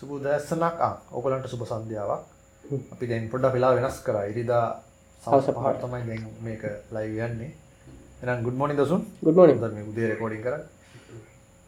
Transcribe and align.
සුබදැස්සනක් 0.00 0.80
ඔකලන්ට 1.12 1.46
සුබ 1.48 1.62
සන්ධ්‍යාවක්. 1.64 2.22
අපි 2.92 3.04
දැන් 3.06 3.28
පොඩ්ඩ 3.30 3.54
වෙලා 3.54 3.74
වෙනස් 3.76 3.98
කර. 4.06 4.16
ඉරිදා 4.32 4.64
සවස 5.22 5.48
පහට 5.48 5.80
තමයි 5.82 6.02
දැන් 6.08 6.22
මේක 6.42 6.62
ලයි 6.92 7.20
යන්නේ. 7.26 7.50
එනම් 8.22 8.44
ගුඩ් 8.44 8.56
මොනි 8.56 8.74
දසුන්. 8.74 9.02
ගුඩ් 9.22 9.36
මොනින් 9.36 9.58
මේ 9.60 9.88
උදේ 9.90 10.10
රෙකෝඩින් 10.12 10.42
කර 10.42 10.54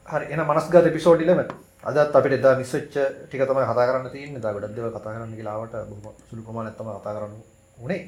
හරි 0.07 0.25
එන 0.33 0.41
මනස්ගත 0.41 0.93
පිසෝඩ් 0.97 1.25
ඉලව 1.25 1.41
අදත් 1.85 2.17
අපිට 2.19 2.39
එදා 2.39 2.55
මිස්සච්ච 2.61 2.97
ටික 3.25 3.43
තමයි 3.43 3.69
කතා 3.71 3.89
කරන්න 3.89 4.11
තියෙන්නේ. 4.15 4.43
දා 4.45 4.55
ගොඩක් 4.55 4.75
දේවල් 4.77 4.91
කතා 4.91 5.15
කරන්න 5.15 5.37
කියලාවට 5.39 5.75
බොහොම 5.91 6.15
සුළු 6.29 6.43
ප්‍රමාණයක් 6.47 6.77
තමයි 6.79 6.99
කතා 6.99 7.15
කරන්න 7.17 7.35
උනේ 7.79 8.01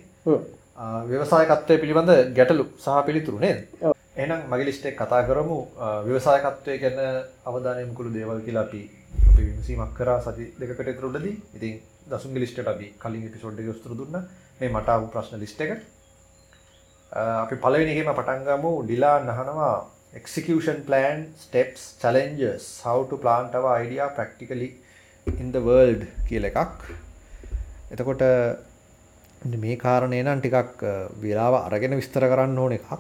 ව්‍යවසායකත්වය 0.79 1.79
පිළිබඳ 1.83 2.13
ගැටලු 2.37 2.65
සහ 2.79 2.89
පිළිතුරු 3.07 3.39
නේද. 3.39 3.59
එහෙනම් 4.17 4.41
මගේ 4.51 4.67
ලිස්ට් 4.69 4.87
එක 4.87 4.97
කතා 4.97 5.23
කරමු. 5.29 5.59
ව්‍යවසායකත්වය 6.07 6.79
ගැන 6.85 6.99
අවධානය 7.51 7.81
යොමු 7.85 7.95
කළු 7.95 8.13
දේවල් 8.19 8.41
කියලා 8.47 8.65
අපි 8.69 8.83
අපි 9.29 9.43
විමසීමක් 9.49 9.95
කරා 9.99 10.19
සති 10.27 10.45
දෙකකට 10.61 10.85
විතර 10.89 11.07
උඩදී. 11.11 11.37
ඉතින් 11.57 11.81
දසුන්ගේ 12.11 12.43
ලිස්ට් 12.45 12.59
එකට 12.59 12.75
අපි 12.75 12.87
කලින් 13.03 13.27
එපිසෝඩ් 13.29 13.61
එකේ 13.61 13.75
උත්තර 13.77 13.97
දුන්නා. 14.01 14.25
මේ 14.61 14.75
මට 14.75 14.89
ආපු 14.89 15.13
ප්‍රශ්න 15.15 15.41
ලිස්ට් 15.45 15.61
එක 15.67 15.73
අපි 17.45 17.55
පළවෙනි 17.65 17.93
එකේම 17.95 18.15
පටන් 18.21 18.47
ගමු. 18.49 18.73
ඩිලා 18.85 19.17
නහනවා 19.29 19.75
execution 20.15 20.83
plan 20.89 21.19
steps 21.39 21.83
challenges 22.03 22.63
how 22.85 22.97
to 23.11 23.17
plant 23.25 23.55
our 23.55 23.69
idea 23.83 24.09
practically 24.17 24.71
in 25.27 25.53
the 25.53 25.63
world 25.69 26.03
කියලා 26.29 26.51
එකක්. 26.65 26.81
එතකොට 27.93 28.25
මේ 29.43 29.77
කාරණේ 29.77 30.23
නම් 30.23 30.41
ටිකක් 30.41 30.83
අ, 30.85 31.09
වෙලාව 31.23 31.55
අරගෙන 31.67 31.97
විස්තර 31.97 32.25
කරන්න 32.29 32.59
ඕන 32.59 32.73
එකක්. 32.73 32.91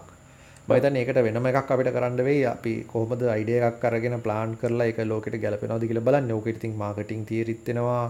මම 0.68 0.74
හිතන්නේ 0.76 1.02
ඒකට 1.04 1.22
වෙනම 1.26 1.46
එකක් 1.46 1.70
අපිට 1.70 1.92
කරන්න 1.92 2.16
වෙයි. 2.24 2.44
අපි 2.46 2.72
කොහොමද 2.92 3.22
අයිඩියා 3.28 3.68
එකක් 3.72 3.84
අරගෙන 3.84 4.20
ප්ලාන් 4.22 4.56
කරලා 4.56 4.86
ඒක 4.86 4.98
ලෝකෙට 5.04 5.36
ගැලපෙනවද 5.42 5.86
කියලා 5.86 6.06
බලන්න. 6.08 6.32
ඕකෙට 6.32 6.56
ඉතින් 6.56 6.76
මාකටිං 6.76 7.26
තියරිත් 7.26 7.66
වෙනවා 7.66 8.04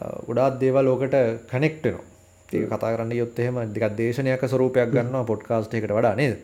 අ, 0.00 0.04
ගොඩාක් 0.26 0.60
දේවල් 0.60 0.86
ඕකට 0.88 1.14
කනෙක්ට් 1.50 1.84
වෙනවා. 1.84 2.04
ඒක 2.52 2.68
කතා 2.70 2.92
කරන්න 2.94 3.10
ගියොත් 3.12 3.38
එහෙම 3.38 3.56
ටිකක් 3.66 3.96
දේශනයක 3.98 4.44
ස්වරූපයක් 4.48 4.90
ගන්නවා. 4.94 5.24
පොඩ්කාස්ට් 5.24 5.74
එකකට 5.74 5.92
වඩා 5.92 6.14
නේද? 6.16 6.36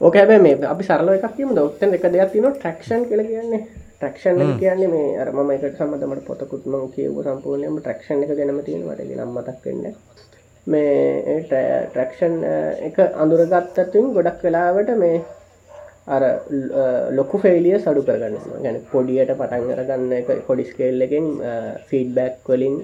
ඕක 0.00 0.14
හැබැ 0.14 0.38
මේ 0.38 0.58
අපි 0.66 0.84
සරල 0.84 1.08
එකක් 1.14 1.30
කියීම 1.36 1.54
දොත්තන් 1.56 1.94
එක 1.96 2.02
දෙයක් 2.12 2.32
තින 2.32 2.44
ට්‍රක්ෂන් 2.52 3.08
කළ 3.08 3.24
කියන්නේ. 3.24 3.62
ට්‍රක්ෂන් 4.02 4.58
කියන්නේ 4.58 4.88
මේ 4.88 5.10
අර 5.16 5.28
ම 5.32 5.50
එක 5.52 5.64
සම්බඳමට 5.70 6.24
පොතකුත්ම 6.26 6.72
කියව 6.90 7.18
සම්පූර්ණයම 7.24 7.74
ට්‍රක්ෂන් 7.78 8.22
එක 8.24 8.30
ගැනම 8.34 8.56
තියෙනවට 8.62 9.02
ගෙනම් 9.08 9.30
මතක් 9.32 9.66
වෙන්න 9.66 9.84
මේ 10.66 11.36
ට්‍රක්ෂන් 11.44 12.34
එක 12.82 12.98
අඳුරගත්තතුන් 13.16 14.08
ගොඩක් 14.12 14.42
වෙලාවට 14.42 14.90
මේ 14.98 15.20
අර 16.08 16.22
ලොකු 17.12 17.38
ෆෙලිය 17.38 17.76
සඩු 17.78 18.02
කරගන්න 18.02 18.64
ගැන 18.64 18.80
පොඩියට 18.88 19.30
පටන් 19.34 19.70
අරගන්න 19.76 20.16
එක 20.16 20.32
පොඩිස්කේල් 20.46 20.98
එකෙන් 21.02 21.28
ෆීඩ්බැක් 21.88 22.42
වලින් 22.46 22.80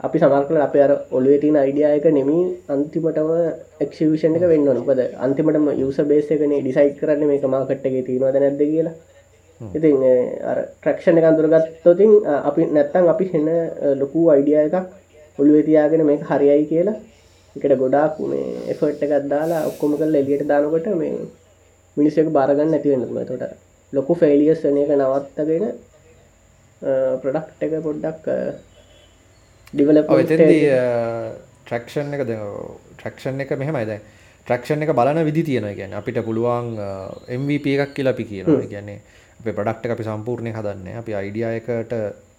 අපි 0.00 0.18
සමර්කල 0.18 0.60
අප 0.60 0.76
අර 0.78 0.92
ඔලුවේ 1.12 1.40
තින 1.40 1.58
අයිඩියයක 1.58 2.06
නෙමී 2.12 2.44
අන්තිමටම 2.68 3.32
එක්ෂවිෂන් 3.80 4.38
එක 4.38 4.46
වෙන්න 4.48 4.70
නොකද 4.70 5.02
අන්තිමටම 5.20 5.66
යුස 5.76 5.98
බේස 6.06 6.30
එකනේ 6.30 6.60
ඩිසයිට් 6.60 7.00
කරන්න 7.00 7.26
මේක 7.26 7.48
මාකට්ටගේ 7.48 8.04
තියෙනවද 8.04 8.38
නැද්ද 8.38 8.64
කියලා 8.64 8.94
ඉතින් 9.60 9.96
ට්‍රක්ෂණ 10.80 11.18
එක 11.18 11.26
අඳුරගත්තොතින් 11.30 12.12
අපි 12.42 12.68
නැත්තං 12.72 13.08
අපි 13.08 13.30
හෙන්න 13.32 13.48
ලොකු 14.00 14.28
අයිඩිය 14.30 14.58
එකක් 14.60 14.76
ඔළුවේ 15.38 15.66
තියාගෙන 15.68 16.06
මේක 16.06 16.22
හරියයි 16.24 16.66
කියලා 16.70 16.96
එකට 17.56 17.78
ගොඩාක් 17.78 18.18
මේ 18.26 18.46
එෆර්ට් 18.72 19.02
එකත් 19.02 19.28
දාලා 19.30 19.64
ඔක්කොම 19.70 19.96
කල් 19.96 20.20
එලියට 20.20 20.46
දානකොට 20.48 20.86
මේ 20.96 21.14
මිනිස්සක 21.96 22.30
බාරගන්න 22.36 22.76
ඇතිවෙන්න 22.76 23.26
තොට 23.30 23.44
ලොකු 23.92 24.14
ෆෙලියස් 24.16 24.62
වන 24.64 24.78
එක 24.82 24.94
නවත්තගෙන 24.96 25.66
ප්‍රඩක්් 27.22 27.66
එක 27.66 27.82
පොඩ්ඩක් 27.82 28.26
එතෙන්දී 29.74 30.66
ට්‍රක්ෂන් 31.64 32.14
එක 32.14 32.22
ට්‍රක්ෂන් 32.26 33.40
එක 33.40 33.50
මෙහෙමයි. 33.58 33.86
දැන් 33.86 34.02
ට්‍රක්ෂන් 34.46 34.84
එක 34.84 34.92
බලන 34.92 35.24
විදි 35.24 35.42
තියෙන 35.44 35.68
ගැන 35.76 35.94
අපිට 35.94 36.20
පුළුවන් 36.24 36.74
MVP 37.38 37.76
එකක් 37.76 37.94
කියලා 37.96 38.12
අපි 38.12 38.24
කියනවා. 38.24 38.66
කියන්නේ 38.66 38.98
අපේ 39.40 39.52
ප්‍රඩක්් 39.52 39.90
අපි 39.90 40.04
සම්පූර්ණය 40.04 40.52
හදන්න. 40.52 40.88
අපි 40.96 41.12
අයිඩියයකට 41.14 41.94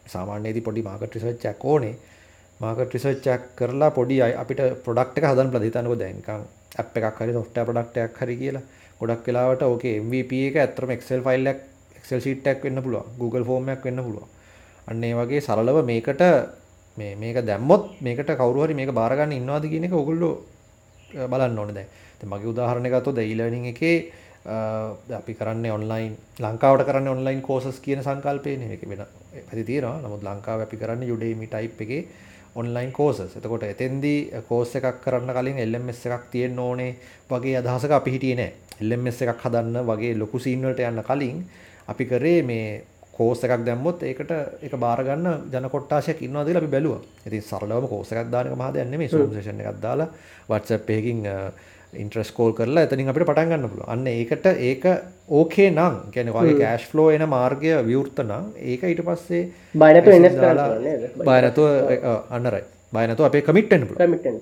සාමාන්‍යයේදී 0.07 0.61
පොඩි 0.61 0.81
මාකට 0.81 1.15
රිසර්ච්චක් 1.15 1.65
ඕනේ. 1.65 1.95
මාකට 2.59 2.93
රිසර්ච්චක් 2.93 3.43
කරලා 3.55 3.91
පොඩි 3.91 4.21
අයි 4.21 4.33
අපිට 4.35 4.61
පොඩක්් 4.83 5.17
එක 5.17 5.25
හදන් 5.25 5.51
ප්‍රධිතනක 5.51 5.95
දැන්කම් 5.97 6.41
අප 6.75 6.97
එකක් 6.97 7.19
හරි 7.19 7.33
සොෆ්ට 7.33 7.57
ප්‍රඩක්ටයක් 7.61 8.19
හරි 8.19 8.35
කියලා. 8.37 8.63
ගොඩක් 8.99 9.27
වෙලාවට 9.27 9.63
ඕකේ 9.63 9.99
MVP 9.99 10.31
එක 10.49 10.55
ඇතරම 10.57 10.91
එක්සල් 10.91 11.21
ෆයිල්ලක් 11.21 11.59
එක්සල් 11.97 12.19
ශීට්ටක් 12.19 12.63
වෙන්න 12.63 12.81
පුළුවන්. 12.81 13.05
Google 13.19 13.43
ෆෝර්මයක් 13.43 13.83
වෙන්න 13.83 13.99
පුළුවන්. 13.99 14.29
අන්න 14.87 15.03
ඒ 15.03 15.13
වගේ 15.13 15.41
සරලව 15.41 15.77
මේකට 15.83 16.21
මේ 16.97 17.15
මේක 17.15 17.37
දැම්මොත් 17.43 17.83
මේකට 17.99 18.29
කවරුහරි 18.33 18.73
මේක 18.73 18.91
බාරගන්න 18.93 19.33
ඉන්නවාද 19.33 19.65
කියන 19.65 19.87
එක 19.87 19.93
ඔගුල්ලෝ 19.93 20.33
බලන්න 21.23 21.59
ඕන 21.59 21.73
දැන්. 21.73 21.89
දැන් 22.19 22.29
මගේ 22.31 22.51
උදාහරණයක් 22.53 22.93
ගත්තොත් 22.93 23.19
e-learning 23.19 23.67
එකේ 23.67 23.97
අපි 24.45 25.33
කරන්නේ 25.33 25.71
ඔන්ලයින් 25.71 26.17
ලංකාවට 26.39 26.85
කරන්නේ 26.85 27.11
ඔන්ලයින් 27.11 27.41
කෝසස් 27.41 27.79
කියන 27.79 28.03
සංකල්පයනේ 28.03 28.67
මේක 28.67 28.89
වෙන 28.89 29.05
පැති 29.47 29.63
තියෙනවා 29.63 30.01
නමුත් 30.01 30.23
ලංකාවේ 30.23 30.63
අපි 30.63 30.77
කරන්නේ 30.77 31.11
Udemy 31.11 31.47
type 31.47 31.83
එකේ 31.83 32.07
ඔන්ලයින් 32.55 32.91
කෝසස්. 32.91 33.35
එතකොට 33.35 33.63
එතෙන්දී 33.63 34.31
කෝස් 34.47 34.75
එකක් 34.75 35.01
කරන්න 35.03 35.33
කලින් 35.33 35.57
LMS 35.65 36.05
එකක් 36.05 36.29
තියෙන්න 36.31 36.59
ඕනේ 36.59 36.95
වගේ 37.29 37.57
අදහසක 37.59 37.91
අපි 37.91 38.11
හිටියේ 38.11 38.35
නෑ. 38.35 38.51
LMS 38.81 39.21
එකක් 39.21 39.41
හදන්න 39.43 39.81
වගේ 39.87 40.13
ලොකු 40.17 40.39
සීන් 40.39 40.61
වලට 40.61 40.87
යන්න 40.89 41.03
කලින් 41.03 41.43
අපි 41.87 42.05
කරේ 42.05 42.43
මේ 42.43 42.83
කෝස් 43.11 43.43
එකක් 43.43 43.65
දැම්මොත් 43.65 44.03
ඒකට 44.03 44.31
ඒක 44.61 44.75
බාර 44.79 45.03
ගන්න 45.03 45.51
ජන 45.51 45.69
කොට්ටාශයක් 45.69 46.21
ඉන්නවද 46.21 46.47
කියලා 46.47 46.63
අපි 46.63 46.71
බැලුවා. 46.71 47.01
ඉතින් 47.27 47.41
සරලවම 47.41 47.87
කෝස් 47.87 48.11
එකක් 48.13 48.31
දාන 48.31 48.47
එක 48.47 48.55
මහා 48.55 48.73
දෙයක් 48.73 48.89
නෙමෙයි. 48.89 49.09
Zoom 49.09 49.33
session 49.33 49.59
එකක් 49.59 49.81
දාලා 49.81 50.09
WhatsApp 50.49 50.89
එකකින් 50.89 51.27
ඉන්ට්‍රස් 51.95 52.31
කෝල් 52.31 52.51
කරලා 52.53 52.83
එතනින් 52.87 53.09
අපිට 53.11 53.27
පටන් 53.27 53.51
ගන්න 53.51 53.69
පුළුවන්. 53.69 53.89
අන්න 53.89 54.07
ඒකට 54.07 54.45
ඒක 54.61 54.85
ඕකේ 55.31 55.69
නම් 55.71 55.95
කියන්නේ 56.11 56.33
වගේ 56.33 56.57
කෑෂ් 56.61 56.87
ෆ්ලෝ 56.91 57.07
එන 57.11 57.25
මාර්ගය 57.29 57.71
විවෘත 57.83 58.19
නම් 58.23 58.45
ඒක 58.63 58.83
ඊට 58.85 59.01
පස්සේ 59.03 59.43
බය 59.75 59.89
නැතුව 59.89 60.13
invest 60.13 60.35
කරන්න 60.35 60.45
දාලා- 60.47 60.69
පුළුවන් 60.69 60.83
නේද? 60.83 61.01
බය 61.19 61.37
නැතුව 61.41 61.67
අන්න 62.31 62.51
රයි. 62.53 62.63
බය 62.93 63.05
නැතුව 63.07 63.25
අපේ 63.25 63.41
කමිට් 63.43 63.69
වෙන්න 63.71 63.87
පුළුවන්. 63.87 64.03
කමිටෙන් 64.03 64.35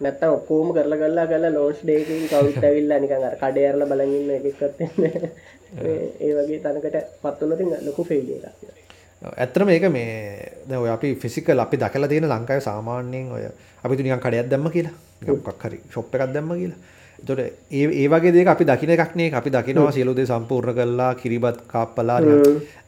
නැත්තම් 0.00 0.30
ඔක්කෝම 0.32 0.68
කරලා 0.72 0.98
කරලා 0.98 1.26
කරලා 1.26 1.52
ලෝන්ස් 1.52 1.80
ඩේකින් 1.82 2.28
කවුට් 2.28 2.64
ඇවිල්ලා 2.64 2.98
නිකන් 2.98 3.24
අර 3.24 3.34
කඩේ 3.36 3.66
අරලා 3.70 3.88
බලන් 3.88 4.14
ඉන්න 4.14 4.30
එකෙක්වත් 4.36 4.78
නැහැ. 4.80 5.30
මේ 5.76 5.98
ඒ 6.20 6.32
වගේ 6.36 6.60
තැනකට 6.60 6.96
පත් 7.22 7.40
වුණොත් 7.40 7.60
ඉතින් 7.60 7.86
ලොකු 7.86 8.02
එකක්. 8.10 8.79
ඇත්තම 9.22 9.68
ඒක 9.68 9.84
මේ 9.92 10.52
දැන් 10.66 10.80
ඔය 10.80 10.90
අපි 10.90 11.14
ෆිසිකල් 11.14 11.60
අපි 11.60 11.76
දැකලා 11.76 12.08
තියෙන 12.08 12.28
ලංකාවේ 12.28 12.60
සාමාන්‍යයෙන් 12.60 13.32
ඔය 13.32 13.44
අපි 13.84 13.96
තු 13.96 14.02
නිකන් 14.02 14.20
කඩයක් 14.20 14.48
දැම්ම 14.48 14.70
කියලා 14.70 14.94
මොකක් 15.28 15.64
හරි 15.64 15.80
ෂොප් 15.90 16.14
එකක් 16.14 16.32
දැම්ම 16.32 16.52
කියලා. 16.56 16.78
එතකොට 17.18 17.40
ඒ 17.70 17.84
ඒ 18.00 18.08
වගේ 18.08 18.32
දෙයක 18.32 18.48
අපි 18.48 18.64
දකින 18.64 18.90
එකක් 18.90 19.14
නේ 19.14 19.32
අපි 19.32 19.50
දකිනවා 19.50 19.92
සියලු 19.92 20.14
දේ 20.16 20.26
සම්පූර්ණ 20.26 20.74
කරලා 20.74 21.14
කිරිබත් 21.14 21.60
කාප්පලා 21.68 22.20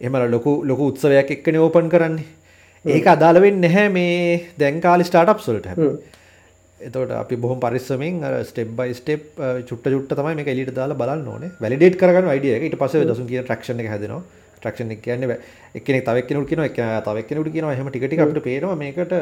එහෙම 0.00 0.16
ලොකු 0.31 0.62
ලොකු 0.65 0.88
උත්සවයක් 0.93 1.31
එක්කනේ 1.31 1.60
ඕපන් 1.60 1.93
කරන්නේ. 1.93 2.25
ඒක 2.84 3.06
අදාළ 3.06 3.41
වෙන්නේ 3.41 3.69
නැහැ 3.69 3.88
මේ 3.91 4.49
දැන් 4.59 4.81
කාලේ 4.81 5.04
ස්ටාර්ට්අප්ස් 5.04 5.49
වලට 5.49 5.66
හැබැයි. 5.66 5.99
එතකොට 6.81 7.10
අපි 7.12 7.37
බොහොම 7.37 7.60
පරිස්සමෙන් 7.60 8.25
ස්ටෙප් 8.44 8.70
බයි 8.78 8.94
ස්ටෙප් 8.94 9.22
චුට්ට 9.69 9.91
චුට්ට 9.94 10.16
තමයි 10.16 10.34
මේක 10.34 10.49
එලියට 10.49 10.75
දාලා 10.75 10.97
බලන්න 10.97 11.28
ඕනේ. 11.28 11.53
වැලිඩේට් 11.60 12.00
කරගන්න 12.00 12.32
අයිඩියා 12.34 12.56
එක. 12.56 12.64
ඊට 12.69 12.78
පස්සේ 12.81 13.04
දසුන් 13.04 13.28
කියන 13.28 13.44
ට්‍රැක්ෂන් 13.44 13.84
එක 13.84 13.93
හැදෙනවා. 13.93 14.22
ට්‍රැක්ෂන් 14.62 14.93
එක 14.95 15.00
කියන්නේ 15.06 15.39
එක්කෙනෙක් 15.78 16.05
තව 16.09 16.17
එක්කෙනෙකුට 16.23 16.50
කියනවා 16.50 16.69
එක්කෙනා 16.71 17.00
තව 17.06 17.25
එක්කෙනෙකුට 17.25 17.55
කියනවා 17.55 17.73
එහෙම 17.77 17.89
ටික 17.89 18.05
ටික 18.06 18.23
අපිට 18.25 18.45
පේනවා 18.49 18.77
මේකට 18.83 19.17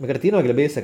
මේකට 0.00 0.22
තියෙනවා 0.22 0.44
කියලා 0.44 0.60
බේස්. 0.62 0.78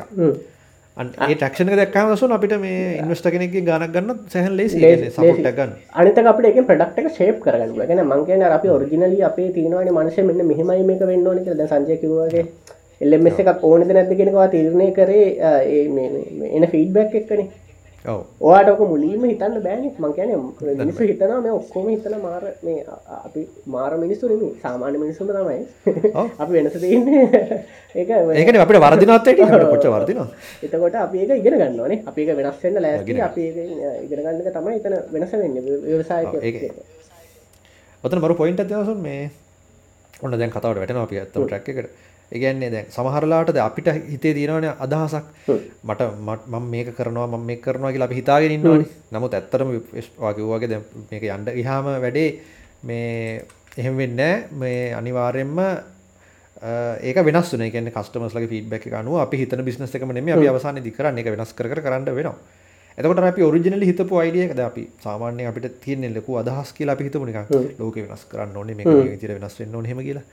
අන්න 0.97 1.11
ඒ 1.25 1.33
එක 1.33 1.77
දැක්කම 1.81 2.11
දසුන් 2.13 2.35
අපිට 2.37 2.55
මේ 2.65 2.81
ඉන්වෙස්ටර් 3.03 3.31
කෙනෙක්ගේ 3.35 3.65
ගාණක් 3.69 3.95
ගන්න 3.95 4.19
සැහන් 4.35 4.57
ලේසි. 4.59 4.77
ඒ 4.79 4.91
කියන්නේ 4.91 5.15
සපෝට් 5.15 5.47
එකක් 5.51 5.57
ගන්න. 5.59 5.73
අනිතක 6.01 6.29
අපිට 6.33 6.49
එකෙන් 6.51 6.67
එක 7.01 7.09
ෂේප් 7.15 7.39
කරගන්න 7.45 7.73
පුළුවන්. 7.73 7.89
කියන්නේ 7.89 8.09
මං 8.11 8.27
කියන්නේ 8.29 8.49
අර 8.49 8.57
අපි 8.59 8.69
ඔරිජිනලි 8.77 9.23
අපේ 9.31 9.49
තියෙනවානේ 9.57 9.97
මනසේ 9.99 10.27
මෙන්න 10.29 10.47
මෙහෙමයි 10.51 10.85
මේක 10.91 11.07
වෙන්න 11.13 11.27
ඕනේ 11.27 11.45
කියලා. 11.47 11.61
දැන් 11.61 11.73
සංජය 11.73 11.97
කිව්වා 12.03 12.29
වගේ 12.29 12.45
LMS 13.11 13.41
එකක් 13.43 13.65
ඕනේද 13.69 13.95
නැද්ද 13.97 14.13
කියන 14.19 14.31
එක 14.33 14.53
තීරණය 14.55 14.89
කරේ 14.99 15.27
එන 16.57 16.69
ෆීඩ්බැක් 16.75 17.17
එක්කනේ. 17.21 17.49
ඔක 18.73 18.81
මුලින්ම 18.93 19.25
හිතන්න 19.31 19.63
බෑනේ. 19.63 19.91
මං 19.99 20.13
කියන්නේ 20.17 20.39
මිනිස්සු 20.81 21.03
හිතනවා 21.03 21.41
මේ 21.41 21.53
ඔක්කොම 21.59 21.87
හිතන 21.91 22.15
මාර 22.23 22.43
මේ 22.65 22.85
අපි 23.27 23.43
මාර 23.67 23.93
මිනිස්සු 23.97 24.29
නෙමෙයි 24.29 24.59
සාමාන්‍ය 24.63 24.99
මිනිස්සුම 24.99 25.29
තමයි. 25.29 25.59
අපි 26.43 26.53
වෙනස 26.53 26.73
තියෙන්නේ. 26.73 27.23
ඒක 28.01 28.11
ඒකනේ 28.11 28.63
අපිට 28.65 28.81
අපිට 29.47 29.69
කොච්චර 29.71 29.91
වරදිනවද? 29.95 30.31
එතකොට 30.63 30.95
අපි 31.05 31.19
ඒක 31.19 31.31
ඉගෙන 31.39 31.59
ගන්න 31.61 31.81
ඕනේ 31.81 32.03
අපි 32.07 32.21
ඒක 32.23 32.37
වෙනස් 32.37 32.59
වෙන්න 32.65 32.83
ලෑස්ති. 32.83 33.21
අපි 33.21 33.43
ඒක 33.43 33.57
ඉගෙන 34.07 34.21
ගන්න 34.25 34.41
එක 34.43 34.55
තමයි 34.59 34.77
එතන 34.81 34.95
වෙනස 35.15 35.33
වෙන්නේ. 35.33 35.63
ඒක- 36.43 36.75
ඔතන 38.05 38.19
මරු 38.19 38.35
පොයින්ට් 38.35 38.61
එකක් 38.61 38.69
දෙනවා 38.69 38.85
සොන් 38.85 39.01
මේ. 39.01 39.31
ඔන්න 40.23 40.39
දැන් 40.39 40.51
කතාවට 40.51 40.79
වැටෙනවා 40.83 41.07
අපි 41.07 41.19
ඇත්තම 41.19 41.45
ට්‍රැක් 41.47 41.69
එකට. 41.69 41.91
ඒගැන්නේ 42.33 42.71
දැන් 42.75 42.87
සමහරලාටද 42.97 43.59
අපිට 43.69 43.89
හිතේ 44.11 44.35
තියෙනවන 44.35 44.67
අදහසක්. 44.85 45.25
මට 45.85 46.01
මම 46.49 46.69
මේක 46.75 46.89
කරනවා 46.99 47.27
ම 47.27 47.47
මේ 47.49 47.57
කරනවා 47.65 47.93
කියලා 47.93 48.09
අපි 48.11 48.21
හිතාගෙන 48.21 48.55
ඉන්නවනේ. 48.57 48.89
නමුත් 49.13 49.35
ඇත්තරම 49.35 49.73
වගේවාගේ 49.73 50.71
දැ 50.73 50.81
මේක 51.11 51.25
යන්ඩ 51.31 51.49
ඉහාම 51.63 51.91
වැඩේ 52.05 52.29
මේ 52.89 53.43
එහෙම 53.77 53.97
වෙන්න 53.97 54.23
මේ 54.63 54.95
අනිවාර්යෙන්ම 55.01 55.59
ඒක 57.03 57.17
වෙනස් 57.29 57.53
වන 57.53 57.71
කියන 57.75 57.93
කස්ටමස්ලගේ 57.93 58.51
ෆීඩ්බැක් 58.55 58.85
අනුව 59.03 59.21
අපි 59.27 59.37
හිතන 59.43 59.65
බිස්නස් 59.69 59.95
එකම 59.99 60.13
නෙමෙයි 60.19 60.37
අපි 60.39 60.49
අවසානයේ 60.49 60.85
දි 60.85 60.93
කරන්නේ. 60.99 61.25
ඒක 61.25 61.37
වෙනස් 61.37 61.53
කර 61.59 61.69
කර 61.69 61.81
කරන්න 61.87 62.05
වෙනවා. 62.19 62.37
එතකොට 62.99 63.19
අපි 63.25 63.43
ඔරිජිනලි 63.43 63.87
හිතපු 63.91 64.15
අයිඩිය 64.23 64.45
එකද 64.47 64.61
අපි 64.61 64.83
සාමාන්‍යයෙන් 65.05 65.49
අපිට 65.51 65.81
තියෙන 65.85 66.15
ලොකු 66.15 66.37
අදහස් 66.43 66.73
කියලා 66.79 66.95
අපි 66.97 67.05
හිතමු 67.09 67.25
නිකන්. 67.29 67.47
ලෝකෙ 67.81 68.09
වෙනස් 68.09 68.25
කරන්න 68.31 68.57
ඕනේ 68.57 68.77
මේක 68.79 68.89
මේ 68.89 69.11
විදිහට 69.13 69.37
වෙනස් 69.41 69.59
වෙන්න 69.61 69.75
ඕනේ 69.77 69.93
එහෙම 69.93 70.03
කියලා 70.09 70.25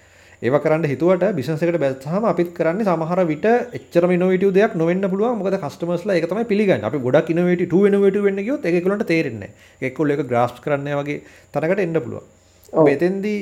ඒවා 0.42 0.62
කරන්න 0.64 0.90
හිතුවට 0.92 1.24
බිස්නස් 1.38 1.64
එකට 1.66 1.80
බැස්සහම 1.84 2.28
අපිත් 2.32 2.52
කරන්නේ 2.58 2.90
සමහර 2.90 3.22
විට 3.32 3.48
එච්චරම 3.78 4.12
ඉනෝවේටිව් 4.18 4.52
දෙයක් 4.58 4.76
නොවෙන්න 4.82 5.08
පුළුවන් 5.14 5.40
මොකද 5.40 5.58
කස්ටමර්ස්ලා 5.64 6.18
ඒක 6.18 6.28
තමයි 6.32 6.50
පිළිගන්නේ 6.52 6.90
අපි 6.90 7.02
ගොඩක් 7.08 7.32
ඉනෝවේටිව් 7.36 7.70
ටූ 7.70 7.86
ඉනෝවේටිව් 7.90 8.28
වෙන්න 8.28 8.44
ගියොත් 8.48 8.68
ඒක 8.68 8.78
ඒගොල්ලන්ට 8.80 9.08
තේරෙන්නේ 9.14 9.52
නැහැ 9.54 9.90
ඒගොල්ලෝ 9.90 10.18
ඒක 10.18 10.30
ග්‍රාස්ප් 10.32 10.62
කරන්නේ 10.66 11.00
වගේ 11.00 11.18
තැනකට 11.54 11.86
එන්න 11.86 12.04
පුළුවන් 12.06 12.94
එතෙන්දී 12.96 13.40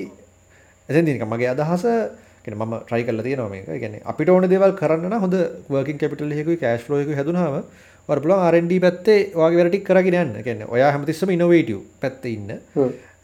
එතෙන්දී 0.90 1.14
නිකන් 1.14 1.30
මගේ 1.34 1.52
අදහස 1.54 1.86
කියන්නේ 2.46 2.66
මම 2.66 2.76
try 2.88 3.04
කරලා 3.04 3.24
තියෙනවා 3.24 3.50
මේක. 3.50 3.66
කියන්නේ 3.66 4.02
අපිට 4.06 4.30
ඕන 4.30 4.50
දේවල් 4.50 4.74
කරන්න 4.80 5.10
නම් 5.10 5.22
හොඳ 5.22 5.36
working 5.70 6.00
capital 6.00 6.32
එකකුයි 6.32 6.58
cash 6.58 6.84
flow 6.86 7.00
එකකුයි 7.02 7.18
හැදුනහම 7.20 7.44
ඔයාලට 7.44 8.24
පුළුවන් 8.24 8.46
R&D 8.52 8.80
පැත්තේ 8.86 9.20
ඔයාගේ 9.36 9.60
වැඩ 9.60 9.72
ටික 9.72 9.86
කරගෙන 9.90 10.18
යන්න. 10.22 10.44
කියන්නේ 10.44 10.72
ඔයා 10.76 10.92
හැමතිස්සෙම 10.94 11.34
innovative 11.36 11.82
පැත්තේ 12.02 12.34
ඉන්න. 12.38 12.50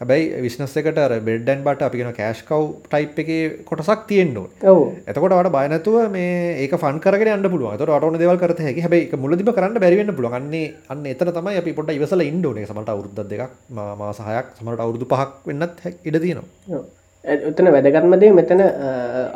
හැබැයි 0.04 0.42
බිස්නස් 0.46 0.74
එකට 0.80 0.98
අර 1.00 1.14
බෙඩ් 1.28 1.50
ඇන්ඩ් 1.52 1.64
බටර් 1.66 1.86
අපි 1.88 2.00
කියන 2.00 2.16
කෑෂ් 2.18 2.42
කව් 2.48 2.64
ටයිප් 2.88 3.20
එකේ 3.24 3.44
කොටසක් 3.70 4.02
තියෙන්න 4.10 4.34
ඕනේ. 4.42 4.72
ඔව්. 4.72 4.82
එතකොට 5.10 5.36
ඔයාලට 5.36 5.54
බය 5.56 5.66
නැතුව 5.74 5.98
මේ 6.16 6.34
ඒක 6.64 6.74
ෆන් 6.80 7.00
යන්න 7.36 7.52
පුළුවන්. 7.54 7.76
එතකොට 7.76 7.92
ඔයාලට 7.94 8.08
ඕන 8.10 8.20
දේවල් 8.24 8.42
කරත 8.42 8.60
හැකි. 8.68 8.84
ඒක 9.00 9.16
මුලදිම 9.26 9.54
කරන්න 9.58 9.80
බැරි 9.84 10.00
වෙන්න 10.02 10.16
පුළුවන්. 10.18 10.50
අන්නේ 10.94 11.14
එතන 11.16 11.32
තමයි 11.38 11.62
අපි 11.62 11.76
පොඩ්ඩක් 11.78 12.00
ඉවසලා 12.00 12.28
ඉන්න 12.32 12.44
ඕනේ. 12.50 12.68
සමහරට 12.72 12.92
අවුරුද්දක් 12.96 13.30
දෙකක් 13.32 13.54
මාස 14.02 14.20
6ක් 14.20 14.60
සමහරට 14.60 14.84
අවුරුදු 14.86 15.08
5ක් 15.14 15.32
වෙන්නත් 15.52 15.80
ඉඩ 16.10 16.20
තියෙනවා. 16.26 16.84
එතන 17.24 17.72
වැදගත්ම 17.76 18.18
දේ 18.24 18.34
මෙතන 18.40 18.62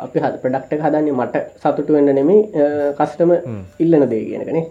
අපි 0.04 0.24
හද 0.24 0.34
ප්‍රොඩක්ට් 0.42 0.84
හදන්නේ 0.84 1.16
මට 1.16 1.44
සතුටු 1.62 1.96
වෙන්න 1.96 2.12
නෙමෙයි 2.20 2.66
කස්ටම 3.00 3.32
ඉල්ලන 3.86 4.06
දේ 4.12 4.24
කියන 4.28 4.44
එකනේ. 4.44 4.66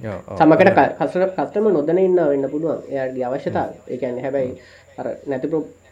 සමකට 0.00 0.98
කසර 0.98 1.30
කස්ටම 1.30 1.70
නොදැන 1.70 1.98
ඉන්න 1.98 2.16
වෙන්න 2.18 2.50
පුළුවන්. 2.50 2.82
එයාගේ 2.90 3.24
අවශ්‍යතාව 3.24 3.70
ඒ 3.88 3.96
කියන්නේ 3.96 4.22
හැබැයි 4.22 4.60
අර 4.98 5.06
නැති 5.26 5.48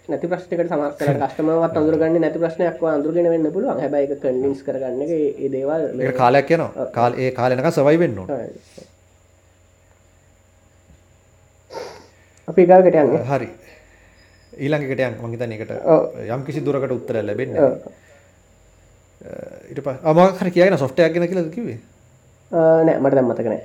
නැති 0.09 0.27
ප්‍රශ්නකට 0.27 0.69
සමත් 0.69 0.97
කර 0.99 1.19
කස්ටමවත් 1.23 1.77
අඳුරගන්න 1.77 2.21
නැති 2.21 2.39
ප්‍රශ්නයක් 2.39 2.83
අඳුරගෙන 2.85 3.31
වෙන්න 3.31 3.53
පුළුවන්. 3.53 3.81
හැබැයි 3.81 4.17
කන්වින්ස් 4.17 4.63
කරගන්න 4.67 5.03
ඒ 5.09 5.49
දේවල් 5.49 5.85
කාලයක් 6.19 6.51
යනවා. 6.51 6.87
කාල 6.93 7.13
ඒ 7.17 7.31
කාලෙනක 7.33 7.71
සවයි 7.71 7.99
වෙන්න 7.99 8.19
අපි 12.49 12.67
ගාකට 12.67 12.97
යන්න. 12.97 13.19
හරි. 13.25 13.49
ඊළඟකට 14.53 15.01
යන් 15.01 15.15
මං 15.23 15.35
හිතන්නේ 15.35 15.59
ඒකට 15.59 16.27
යම් 16.29 16.43
කිසි 16.45 16.65
දුරකට 16.67 16.97
උත්තරයක් 16.97 17.25
ලැබෙන්නේ 17.25 17.69
ඊට 19.71 19.81
පස්සේ 19.81 20.03
ආ 20.03 20.13
මොකක් 20.13 20.43
හරි 20.43 20.51
කියගෙන 20.51 20.79
සොෆ්ට්වෙයාර් 20.79 21.15
ගැන 21.15 21.29
කියලාද 21.29 21.55
කිව්වේ? 21.55 21.79
නෑ. 22.51 22.99
මට 22.99 23.15
දැන් 23.15 23.31
මතක 23.31 23.47
නෑ 23.47 23.63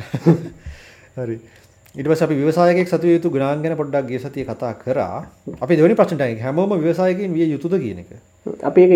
හරි. 1.16 1.36
අපි 2.20 2.34
ව්‍යවසායකයෙක් 2.36 2.86
සතු 2.86 3.06
යුතු 3.06 3.30
ගුණාංග 3.30 3.62
ගැන 3.62 3.76
පොඩ්ඩක් 3.76 4.06
ගිය 4.06 4.18
සතියේ 4.18 4.46
කතා 4.46 4.74
කරා. 4.74 5.26
අපි 5.60 5.76
දෙවෙනි 5.76 5.94
ප්‍රශ්නට 5.94 6.22
ආවේ 6.22 6.38
හැමෝම 6.38 6.74
ව්‍යවසායකයින් 6.78 7.34
විය 7.34 7.50
යුතුද 7.50 7.74
කියන 7.76 7.98
එක. 7.98 8.12
අපි 8.62 8.86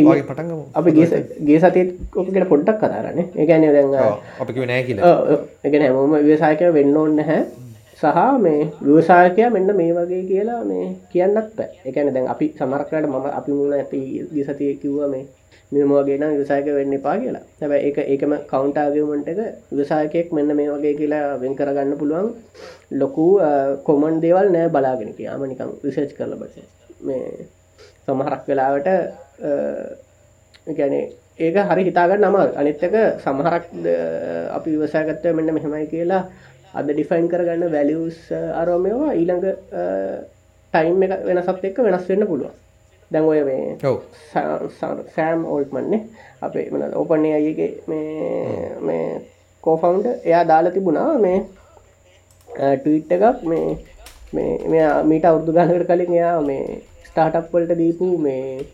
ගමු. 0.47 0.65
අපි 0.73 0.91
ගිය 0.93 1.07
ගිය 1.43 1.59
සතියේ 1.59 1.95
ඔක 2.15 2.31
ගැන 2.31 2.47
පොඩ්ඩක් 2.47 2.79
කතා 2.79 2.91
කරන්නේ. 2.95 3.27
ඒ 3.35 3.47
කියන්නේ 3.47 3.73
දැන් 3.73 3.91
අපි 4.41 4.67
නෑ 4.67 4.83
කියලා. 4.85 5.13
කියන්නේ 5.65 5.89
හැමෝම 5.89 6.17
ව්‍යවසායකයෝ 6.23 6.73
වෙන්න 6.73 6.97
ඕනේ 6.97 7.17
නැහැ. 7.21 7.43
සහ 7.97 8.07
මේ 8.41 8.61
ව්‍යවසායකයා 8.81 9.51
මෙන්න 9.51 9.77
මේ 9.77 9.91
වගේ 9.93 10.23
කියලා 10.25 10.63
මේ 10.65 10.87
කියන්නත්. 11.13 11.61
ඒ 11.61 11.93
කියන්නේ 11.93 12.15
දැන් 12.15 12.29
අපි 12.29 12.53
සමහරක් 12.59 12.93
වෙලාවට 12.93 13.11
මම 13.13 13.39
අපි 13.41 13.53
මුණ 13.53 13.75
ඇති 13.75 14.01
ගිය 14.35 14.45
සතියේ 14.45 14.77
කිව්වා 14.77 15.09
මේ 15.09 15.25
මෙම 15.75 15.91
වගේ 15.91 16.19
නම් 16.19 16.33
ව්‍යවසායක 16.33 16.67
වෙන්න 16.71 16.93
එපා 16.93 17.17
කියලා. 17.17 17.43
හැබැයි 17.61 17.87
ඒක 17.87 17.99
ඒකම 18.05 18.33
කවුන්ටර් 18.47 18.81
ආගියුමන්ට් 18.81 19.29
එක 19.29 19.41
ව්‍යවසායකයෙක් 19.71 20.33
මෙන්න 20.33 20.55
මේ 20.55 20.69
වගේ 20.69 20.95
කියලා 20.95 21.25
වෙන් 21.39 21.55
කරගන්න 21.55 21.99
පුළුවන් 21.99 22.29
ලොකු 22.93 23.27
කොමන් 23.85 24.21
දේවල් 24.21 24.49
නෑ 24.51 24.71
බලාගෙන 24.71 25.11
කියාම 25.15 25.45
නිකන් 25.45 25.75
රිසර්ච් 25.85 26.15
කරලා 26.15 26.39
බලන්න. 26.39 26.67
මේ 27.01 27.47
සමහරක් 28.07 28.43
වෙලාවට 28.47 28.89
ඒ 28.89 30.75
කියන්නේ 30.75 31.05
ඒක 31.41 31.57
හරි 31.65 31.83
හිතාගන්න 31.85 32.25
අමාරු. 32.25 32.53
අනිත් 32.55 32.83
එක 32.83 32.95
සමහරක් 33.19 33.65
අපි 34.53 34.69
ව්‍යවසායකත්වය 34.73 35.33
මෙන්න 35.33 35.55
මෙහෙමයි 35.55 35.87
කියලා 35.89 36.23
අද 36.75 36.87
ඩිෆයින් 36.89 37.27
කරගන්න 37.29 37.71
වැලියස් 37.71 38.19
අරෝමයවා 38.55 39.13
ඊළඟ 39.13 39.45
ටයිම් 40.75 41.03
එක 41.05 41.13
වෙනසත් 41.25 41.65
එක්ක 41.65 41.79
වෙනස් 41.81 42.07
වෙන්න 42.09 42.27
පුළුවන් 42.27 42.64
දැන් 43.13 43.25
ඔය 43.25 43.43
මේ 43.45 43.65
සෑම් 45.15 45.45
ඕල්ට්මන්නේ 45.47 46.01
අපේ 46.43 46.67
මන 46.71 46.95
ඕපන්නේ 46.95 47.35
අයගේ 47.35 47.71
මේ 47.89 48.71
මේ 48.81 49.07
කෝෆවුන්ඩ 49.65 50.07
එයා 50.25 50.45
දාලා 50.49 50.73
තිබුණා 50.73 51.19
මේ 51.19 51.39
ටීට් 52.77 53.13
එකක් 53.13 53.45
මේ 53.45 53.69
මේ 54.33 54.89
මීට 55.05 55.25
අවුදු 55.25 55.53
ගනකට 55.53 55.87
කලින් 55.89 56.13
එයා 56.13 56.41
මේ 56.43 56.65
ස්ටාටප් 57.05 57.53
වලට 57.53 57.79
දීපු 57.79 58.07
මේ 58.19 58.67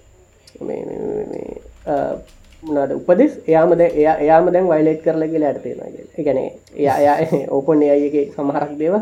නට 2.63 2.93
උපදෙස්? 2.93 3.33
එයාමද 3.47 3.81
එයා 3.83 4.17
එයාම 4.17 4.53
දැන් 4.53 4.69
වයිලේට් 4.69 5.03
කරල 5.05 5.25
කියලා 5.29 5.51
ඇටතේෙන 5.51 6.25
ගැන 6.27 6.39
එයා 6.77 6.97
එයා 6.99 7.17
ඕපන් 7.57 7.83
ඒයගේ 7.85 8.27
සමහරක් 8.35 8.73
දේව 8.79 8.95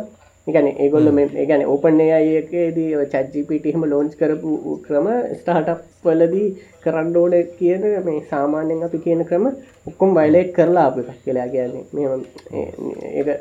එකන 0.49 0.69
ඒගොල්ල 0.75 1.11
මේ 1.17 1.47
ගැන 1.49 1.63
ඕපන් 1.73 2.01
ඒයකේදී 2.01 2.91
චජ්ජිපිටහම 3.13 3.83
ලෝන්ච් 3.93 4.13
කරපු 4.21 4.77
ක්‍රම 4.87 5.09
ස්ටාටප් 5.39 5.81
වලදී 6.05 6.49
කරන්න 6.85 7.17
ඕන 7.23 7.35
කියන 7.59 7.83
මේ 8.07 8.21
සාමාන්‍යෙන් 8.31 8.85
අපි 8.87 8.99
කියන 9.07 9.25
ක්‍රම 9.31 9.49
ඔක්කොම් 9.87 10.15
වයිලේට් 10.19 10.53
කරලා 10.57 10.87
අප 10.91 10.97
කියලා 11.25 11.49
කියන්නේ. 11.49 11.85
මේ 11.95 13.35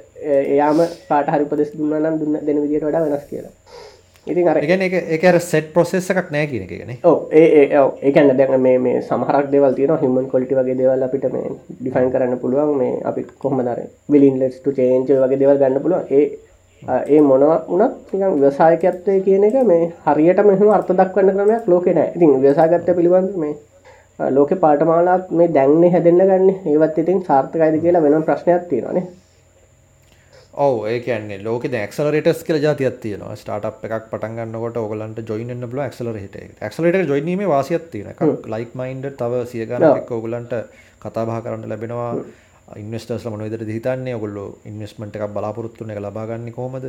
එයාම 0.47 0.79
පාට 1.09 1.29
හරි 1.33 1.45
පදෙස් 1.51 1.71
දුන්න 1.77 1.99
නම් 1.99 2.17
දුන්න 2.21 2.39
දෙන 2.47 2.63
විදිට 2.63 2.87
වඩා 2.87 3.05
වෙනස් 3.05 3.29
කියලා. 3.29 3.53
ඉතින් 4.27 4.49
අර 4.49 4.57
එක 4.57 4.95
එක 5.17 5.25
සෙට් 5.41 5.69
ප්‍රොසෙස් 5.75 6.09
එකක් 6.13 6.31
නෑ 6.35 6.47
කියන 6.51 6.63
එකන 6.65 6.91
ඕ 7.11 7.17
ඒ 7.41 7.63
ඒකන්න 7.71 8.33
දැන් 8.39 8.65
මේ 8.85 9.03
සමහරක් 9.09 9.47
දෙවල් 9.53 9.77
තියෙන 9.77 10.01
හිමන් 10.03 10.27
කොලිටි 10.33 10.59
වගේ 10.59 10.77
දෙවල් 10.81 11.07
අපිට 11.07 11.29
මේ 11.35 11.53
ඩිෆයින් 11.79 12.11
කරන්න 12.13 12.41
පුළුවන් 12.43 12.75
මේ 12.81 12.99
අපි 13.11 13.23
කොහොම 13.43 13.63
දර 13.67 13.81
විලින් 14.11 14.35
ලෙස්ට 14.41 14.67
චේන්ච 14.79 15.15
වගේ 15.23 15.41
දෙවල් 15.43 15.63
ගන්න 15.63 15.83
පුළුවන්. 15.85 16.05
ඒ 16.11 16.25
ඒ 16.81 17.21
මොනවා 17.21 17.59
වනත් 17.69 18.13
නිකන් 18.13 18.41
ව්‍යසායකත්වය 18.41 19.19
කියන 19.21 19.43
එක 19.45 19.55
මේ 19.65 19.91
හරියට 20.05 20.43
මෙහම 20.45 20.69
අර්ථ 20.71 20.91
දක්වන්න 20.93 21.35
ක්‍රමයක් 21.35 21.67
ලෝකෙ 21.67 21.93
නෑ. 21.93 22.11
ඉතින් 22.15 22.41
ව්‍යසාගත්ත 22.41 22.91
පිළිබඳ 22.91 23.37
මේ 23.37 23.55
ලෝක 24.19 24.51
පාටමාලාත් 24.59 25.31
මේ 25.31 25.47
දැන්නේ 25.53 25.91
හැදෙන්න්න 25.91 26.23
ගන්න 26.23 26.49
ඒවත් 26.67 26.99
ඉතින් 26.99 27.23
සාර්ථකයිද 27.23 27.79
කියලා 27.81 28.03
වෙන 28.03 28.23
ප්‍රශ්නයක් 28.23 28.63
තියෙනවානේ 28.69 29.05
ඔව 30.57 30.77
ඒකන්නේ 30.87 31.43
ලෝක 31.43 31.67
ක්ලරටස් 31.91 32.41
කියල 32.43 32.59
ජාතියක් 32.59 32.97
තියන 32.99 33.25
ස්ටාට් 33.35 33.85
එකක් 33.85 34.09
පටන්ගන්නකොට 34.09 34.77
ඔගලන්ට 34.77 35.21
ජොයින්න 35.25 35.67
බල 35.67 35.83
ක්ලරට 35.89 36.39
ක්ලට 36.71 37.07
ජොයිනීම 37.07 37.45
වාසියක් 37.47 37.85
තියෙන 37.91 38.35
ලයික් 38.47 38.73
මයින්ඩ 38.75 39.13
තව 39.15 39.45
සියගනක් 39.47 40.11
ඔගලන්ට 40.11 40.53
කතාබා 40.99 41.41
කරන්න 41.41 41.69
ලැබෙනවා 41.69 42.11
ඉන්වස්ටර්ස් 42.75 43.25
මන 43.31 43.43
විදර 43.47 43.63
හිතන්නේ? 43.67 44.15
ඔගොල්ලො 44.19 44.45
ඉන්වස්මට 44.65 45.15
එකක් 45.15 45.33
බලාපොරොත්තුන 45.35 45.91
එක 45.93 46.01
ලබාගන්න 46.03 46.51
කොමද 46.51 46.87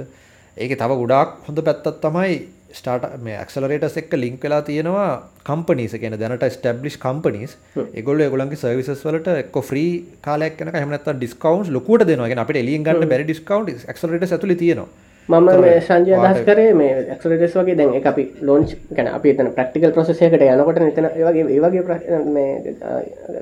ඒක 0.56 0.72
තව 0.78 0.92
ගොඩක් 1.02 1.34
හොඳ 1.46 1.60
පැත්තත් 1.66 2.00
තමයි 2.04 2.38
ස්ටාට 2.78 3.04
මේ 3.22 3.38
ක්සලරේටස් 3.48 3.98
එක්ක 4.00 4.14
ලින්ක් 4.18 4.42
වෙලා 4.42 4.62
තියෙනවා 4.68 5.08
කම්පනීස 5.48 5.94
කියන 6.02 6.16
දැනට 6.22 6.46
ස්ටබ්ලිස් 6.56 6.96
කම්පනීස් 7.04 7.54
එගොල්ල 8.00 8.24
ගොලන්ගේ 8.34 8.62
සර්විසස් 8.62 9.04
වලට 9.08 9.36
එක්ක 9.44 9.58
්‍රී 9.70 9.92
කාලයක් 10.26 10.58
කන 10.58 10.72
හමනත් 10.74 11.14
ඩිස්කවන්් 11.20 11.70
ලොකුට 11.76 12.06
දෙනවා. 12.10 12.40
අපට 12.44 12.58
එලින් 12.62 12.86
ගන්න 12.86 13.12
බැරි 13.12 13.28
ඩිස්කවන්් 13.28 13.70
ක්ලට 13.86 14.32
ඇතුල 14.32 14.54
තියෙනවා 14.64 15.07
මම 15.28 15.48
සංජය 15.86 16.12
අදහස් 16.16 16.40
කරේ 16.44 16.74
මේ 16.74 16.92
එක්සලටස් 17.14 17.54
වගේ 17.56 17.76
දැන් 17.78 18.06
අපි 18.10 18.22
ලෝන්ච් 18.48 18.70
ගැන 18.96 19.08
අපි 19.16 19.28
එතන 19.32 19.50
ප්‍රක්ටිකල් 19.56 19.92
ප්‍රසෙසයකට 19.96 20.44
යනකොට 20.44 20.78
එතන 20.84 21.08
ඒවගේ 21.10 21.44
ඒවගේ 21.56 21.82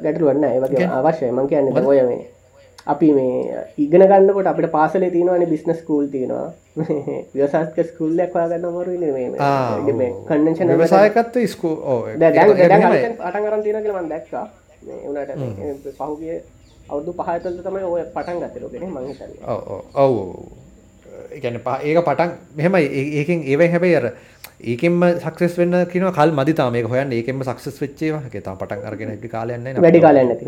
ගැටලුවන්න 0.05 0.45
ඒවගේ 0.49 0.89
අවශ්‍යය. 0.99 1.31
මං 1.31 1.47
කියන්න 1.53 1.87
ඔය 1.93 2.01
මේ 2.09 2.25
අපි 2.87 3.13
මේ 3.19 3.63
ඉගෙන 3.85 4.07
ගන්නකොට 4.11 4.51
අපට 4.53 4.69
පාසලේ 4.75 5.11
තියෙනවානේ 5.15 5.51
බිස්නස් 5.53 5.79
ස්කූල් 5.81 6.07
තියෙනවා. 6.17 6.51
ව්‍යවසායක 7.35 7.79
ස්කූල්ලයක් 7.93 8.35
හොයාගන්න 8.35 8.69
අමාරුයි 8.73 8.99
මේ 9.13 9.31
ඔව්. 11.87 12.05
පටන් 13.17 13.43
ගන්න 13.47 13.63
තියෙනවා 13.63 13.83
කියලා 13.83 14.03
මම 14.03 14.11
දැක්කා. 14.11 14.47
උනාට 15.09 15.31
පහුගිය 15.99 16.37
අවුරුදු 16.91 17.13
5 17.15 17.31
ඇතුළත 17.33 17.65
තමයි 17.65 17.89
ඔය 17.95 18.05
පටන් 18.15 18.39
ගත්තේ 18.43 18.63
ලෝකෙනේ 18.63 18.91
මං 18.91 19.05
ඔව් 19.95 20.15
කියන්නේ 21.43 21.77
ඒක 21.83 22.01
පටන් 22.09 22.31
මෙහෙමයි. 22.57 22.87
ඒකෙන් 23.21 23.45
ඒවෙන් 23.53 23.71
හැබැයි 23.75 23.97
අර 24.01 24.07
ඒකෙම 24.73 24.95
සක්සෙස් 25.27 25.59
වෙන්න 25.61 25.77
කියන 25.93 26.09
කල් 26.19 26.33
මදිතා 26.39 26.71
මේක 26.71 26.89
හොයන්න 26.93 27.13
ඒකෙම 27.13 27.45
සක්සෙස් 27.51 27.77
වෙච්චේවා 27.83 28.23
එක 28.29 28.43
තා 28.49 28.57
පටන් 28.63 28.89
අරගෙන 28.91 29.13
ඇි 29.15 29.31
කාලයන්න 29.37 29.83
වැඩි 29.85 30.01
කාලයන්න 30.07 30.31
ඇති 30.35 30.45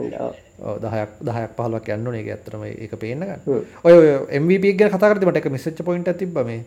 දහයක් 0.84 1.14
දහයක් 1.28 1.54
පහලක් 1.58 1.94
යන්න 1.96 2.18
ඒක 2.20 2.34
ඇතරම 2.34 2.66
ඒක 2.68 2.98
පේන්නගන්න 3.04 3.40
ඔය 3.84 3.94
එම්විප 4.40 4.68
ගේ 4.80 4.92
කතාරට 4.96 5.25
මට 5.28 5.42
එක 5.42 5.50
මිසච්ච 5.56 5.84
පොයින්ට 5.90 6.12
තිබ 6.22 6.38
මේ. 6.50 6.62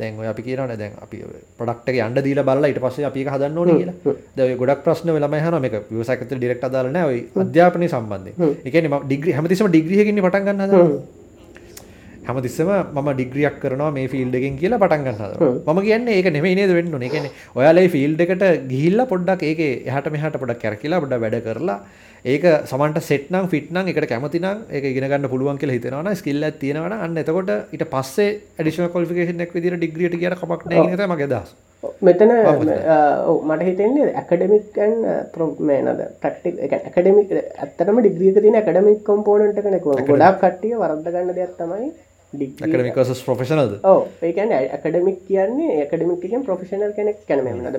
දැන් 0.00 0.18
ඔය 0.18 0.26
අපි 0.30 0.42
කියනවනේ 0.42 0.78
දැන් 0.80 0.92
අපි 1.04 1.18
ප්‍රොඩක්ට් 1.58 1.88
එක 1.90 1.96
යන්න 2.02 2.20
දීලා 2.26 2.44
බලලා 2.48 2.68
ඊට 2.70 2.82
පස්සේ 2.82 3.06
අපි 3.08 3.22
ඒක 3.22 3.32
හදන්න 3.34 3.58
ඕනේ 3.58 3.78
කියලා. 3.80 4.14
දැන් 4.36 4.52
ඔය 4.52 4.58
ගොඩක් 4.60 4.84
ප්‍රශ්න 4.84 5.12
වෙලම 5.16 5.34
අහනවා 5.38 5.62
මේක 5.64 5.74
ව්‍යවසායකත්වයට 5.90 6.38
ඩිරෙක්ට් 6.38 6.68
අදාළ 6.68 6.92
නැහැ. 6.96 7.08
ඔය 7.10 7.18
අධ්‍යාපනය 7.44 7.88
සම්බන්ධයෙන්. 7.88 8.34
ඒ 8.64 8.70
කියන්නේ 8.70 8.92
මම 8.92 9.06
ඩිග්‍රී 9.06 9.34
හැමතිස්සෙම 9.38 9.72
ඩිග්‍රී 9.72 10.00
එකකින් 10.02 10.22
පටන් 10.26 10.46
ගන්න 10.46 10.62
හදනවා. 10.66 11.19
හැමතිස්සම 12.28 12.70
මම 12.96 13.08
ඩිග්‍රියක් 13.18 13.56
කරනවා 13.62 13.90
මේ 13.96 14.08
ෆිල්ඩ් 14.14 14.34
එකෙන් 14.40 14.58
කියලා 14.60 14.80
පටන් 14.82 15.04
ගන්න 15.06 15.18
හදනවා. 15.20 15.74
මම 15.74 15.80
කියන්නේ 15.88 16.16
ඒක 16.18 16.28
නෙමෙයි 16.36 16.58
නේද 16.60 16.72
වෙන්න 16.78 16.94
ඕනේ. 16.96 17.10
කියන්නේ 17.14 17.32
ඔයාලා 17.58 17.84
මේ 17.86 17.94
ෆිල්ඩ් 17.96 18.20
එකට 18.26 18.44
ගිහිල්ලා 18.72 19.10
පොඩ්ඩක් 19.12 19.42
ඒකේ 19.50 19.72
එහාට 19.88 20.12
මෙහාට 20.16 20.38
පොඩ්ඩක් 20.42 20.62
කරකිලා 20.64 21.02
පොඩ්ඩක් 21.04 21.22
වැඩ 21.24 21.38
කරලා 21.48 21.78
ඒක 22.24 22.42
සමන්ට 22.66 23.00
සෙට්නම් 23.02 23.46
ෆිට්නම් 23.48 23.88
එකට 23.88 24.06
කැමතිනම් 24.08 24.64
ඒක 24.70 24.84
ඉගෙන 24.84 25.06
ගන්න 25.06 25.28
පුළුවන් 25.28 25.58
කියලා 25.58 25.76
හිතෙනවා 25.76 26.14
ස්කිල් 26.16 26.42
එකක් 26.42 26.58
තියෙනවා 26.60 26.90
නම් 26.90 27.04
අන්න 27.06 27.16
එතකොට 27.16 27.50
ඊට 27.72 27.84
පස්සේ 27.88 28.28
ඇඩිෂනල් 28.58 28.90
ක්වොලිෆිකේෂන් 28.90 29.40
එකක් 29.40 29.54
විදිහට 29.56 29.78
ඩිග්‍රියට 29.78 30.16
ගියට 30.16 30.36
කමක් 30.36 30.66
නැහැ 30.66 30.82
කියන 30.82 30.92
එක 30.92 30.98
තමයි 30.98 31.14
මගේ 31.14 31.28
අදහස. 31.30 31.54
මෙතන 32.02 32.32
මට 33.46 33.62
හිතෙන්නේ 33.62 34.12
ඇකඩමික්කන් 34.14 34.94
ප්‍රෝමේනද 35.32 36.04
ප්‍රක්ටික් 36.20 36.60
ඇකඩමික් 36.68 37.32
ඇත්තටම 37.32 38.00
ඩිග්‍රියක 38.00 38.38
තියෙන 38.38 38.60
ඇකඩමික් 38.60 39.02
කොම්පෝනන්ට් 39.04 39.64
එකනේ 39.64 39.80
ගොඩක් 39.80 40.38
කට්ටිය 40.38 40.76
වරද්ද 40.76 41.08
ගන්න 41.08 41.34
දෙයක් 41.34 41.56
තමයි 41.56 41.88
ඩික්කමිකස් 42.32 43.22
ප්‍රොෆෙෂනල්ද 43.24 43.76
ඕ 43.84 44.00
ඒකන 44.22 44.52
ඇකඩමික් 44.54 45.20
කියන්නේ 45.26 45.76
ඇකඩමික්කෙන් 45.78 46.44
ප්‍රොෆෙෂනල් 46.44 46.92
කෙනෙක් 46.94 47.22
කැන 47.26 47.46
නද 47.52 47.76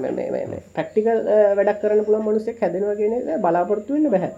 ප්‍රක්ටිකල් 0.74 1.20
වැඩක් 1.58 1.82
කරන්න 1.82 2.06
පුළන් 2.06 2.26
මනුස්සෙක් 2.26 2.60
හැදෙනවා 2.60 2.96
කියන 2.96 3.14
බලාපොරත්තු 3.42 3.96
වෙන්න 3.96 4.12
බැහ 4.12 4.32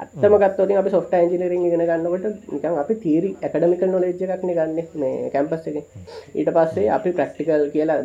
අත්තම 0.00 0.34
ගත්තෝතින් 0.36 0.78
අපි 0.78 0.90
සොෆ්ට 0.90 1.14
ඇන්ජිනරින් 1.14 1.66
ගෙන 1.66 1.84
ගන්නකට 1.84 2.48
නිකන් 2.52 2.78
අපි 2.78 2.94
තීරි 2.96 3.30
ඇකඩමිකල් 3.40 3.88
නොලෙජ් 3.88 4.24
එකක්න 4.26 4.50
ගන්න 4.50 4.72
මේ 4.96 5.30
කැම්පස් 5.30 5.68
එක 5.70 5.78
ඊට 6.34 6.50
පස්සේ 6.50 6.88
අපි 6.90 7.12
ප්‍රක්ටිකල් 7.12 7.68
කියලා 7.70 8.00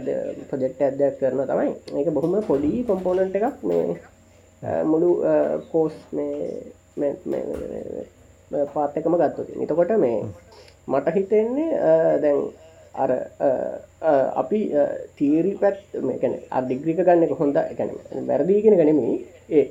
ප්‍රජෙක්් 0.50 0.82
ඇදයක් 0.82 1.18
කරන 1.20 1.42
තමයි 1.46 1.74
ඒක 1.96 2.14
බොහොම 2.14 2.38
පොඩි 2.44 2.86
කොම්පෝනන්ට 2.88 3.40
එකක් 3.40 3.66
මේ 3.66 3.86
මුළු 4.86 5.10
කෝස් 5.72 5.98
මේ 6.14 8.06
පාත්තකම 8.68 9.16
ගත්තොති 9.16 9.54
එතකොට 9.60 9.98
මේ 10.00 10.20
මට 10.88 11.16
හිතෙන්නේ 11.16 11.70
දැන් 12.22 12.40
අර 12.96 13.12
අපි 14.36 14.60
තීරි 15.18 15.54
පැත් 15.62 15.80
මේකන 16.02 16.36
අධිග්‍රික 16.52 17.02
ගන්න 17.02 17.34
හොඳ 17.40 17.58
එකන 17.64 17.90
වැරදිගෙන 18.28 18.78
ගනමේ 18.80 19.16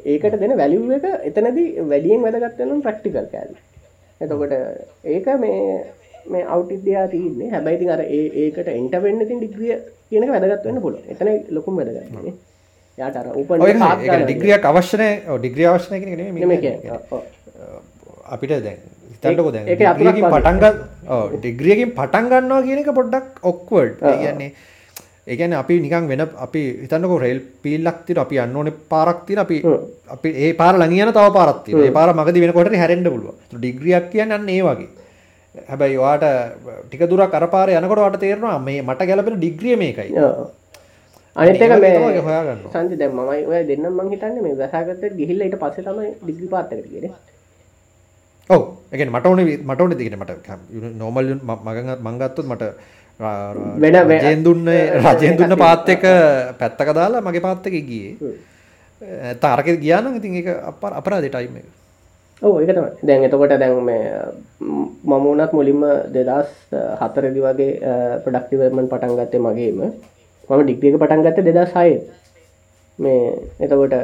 ඒකට 0.07 0.41
දෙන 0.41 0.57
වැලිව් 0.57 0.93
එක 0.93 1.07
එතනද 1.31 1.61
වැඩියෙන් 1.85 2.27
වැදගත්වනම් 2.27 2.83
ප්‍රක්ටිකල් 2.83 3.29
කෑල් 3.33 3.55
එතකොට 4.21 4.55
ඒක 5.07 5.27
මේ 5.37 5.61
මේ 6.27 6.45
අවටිද්‍යයා 6.47 7.07
තියන්නේ. 7.09 7.51
හැබැයිති 7.51 7.91
අර 7.91 8.03
ඒකට 8.03 8.69
එන්ට 8.71 8.97
වෙන්න 9.03 9.27
තින් 9.29 9.39
ඩිග්‍රිය 9.41 9.79
කියනක 10.11 10.31
වැදගත්වන්න 10.31 10.81
පුල 10.81 10.99
එතන 11.07 11.29
ලොකුම් 11.51 11.81
වැදගන්නේ 11.81 12.35
යාට 12.99 13.17
අර 13.17 13.27
උප 13.35 13.51
ඩිග්‍රියක් 14.25 14.65
අවශ්‍යනය 14.65 15.09
ඩිග්‍රිය 15.37 15.69
අවශ්නය 15.69 15.97
අපිට 18.27 18.53
දැන් 18.59 18.81
හිතන්නකො 19.17 19.51
දැන් 19.57 19.67
ඩිග්‍රියකින් 19.67 20.31
පටන් 20.31 20.63
ගන්න 20.63 21.37
ඩිග්‍රියකින් 21.37 21.93
පටන් 21.99 22.33
ගන්නවා 22.33 22.65
කියන 22.69 22.83
එක 22.85 22.91
පොඩ්ඩක් 23.01 23.45
ඔක්වර්ඩ් 23.53 24.03
ඒ 24.05 24.17
කියන්නේ 24.23 24.51
ඒ 25.27 25.37
කියන්නේ 25.37 25.59
අපි 25.59 25.81
නිකන් 25.81 26.07
වෙන 26.09 26.23
අපි 26.47 26.61
හිතන්නකො 26.83 27.17
රේල් 27.19 27.41
පීල්ලක් 27.63 27.99
තියෙන 28.07 28.21
අපි 28.23 28.37
යන්න 28.43 28.57
ඕනේ 28.57 28.75
පාරක් 28.93 29.25
තියෙන 29.27 29.41
අපි 29.45 29.57
අපි 30.09 30.31
ඒ 30.45 30.53
පාර 30.61 30.75
ළඟ 30.75 31.03
යන 31.03 31.13
තව. 31.13 31.81
ඒ 31.87 31.91
පාර 31.91 32.15
මගදී 32.15 32.45
වෙනකොට 32.45 32.77
හැරෙන්න 32.83 33.05
පුළුවන්. 33.07 33.35
ඒක 33.43 33.59
ඩිග්‍රියක් 33.59 34.07
කියන්නේ 34.13 34.39
අන්න 34.39 34.49
ඒ 34.49 34.63
වගේ. 34.63 34.89
හැබැයි 35.71 35.99
ඔයාට 35.99 36.25
ටික 36.87 37.03
දුරක් 37.11 37.35
අර 37.35 37.47
පාරේ 37.49 37.81
යනකොට 37.81 37.99
ඔයාට 37.99 38.21
තේරෙනවා 38.21 38.59
මේ 38.61 38.83
මට 38.83 39.09
ගැලපෙන 39.11 39.39
ඩිග්‍රිය 39.41 39.77
මේකයි. 39.77 40.15
අනිත් 41.37 41.63
එක 41.63 41.75
මේ 41.81 42.21
හොයාගන්න. 42.21 42.61
සංජි 42.73 42.97
දැන් 42.97 43.17
මමයි 43.19 43.43
ඔය 43.51 43.63
දෙන්නම් 43.71 43.91
මං 43.93 44.13
හිතන්නේ 44.13 44.45
මේ 44.45 44.59
වැසාගත්තට 44.61 45.17
ගිහිල්ලා 45.19 45.49
ඊට 45.49 45.59
පස්සේ 45.59 45.87
තමයි 45.87 46.13
ඩිග්‍රී 46.23 46.53
පාත් 46.55 46.73
එකට 46.73 46.87
ගියේ. 46.87 47.11
ඔව. 48.51 48.63
එක 48.93 49.01
මට 49.09 49.27
ඕන 49.27 49.41
මට 49.69 49.81
ඕන 49.81 49.97
දිකට 50.01 50.17
මට 50.17 50.33
නෝමල් 51.01 51.27
මග 51.69 51.79
මංගත්තොත් 52.07 52.47
මට 52.51 52.65
වෙන 53.83 53.97
රජයෙන් 54.11 54.45
දුන්න 54.45 54.69
රජයෙන් 55.07 55.37
දුන්න 55.39 55.57
පාත් 55.65 55.89
එක 55.95 56.05
පැත්තක 56.61 56.93
දාලා 56.99 57.25
මගේ 57.27 57.47
පාත්තක 57.47 57.75
ගියේ. 57.89 58.13
තාරක 59.41 59.69
ගියාන 59.81 60.15
ඉතින් 60.19 60.37
එක 60.43 60.49
අප 60.71 60.85
අපරාධ 61.01 61.27
ටයිම් 61.29 61.57
එක. 61.61 61.67
ඕ 62.43 62.61
ඒක 62.61 62.71
තමයි. 62.77 62.91
දැන් 63.09 63.25
එතකොට 63.27 63.57
දැන් 63.63 63.81
මේ 63.89 64.05
මම 64.61 65.25
උනත් 65.33 65.53
මුලින්ම 65.57 65.83
දෙදස් 66.15 66.53
හතරදි 67.01 67.41
වගේ 67.47 67.71
ප්‍රඩක්ටිවර්මන් 68.25 68.91
පටන් 68.93 69.17
ගත්තේ 69.19 69.45
මගේම. 69.47 69.81
මම 70.49 70.63
ඩික්්‍රියක 70.63 71.01
පටන් 71.03 71.25
ගත්ත 71.27 71.47
දෙදස් 71.49 71.73
හය 71.79 71.91
මේ 72.99 73.35
එතකොට 73.65 73.95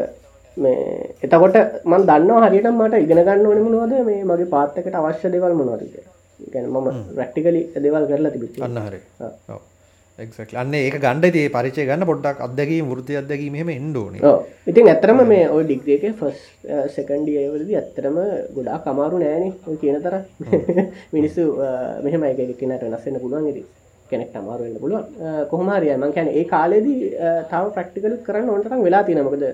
මේ 0.57 0.79
එතකොට 1.25 1.57
මන් 1.85 2.07
දන්න 2.09 2.47
හරියට 2.47 2.71
මට 2.71 3.03
ඉගෙන 3.05 3.25
ගන්න 3.27 3.47
ඕනම 3.51 3.69
නොද 3.75 3.93
මේ 4.09 4.23
මගේ 4.31 4.53
පාත්තකට 4.55 4.97
අවශ්‍ය 5.01 5.29
දෙවල් 5.35 5.59
මොනවද 5.61 5.85
ගැන 6.55 6.71
මම 6.71 6.89
රැක්ටිකලි 7.19 7.63
දෙවල් 7.85 8.09
කරලා 8.11 8.33
තිබි 8.35 8.49
අන්න 8.61 8.81
හරි. 8.87 9.01
එක් 10.19 10.55
අන්න 10.63 10.75
ඒක 10.75 10.97
ගණ්ඩ 11.05 11.37
ඒ 11.43 11.49
පරිචය 11.57 11.85
ගන්න 11.89 12.09
පොඩ්ඩක් 12.11 12.41
අදකී 12.47 12.81
වෘති 12.89 13.19
අදකී 13.21 13.51
මෙම 13.57 13.69
එන්ඩෝන 13.77 14.17
ඉතින් 14.71 14.91
ඇතරම 14.93 15.21
මේ 15.33 15.45
ඔය 15.55 15.63
ඩික්්‍රේක 15.65 16.05
ෆස් 16.21 16.41
සකන්ඩියවලදි 16.95 17.79
ඇත්තරම 17.81 18.19
ගොඩා 18.57 18.79
කමාරු 18.87 19.23
නෑන 19.23 19.79
කියන 19.83 20.01
තර 20.07 20.17
මිනිස්සු 21.17 21.47
මෙහම 22.07 22.27
එකගෙනට 22.31 22.85
නස්සන්න 22.91 23.23
පුළුවන්. 23.25 23.49
ඉරි 23.53 23.65
කෙනෙක් 24.11 24.37
අමාරුවෙන්න 24.41 24.81
පුළුවන්. 24.85 25.05
කොහමරිය 25.51 25.95
මං 25.97 26.13
කැන 26.17 26.29
ඒ 26.31 26.45
කාලෙදී 26.53 27.13
තාව 27.53 27.73
ප්‍රක්ටිකල 27.77 28.17
කරන්න 28.27 28.53
ඔොන්ටරම් 28.55 28.85
වෙලා 28.87 29.05
තිනමකද 29.09 29.45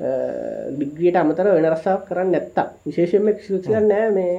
ඩිග්‍රියට 0.00 1.16
අමතර 1.16 1.46
වෙන 1.56 1.70
රස්සාාවක් 1.72 2.04
කරන්න 2.08 2.30
නැත්තා 2.34 2.66
විශේෂෙන්ම 2.86 3.32
ක්ෂසියන් 3.38 3.88
නෑ 3.88 4.10
මේ 4.18 4.36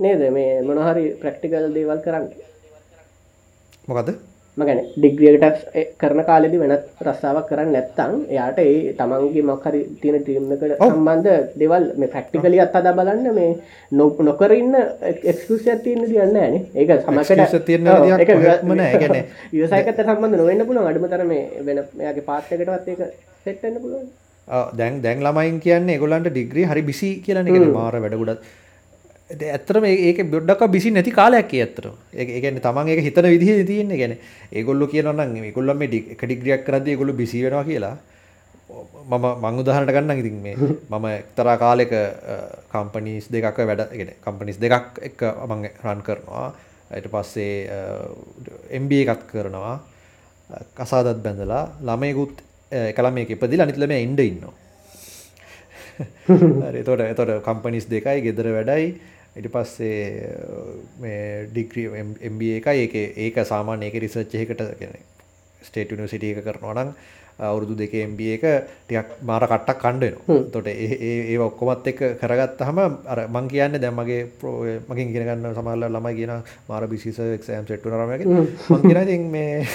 නේද? 0.00 0.22
මේ 0.32 0.62
මොනහරි 0.62 1.04
ප්‍රක්ටිකල් 1.20 1.68
දේවල් 1.74 2.00
කරන්න. 2.06 2.26
මොකද 3.88 4.08
මගැන 4.56 4.78
ඩිග්‍රියකට 4.96 5.64
කරන 6.00 6.20
කාලෙදි 6.28 6.58
වෙනත් 6.60 7.04
රස්සාාවක් 7.06 7.48
කරන්න 7.50 7.74
නැත්තං 7.74 8.12
එයාට 8.32 8.58
ඒ 8.62 8.94
තමන්ගේ 8.98 9.44
මක්හරි 9.50 9.80
තියෙන 10.00 10.22
ටීම්කට 10.22 10.64
සම්බන්ධ 10.80 11.28
දෙවල් 11.60 11.84
මේ 12.00 12.12
ප්‍රක්ටිකලිය 12.14 12.62
අත් 12.64 12.76
අද 12.80 12.88
බලන්න 12.98 13.28
මේ 13.38 13.50
නොප 13.92 14.20
නොකරන්න 14.28 14.74
එක්ස්කසිය 15.30 15.76
තියන්න 15.84 16.08
තියන්න 16.08 16.38
න 16.42 16.54
ඒක 16.74 16.90
සමකට 16.98 17.66
තියන්න 17.68 17.92
මන 18.64 18.84
ගැන 19.02 19.16
විසයකත 19.52 20.04
සම්බන්ධ 20.04 20.38
නොවෙන්න 20.40 20.66
පුළුවන්. 20.68 20.88
අඩමතර 20.90 21.24
මේ 21.32 21.44
වෙන 21.66 21.82
මෙයාගේ 21.98 22.28
පාත්තකටවත් 22.30 22.88
ඒක 22.88 23.02
සෙට්ටන්න 23.44 23.82
පුළුවන් 23.82 24.08
දැන් 24.48 25.02
දැන් 25.02 25.20
ළමයින් 25.20 25.60
කියන්නේ 25.60 25.96
ඒගොල්ලන්ට 25.96 26.30
ඩිග්‍රී 26.30 26.66
හරි 26.66 26.82
බිසි 26.82 27.10
කියලා 27.20 27.42
එකන 27.44 27.68
මාර 27.72 27.98
වැඩගුඩත් 27.98 28.46
ඇත්තරම 29.28 29.84
ඒක 29.84 30.18
බොඩ්ඩක් 30.24 30.70
බිසි 30.70 30.90
නැති 30.90 31.10
කාලයක් 31.12 31.50
ඇත්තර 31.52 31.90
ඒගැන 32.14 32.60
තමන් 32.60 32.88
එක 32.88 33.00
හිතන 33.02 33.26
විදිහ 33.26 33.66
තියන්නේ 33.66 33.98
ගැන 33.98 34.14
ඒගොල්ල 34.52 34.86
කියනන්න 34.86 35.52
ගොල්ලම 35.52 35.82
ඩිග්‍රියක් 35.82 36.62
කරද 36.64 36.86
ගොලු 36.94 37.12
බිසි 37.12 37.42
වෙනවා 37.42 37.64
කියලා. 37.64 37.96
මම 39.06 39.26
මංගුදහරට 39.42 39.90
ගන්න 39.90 40.18
ඉතින් 40.18 40.38
මේ. 40.42 40.54
මම 40.90 41.06
එක්තරා 41.06 41.58
කාලෙක 41.58 41.90
කම්පනීස් 42.70 43.26
දෙකක් 43.28 43.58
වැඩගෙන 43.60 44.14
කම්පනිස් 44.20 44.58
දෙකක් 44.58 45.02
එක 45.02 45.18
මං 45.42 45.66
රන් 45.82 46.02
කරනවා. 46.02 46.54
ඇයට 46.90 47.10
පස්සේ 47.10 47.66
එම්බ 48.70 48.92
එකත් 48.92 49.26
කරනවා. 49.26 49.80
කසාදත් 50.74 51.18
බැඳලා 51.18 51.64
ළමයකුත් 51.82 52.46
එකලා 52.72 53.10
මේක 53.10 53.30
ඉපදිල 53.30 53.62
අනිත්ලම 53.62 53.92
ඉන්ඩ 53.96 54.20
ඉන්නවා. 54.20 54.54
තොට 56.86 57.00
එතොට 57.00 57.42
කම්පනිස් 57.44 57.86
දෙකයි 57.90 58.24
ගෙදර 58.26 58.50
වැඩයි. 58.56 58.88
ඉට 59.36 59.50
පස්සේ 59.52 60.32
මේ 61.00 61.46
ඩික්‍රිය 61.52 61.86
එම්බ 62.20 62.40
එකයි. 62.42 62.86
ඒක 62.86 62.94
ඒක 63.26 63.44
සාමාන්‍ය 63.46 63.86
ඒක 63.86 64.00
රිසච්චයකට 64.02 64.64
කෙනෙ 64.80 64.98
ස්ටේට 65.62 65.94
නිසිටිය 66.00 66.34
එක 66.34 66.44
කරනවා 66.44 66.74
නම් 66.74 66.90
අවුරුදු 67.38 67.76
දෙක 67.76 67.94
එම්බ 67.94 68.20
එක 68.20 68.44
ටියක් 68.82 69.08
මාර 69.22 69.44
කට්ටක් 69.44 69.78
කණ්ඩෙන 69.78 70.14
තොට 70.50 70.66
ඒ 70.66 71.36
ඔක්කොමත් 71.38 71.86
එක 71.86 71.98
කරගත් 72.16 72.60
හම 72.60 72.78
අර 73.06 73.18
මං 73.28 73.48
කියන්න 73.48 73.76
දැම්මගේ 73.76 74.22
ප්‍රෝ 74.40 74.64
මකින් 74.88 75.12
ගෙනගන්න 75.12 75.52
සමල්ල 75.52 75.84
ළමයි 75.86 76.16
කියන 76.18 76.32
මාර 76.68 76.86
බිසිස 76.86 77.18
එක්ෂම් 77.20 77.66
සෙට්ටු 77.66 77.90
රමක 77.90 78.24
මංකින 78.70 79.28
මේ 79.28 79.66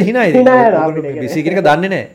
හිනයි 0.00 0.30
බිසි 1.18 1.42
කෙනක 1.42 1.60
දන්නේ 1.60 1.90
නෑ. 1.90 2.06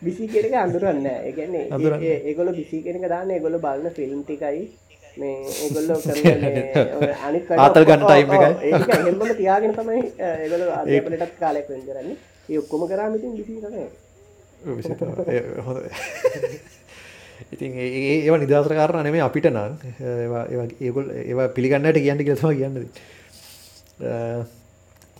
බිසි 0.00 0.28
කෙනක 0.28 0.54
අඳුරන්න 0.54 1.06
ඒගැන්නේ 1.08 2.16
ඒගොල 2.24 2.52
බිසි 2.52 2.82
කෙනක 2.82 3.08
දාන්න 3.08 3.30
ඒගොල 3.30 3.58
බලන්න 3.58 3.90
ෆිල්ම් 3.92 4.22
ටිකයි. 4.22 4.62
මේ 5.16 5.36
ඒගොල්ලෝ 5.58 5.98
ආතල් 7.58 7.84
ගන්න 7.84 8.02
ටයිම් 8.04 8.32
එකයි. 8.36 8.72
හෙම 9.02 9.36
තියාගෙන 9.36 9.74
තමයි 9.74 10.02
ඒගොල 10.22 10.66
ආදපටත් 10.70 11.38
කාලෙක් 11.40 11.68
වෙන් 11.68 11.82
කරන්නේ 11.82 12.16
ඒ 12.48 12.58
ඔක්කොම 12.58 12.82
කරාමිතින් 12.86 13.32
විසි 13.36 13.60
කරන 13.60 13.74
හොඳ. 15.60 15.78
ඉතින් 17.48 17.72
ඒ 17.76 18.38
නිදසර 18.38 18.72
කාරණ 18.72 19.02
නෙමේ 19.02 19.20
අපිට 19.20 19.50
නම්. 19.50 19.72
ඒගොල් 20.80 21.10
ඒ 21.12 21.48
පිළිගන්නට 21.50 21.98
කියන්න 21.98 22.20
කියතවා 22.20 22.54
කියන්නද 22.54 22.78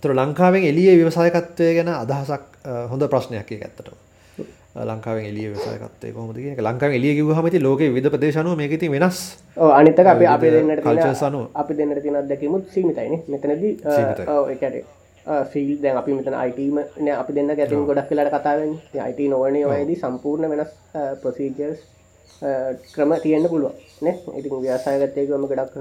තුර 0.03 0.11
ලංකාවෙන් 0.13 0.63
එලිය 0.63 0.89
ව්‍යවසායකත්වය 0.95 1.71
ගැන 1.75 1.89
අදහසක් 1.95 2.43
හොඳ 2.91 3.03
ප්‍රශ්නයක් 3.07 3.51
ඇත්තට 3.53 3.89
ලංකාව 4.81 5.17
එලිය 5.19 5.47
වසායකත්තේ 5.51 6.11
කොමද 6.13 6.35
කිය 6.35 6.53
ලංකාව 6.59 6.91
එලිය 6.91 7.13
කිවහමති 7.15 7.59
ලෝක 7.59 7.81
විධ 7.89 8.09
ප්‍රදේශනුව 8.09 8.53
මේක 8.55 8.77
ති 8.79 8.89
වෙනස්. 8.89 9.37
අනිතක 9.57 10.05
අප 10.05 10.21
අපි 10.27 10.47
දෙන්නට 10.49 10.83
කල්චසනු 10.83 11.41
අපි 11.55 11.73
දෙන්නට 11.73 12.01
තින 12.03 12.15
අදැකිමුත් 12.15 12.69
සීමිතයින 12.69 13.23
මෙතනදී 13.27 13.73
එකට 14.53 14.96
ෆිල් 15.51 15.69
දැන් 15.81 15.97
අපි 15.97 16.13
මෙතන 16.13 16.35
අයිටීම 16.35 16.77
අපි 17.13 17.33
දෙන්න 17.33 17.51
ගැතින් 17.51 17.85
ගොඩක් 17.85 18.09
කියලට 18.09 18.33
කතාවෙන් 18.35 18.73
අයිට 19.01 19.21
නොවනය 19.27 19.61
වයේදී 19.65 19.97
සම්පූර්ණ 19.97 20.51
වෙනස් 20.51 20.71
ප්‍රසීජර්ස් 21.21 21.81
ක්‍රම 22.91 23.11
තියෙන්න්න 23.17 23.49
පුළුව 23.49 23.73
න? 24.01 24.07
ඉතින් 24.35 24.61
ව්‍යසායගත්තයකම 24.61 25.45
ගඩක් 25.45 25.75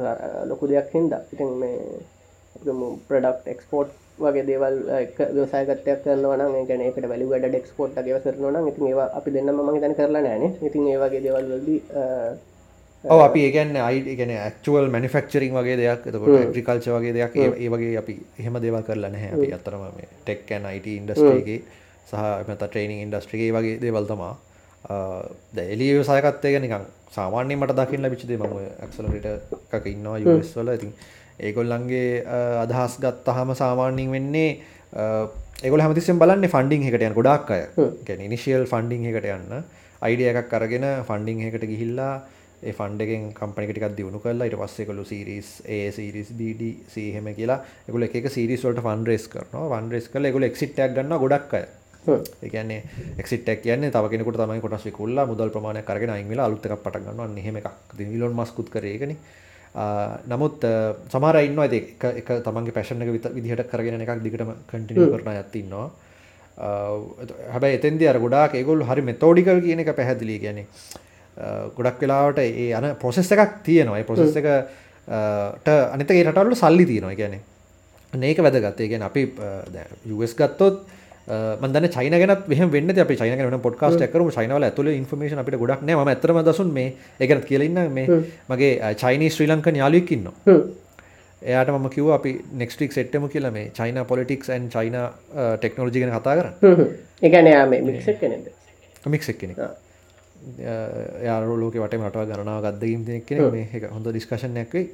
ලොකු 0.47 0.65
දෙයක් 0.67 0.91
හින්ද. 0.95 1.13
ඉතින් 1.33 1.51
මේ 1.57 1.79
ප්‍රඩක්් 3.09 3.47
එක්ස්පෝට් 3.47 3.91
වගේ 4.19 4.45
දේවල් 4.47 4.77
වසාගතයක් 5.37 6.03
කරනවන 6.05 6.67
ගැන 6.69 6.83
එකට 6.83 7.09
වැලි 7.09 7.29
වැඩ 7.29 7.49
ඩෙක්ස්පෝට් 7.49 7.99
ගේ 8.01 8.21
කරනවන 8.21 8.69
ඉතින් 8.69 8.87
ඒවා 8.87 9.09
අපි 9.13 9.31
දෙන්න 9.33 9.53
ම 9.55 9.81
තන 9.81 9.95
කරලා 9.95 10.23
නෑන 10.23 10.45
ඉතින් 10.63 10.87
ඒවගේ 10.89 11.23
දේවල්වලදී 11.23 11.81
ඔව 13.07 13.21
අපි 13.27 13.41
ඒගැන්න 13.47 13.77
අයි 13.79 14.17
ගෙන 14.19 14.31
ඇක්චුවල් 14.37 14.89
මනිෆක්චරින් 14.91 15.53
වගේ 15.59 15.77
දෙයක් 15.81 16.07
එතකොට 16.11 16.55
්‍රිකල්ච 16.55 16.87
වගේ 16.97 17.15
දෙයක් 17.17 17.37
ඒ 17.37 17.69
වගේ 17.69 17.97
අපි 18.03 18.15
එහෙම 18.41 18.59
දේවල් 18.65 18.83
කරලා 18.83 19.11
නැහැ. 19.15 19.31
අපි 19.37 19.49
අතරම 19.59 19.85
මේ 19.97 20.09
ටෙක්කැන් 20.21 20.67
අයිට 20.71 20.89
ඉන්ඩස්ට්‍රේගේ 20.95 21.61
සහ 22.11 22.17
මත 22.49 22.61
ට්‍රේනිං 22.63 23.01
ඉන්ඩස්ට්‍රිගේ 23.07 23.53
වගේ 23.57 23.81
දේවල් 23.85 24.07
තමා 24.11 24.35
එලි 25.67 25.89
සයකත්තය 26.05 26.59
නිකන් 26.59 26.87
සාමාන්‍ය 27.11 27.55
මට 27.57 27.79
දකින්න 27.81 28.11
විචිදේ 28.13 28.39
මම 28.39 28.57
ඇක්සලට 28.85 29.31
එකක 29.73 29.87
ඉන්නවා 29.95 30.19
යස්වල 30.37 30.75
ඉතින් 30.75 30.93
ඒගොල්ලන්ගේ 31.39 32.25
අදහස් 32.65 33.01
ගත්තහම 33.01 33.51
සාමාන්‍යින් 33.55 34.11
වෙන්නේ 34.11 34.51
ඒගොල 35.63 35.81
හමතිස්සෙන් 35.81 36.19
බලන්න 36.21 36.49
ෆන්ඩිං 36.49 36.87
එකට 36.89 37.05
යන 37.09 37.17
ගොඩක් 37.17 37.51
අය. 37.51 37.63
ගැන 38.07 38.21
ඉනිශියල් 38.29 38.65
ෆන්ඩිං 38.73 39.07
එකට 39.11 39.29
යන්න. 39.35 39.63
අයිඩිය 40.03 40.31
එකක් 40.33 40.49
කරගෙන 40.51 40.87
ෆන්ඩිං 41.09 41.47
එකට 41.49 41.65
ගිහිල්ලා 41.73 42.15
ෆන්ඩගෙන් 42.73 43.25
කම්පනිකටික් 43.35 43.87
දියුණු 43.97 44.19
කරලා 44.19 44.49
ඉට 44.49 44.59
පස්සෙකලු 44.59 45.05
සිරිස් 45.05 45.49
ඒ 45.67 45.91
සිරිස් 45.93 46.29
බඩ 46.33 46.71
සහම 46.89 47.27
කියලා 47.39 47.59
එකගුල 47.87 48.07
එක 48.09 48.29
සිරිස්වලට 48.29 48.83
ෆන්ඩරේස් 48.87 49.27
කරනවා. 49.29 49.67
වන්ඩරේස් 49.73 50.09
කල 50.13 50.31
එකගුල 50.31 50.49
එක්සිට්ක් 50.51 50.95
ගන්න 50.97 51.19
ගොඩක් 51.25 51.57
අය. 51.61 51.67
ඒකන්නේ 52.07 52.81
එක්සිටක් 53.19 53.63
කියන්න 53.65 53.91
තවකෙනකට 53.91 54.39
තමයි 54.43 54.61
කොටස් 54.61 54.87
විකුල්ල 54.89 55.25
මුදල් 55.27 55.51
ප්‍රමාණය 55.51 55.83
කරගෙන 55.83 56.15
අයිමල 56.17 56.41
අලුත්තක 56.41 56.79
පටගන්න 56.79 57.43
හෙම 57.47 57.61
එකක්. 57.63 57.69
දිවිලොන් 57.99 58.35
මස්කුත් 58.35 58.71
කරේගෙන 58.71 59.17
නමුත් 60.27 60.65
සමර 61.13 61.37
ඉන්න 61.45 61.59
ඇති 61.59 61.81
එක 62.13 62.31
තමන්ගේ 62.45 62.77
පැශනක 62.77 63.13
විත 63.13 63.31
විදිහට 63.35 63.71
කරගෙන 63.73 64.01
එකක් 64.01 64.23
දිගටම 64.25 64.53
කටිනිය 64.67 65.11
කරන 65.13 65.33
ඇත්තින්නවා 65.33 65.89
හැබැයි 67.53 67.79
එතන්දි 67.79 68.09
අර 68.09 68.19
ගොඩාක් 68.19 68.55
ඒගොල් 68.55 68.85
හරි 68.85 69.03
මෙතෝඩිකල් 69.03 69.61
කියන 69.61 69.83
එක 69.85 69.93
පැහැදිලි. 69.97 70.39
ගැන 70.39 70.65
ගොඩක් 71.77 72.01
වෙලාවට 72.03 72.39
ඒ 72.45 72.73
අන 72.79 72.89
පොසෙස් 73.05 73.33
එකක් 73.33 73.63
තියෙනවා. 73.69 74.03
පොසෙස් 74.11 74.37
එකට 74.37 75.69
අනිතගේ 75.95 76.25
රටවල්ල 76.25 76.57
සල්ලි 76.63 76.87
තියෙනවා. 76.93 77.17
ගැන 77.21 77.41
ඒක 78.31 78.39
වැදගත්තේ 78.47 78.89
ගැන 78.93 79.03
අපි 79.11 79.23
යස් 80.27 80.35
ගත්තොත් 80.35 80.77
මන්දන 81.61 81.89
චයින 81.91 82.15
ගැන 82.23 82.33
මෙහ 82.49 82.61
වෙන්න 82.75 82.91
අප 83.05 83.13
චයින 83.21 83.45
වන 83.45 83.61
පොඩ්කාස්ට 83.67 84.03
එකකරු 84.07 84.31
චයිනවල 84.39 84.67
ඇතුල 84.71 84.89
ඉන්ෆර්මේෂන් 84.95 85.43
අපිට 85.43 85.59
ගොඩක් 85.63 85.83
නෑ. 85.83 86.09
ඇතරම 86.15 86.43
දසුන් 86.49 86.73
මේ 86.73 86.95
එකත් 87.21 87.47
කියලන්න 87.51 87.93
මේ 87.93 88.07
මගේ 88.51 88.95
චයිනී 89.05 89.31
ශ්‍රී 89.37 89.49
ලංක 89.53 89.77
යාලුවක්කින්න 89.83 90.29
එයාට 91.43 91.71
ම 91.73 91.89
කිව 91.97 92.13
අපි 92.19 92.31
නෙක්ස්ටික් 92.61 92.95
සෙට්ටම 92.97 93.27
කියල 93.33 93.51
මේ 93.57 93.71
චයින 93.79 93.99
පොලිටික්ස් 94.13 94.51
ඇන් 94.51 94.71
චයින 94.77 94.97
ටෙක්නෝජි 95.61 96.05
ගැන 96.05 96.15
කතා 96.15 96.37
කර 96.39 96.49
එකන 97.23 97.51
මික්ක් 97.89 98.07
මික්ක් 99.15 99.39
කෙනෙ 99.43 99.55
යාරලෝක 101.27 101.75
වට 101.83 102.01
මටව 102.01 102.25
ගණනාව 102.31 102.63
ගදදීම් 102.67 103.03
කෙන 103.29 103.43
මේ 103.55 103.67
හොඳ 103.95 104.07
ඩිස්කශනයක් 104.11 104.73
වෙයි. 104.75 104.87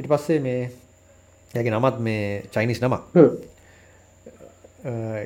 ඉට 0.00 0.08
පස්සේ 0.12 0.40
මේ 0.46 0.70
යගේ 1.54 1.72
නමත් 1.72 1.96
මේ 2.08 2.42
චයිනිස් 2.54 2.80
නමක්. 2.82 3.02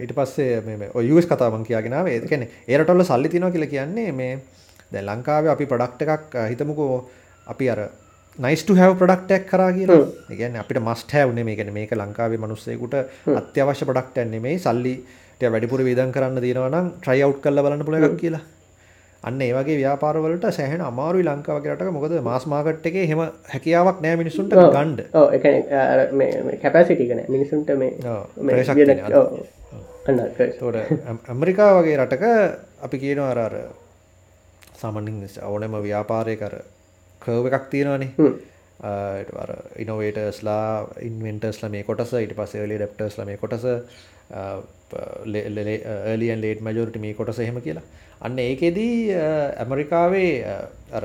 ඊට 0.02 0.14
පස්සේ 0.18 0.60
මේ 0.66 0.90
ඔයස් 0.94 1.26
කතාවන් 1.30 1.66
කියගෙනාව 1.68 2.06
ඒකන 2.12 2.46
ඒරටොල්ල 2.68 3.04
සල්ලි 3.10 3.28
තිනෝ 3.34 3.50
කියල 3.54 3.66
කියන්නේ 3.74 4.12
මේ 4.12 4.38
දැ 4.92 5.02
ලංකාව 5.02 5.50
අපි 5.56 5.66
ප්‍රඩක්් 5.72 6.08
එකක් 6.16 6.40
හිතමුකෝ 6.52 6.94
අපි 7.52 7.70
අර 7.74 7.80
නයිස්ට 8.38 8.70
හැව 8.78 8.96
ප්‍රඩක්ටක් 9.00 9.44
කර 9.50 9.62
කියලා. 9.76 10.00
ඒගැන 10.30 10.56
අපිට 10.62 10.82
මස්ට 10.82 11.12
හැවනේ 11.18 11.44
මේකන 11.48 11.70
මේක 11.76 11.92
ලංකාවේ 12.00 12.40
මනුස්සයකුට 12.44 12.94
අත්‍යවශ්‍ය 13.40 13.84
ප්‍රඩක්ට 13.90 14.18
ඇන්නේ 14.22 14.44
මේ 14.46 14.58
සල්ලිට 14.58 15.42
වැඩිපුර 15.52 15.84
විදන් 15.88 16.10
කරන්න 16.16 16.42
තියෙනවනම් 16.44 16.90
ට්‍රයිව් 16.98 17.38
කල්ල 17.44 17.62
බලන්න 17.64 17.86
පුළගක් 17.86 18.18
කියලා 18.22 18.42
අන්න 19.24 19.40
ඒවගේ 19.40 19.76
ව්‍යාපාරවලට 19.78 20.46
සෑහන 20.50 20.82
අමාරු 20.82 21.22
ලංකාවකරට 21.22 21.92
මොකද 21.96 22.14
මාස් 22.22 22.44
මාකට් 22.46 22.86
එක 22.90 22.96
හෙම 23.10 23.22
හැකියාවක් 23.52 23.98
නෑ 24.04 24.16
මිනිසුන්ට 24.22 24.52
ගණ්ඩ. 24.52 25.00
කැපසිටිකන 26.62 27.22
මිනිසුන්ට 27.28 27.70
මේ 27.78 27.92
ඇමරිකා 31.28 31.70
වගේ 31.78 31.96
රටක 31.96 32.24
අපි 32.82 32.96
කියන 32.98 33.20
අරර 33.20 33.54
සාමනින් 34.74 35.22
ඕනම 35.44 35.76
ව්‍යාපාරය 35.82 36.36
කර 36.36 36.54
කව 37.22 37.44
එකක් 37.50 37.70
තියෙනවානේ. 37.70 38.10
ඉනොවේටස්ලා 39.78 40.68
ඉන්වෙන්ටස්ල 41.02 41.68
මේ 41.70 41.84
කොටස 41.84 42.12
ඉට 42.16 42.36
පසේලි 42.36 42.76
ඩෙප්ටස්ල 42.76 43.24
මේ 43.24 43.38
කොටස 43.38 43.64
එලියන් 46.06 46.40
ලේට් 46.40 46.60
මජෝරිට 46.60 46.98
මේ 47.00 47.14
කොටස 47.14 47.38
එහෙම 47.38 47.60
කියලා 47.62 47.86
අන්න 48.20 48.38
ඒකෙදී 48.38 48.96
ඇමරිකාවේ 49.56 50.30
අර 50.92 51.04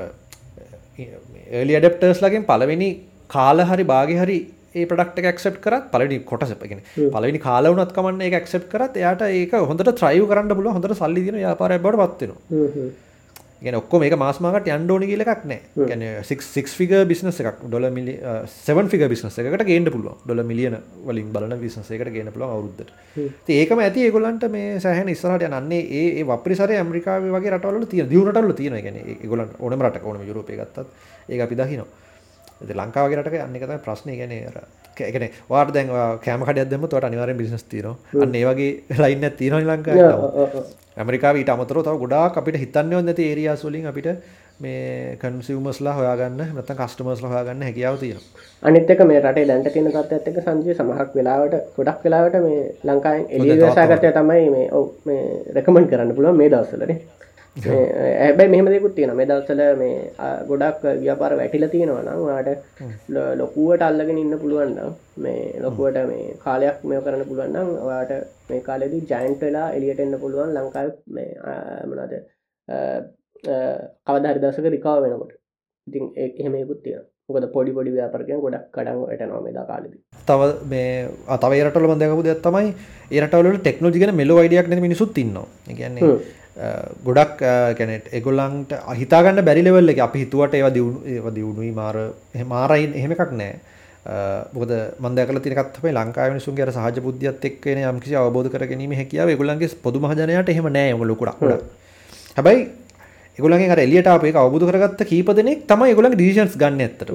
ඩෙප්ටර්ස් 1.76 2.20
ලගෙන් 2.20 2.44
පලවෙනි 2.44 2.90
කාල 3.30 3.64
හරි 3.64 3.84
බාග 3.84 4.12
හරි 4.14 4.38
ඒ 4.72 4.86
ප්‍රඩක්ට 4.86 5.20
ක්සප් 5.28 5.56
කරත් 5.60 5.86
පලඩි 5.90 6.18
කොටසපගෙන 6.24 6.82
පලනි 7.08 7.40
කාලවනත් 7.40 7.92
කමන්න 7.92 8.26
එක 8.28 8.36
ක්සප් 8.44 8.68
කරත් 8.70 8.94
එයාට 8.96 9.24
ඒක 9.28 9.54
හොඳට 9.64 9.92
ත්‍රයු 9.94 10.26
කරන්න 10.26 10.54
පුල 10.54 10.68
හොඳට 10.70 10.94
සල්ලිදින 10.96 11.40
යාපාරය 11.40 11.78
බට 11.78 12.10
පත්වෙන 12.12 12.36
ගෙන 13.62 13.74
ඔක්කො 13.74 13.98
මේ 13.98 14.16
මාස්මාකට 14.16 14.68
යන්ඩෝනි 14.70 15.06
කියලක් 15.06 15.44
නෑ 15.44 15.60
ගැන 15.84 16.04
සික් 16.24 16.42
ෆික 16.70 16.94
බිස්නස 17.06 17.40
එකක් 17.42 17.60
ඩොල 17.64 17.86
මිලි 17.90 18.14
සවන් 18.56 18.88
ෆික 18.88 19.04
බිස්නස 19.06 19.38
එකට 19.38 19.64
ගේට 19.66 19.90
පුළුව 19.90 20.24
ඩොල 20.24 20.42
මිලියන 20.44 20.76
වලින් 21.04 21.28
බලන 21.32 21.56
බිස්නස 21.60 21.90
එකට 21.90 22.12
ගේන 22.14 22.32
පුල 22.32 22.46
අවුද්ද 22.48 22.84
ඒකම 23.50 23.80
ඇති 23.80 24.06
ඒගොලන්ට 24.06 24.48
මේ 24.50 24.80
සෑහන 24.80 25.10
ඉස්සරට 25.10 25.46
යන්නේ 25.50 25.82
ඒ 26.00 26.24
වපරිසර 26.24 26.72
ඇමරිකාව 26.72 27.30
වගේ 27.30 27.56
රටවල 27.56 27.86
තිය 27.86 28.04
දියුණටල 28.06 28.52
තියෙන. 28.54 28.78
ගැන 28.80 28.98
ගොල 29.26 29.46
ඕනම 29.58 29.82
රට 29.82 30.04
ඕනම 30.04 30.24
යුරපය 30.24 30.56
ගත්තත් 30.56 30.86
ඒ 31.28 31.40
අපි 31.40 31.56
දහිනවා 31.56 32.80
ලංකාවගේරට 32.80 33.40
අන්න 33.40 33.56
එකත 33.56 33.82
ප්‍රශ්නය 33.84 34.16
ගැන 34.16 34.32
එකන 34.98 35.26
වාට 35.48 35.72
දැන් 35.74 35.92
කෑමකට 36.20 36.70
දෙම 36.70 36.86
තොට 36.86 37.04
අනිවාරෙන් 37.04 37.36
බිස්නස් 37.36 37.64
තින 37.64 37.88
අන්න 37.88 38.34
ඒවගේ 38.34 38.98
ලයින්න 38.98 39.32
තියන 39.36 39.56
ලංකා 39.62 39.96
ඇමරිකා 41.00 41.32
ඊට 41.34 41.50
අමතර 41.52 41.80
තව 41.80 41.96
ගොඩා 42.04 42.26
අපිට 42.36 42.60
හිතන්නව 42.62 43.02
නැති 43.02 43.26
ඒරියාස්වලින් 43.26 43.90
අපිට 43.90 44.08
මේ 44.60 45.16
කන්සිවමස්ලා 45.20 45.94
හොයාගන්න 45.98 46.40
නත 46.54 46.74
කස්ටමස්ල 46.78 47.26
හොයාගන්න 47.26 47.62
හැකියාව 47.62 47.96
තියෙන 47.98 48.20
අනිත්තක 48.62 49.00
මේ 49.04 49.20
රටේ 49.20 49.46
දැන්ට 49.48 49.70
තියෙන 49.72 49.88
තත් 49.88 50.18
ඇත්තක 50.18 50.42
සංජය 50.42 50.74
සමහක් 50.74 51.14
වෙලාවට 51.14 51.56
ගොඩක් 51.76 52.04
වෙලාවට 52.04 52.36
මේ 52.40 52.60
ලංකායි 52.84 53.24
එලිසාගතය 53.30 54.12
තමයි. 54.12 54.50
මේ 54.50 54.66
ඔව 54.72 54.86
මේ 55.04 55.22
රැකමන් 55.54 55.88
කරන්න 55.88 56.14
පුළුව 56.14 56.36
මේ 56.36 56.50
දවසලනේ 56.50 56.98
ඇබැයි 57.56 58.50
මෙහම 58.50 58.66
දෙකුත් 58.66 58.94
තියෙන 58.94 59.12
මේ 59.16 59.26
දවසල 59.26 59.60
මේ 59.76 59.94
ගොඩක් 60.48 60.84
ව්‍යාපාර 61.00 61.32
වැටිල 61.36 61.66
තියෙනවා 61.68 62.02
නම් 62.04 62.22
වාට 62.24 62.48
ලොකුවට 63.36 63.82
අල්ලගෙන 63.82 64.18
ඉන්න 64.18 64.38
පුළුවන්න 64.38 64.94
මේ 65.18 65.58
ලොකුවට 65.60 65.98
මේ 66.06 66.36
කාලයක් 66.44 66.84
මෙය 66.84 67.00
කරන්න 67.00 67.26
පුළුවන්නම් 67.26 67.68
ඔයාට 67.82 68.12
මේ 68.50 68.60
කාලෙදී 68.62 69.02
ජයින්ට 69.04 69.42
වෙලා 69.42 69.68
එලියට 69.72 70.00
එන්න 70.00 70.20
පුළුවන් 70.20 70.54
ලංකාව 70.56 70.90
මේ 71.08 71.30
මනාද 71.86 72.14
කවදහරි 74.06 74.40
දසක 74.40 74.66
රිකාව 74.68 75.02
වෙනකොට. 75.02 75.32
ඉතින් 75.86 76.04
එහෙමකුත් 76.16 76.82
තියෙන 76.84 77.04
මොකද 77.28 77.46
පොඩි 77.52 77.72
පොඩි 77.72 77.90
ව්‍යාපරකය 77.92 78.38
ගොඩක් 78.38 78.66
කඩන් 78.72 79.06
ට 79.10 79.28
නොමේද 79.28 79.62
කාලෙද. 79.66 79.94
තව 80.26 80.40
මේ 80.72 81.08
අතව 81.28 81.52
රටල 81.60 81.88
බඳකපු 81.90 82.26
දෙයක් 82.26 82.42
තමයි 82.42 82.68
ඒරටවල 83.12 83.58
ටෙක්නෝජිගෙන 83.58 84.14
මෙලෝ 84.14 84.38
අයිඩියක් 84.42 84.68
න 84.68 84.86
මිනිසුත් 84.86 85.12
තින්නවා 85.14 85.48
කියන්නේ 85.78 86.38
ගොඩක් 87.04 87.42
කැනෙට 87.78 88.12
එගොල්ලන්ට 88.18 88.72
අහිතාගන්න 88.92 89.44
බැරිලෙවල්ල 89.48 89.92
එක 89.92 90.00
අපි 90.06 90.24
හිතුවට 90.24 90.56
ඒව 90.58 90.70
දියුණු 90.76 91.34
දියුණුයි 91.36 91.72
මාර 91.80 91.96
මාරයින් 92.54 92.96
එහෙම 93.00 93.14
එකක් 93.16 93.32
නෑ 93.40 93.54
මොකද 94.54 94.72
මම 95.00 95.14
දැකලා 95.16 95.42
තියෙන 95.44 95.58
එකත් 95.58 95.72
තමයි 95.76 95.92
ලංකාවේ 95.92 96.64
අර 96.64 96.72
සහජ 96.72 97.00
බුද්ධියත් 97.06 97.44
එක්ක 97.44 97.66
එන 97.66 97.82
යම්කිසි 97.84 98.16
අවබෝධ 98.16 98.50
කරගැනීමේ 98.52 98.98
හැකියාව 99.00 99.32
ඒගොල්ලන්ගේ 99.32 99.70
පොදු 99.82 100.00
මහජනයාට 100.00 100.48
එහෙම 100.48 100.68
නෑ 100.72 100.90
ඒගොල්ලෝ 100.90 101.14
ලොකු 101.14 101.24
ලකුණක්. 101.28 101.62
හැබැයි 102.36 102.68
ඒගොල්ලන්ගෙන් 103.38 103.70
අර 103.70 103.80
එළියට 103.86 104.10
ආපු 104.12 104.26
එක 104.26 104.40
අවබෝධ 104.42 104.66
කරගත්ත 104.70 105.04
කීප 105.12 105.32
දෙනෙක් 105.36 105.64
තමයි 105.68 105.92
ඒගොල්ලන්ගේ 105.92 106.20
ඩිසිෂන්ස් 106.20 106.56
ගන්න 106.56 106.80
ඇත්තට. 106.80 107.10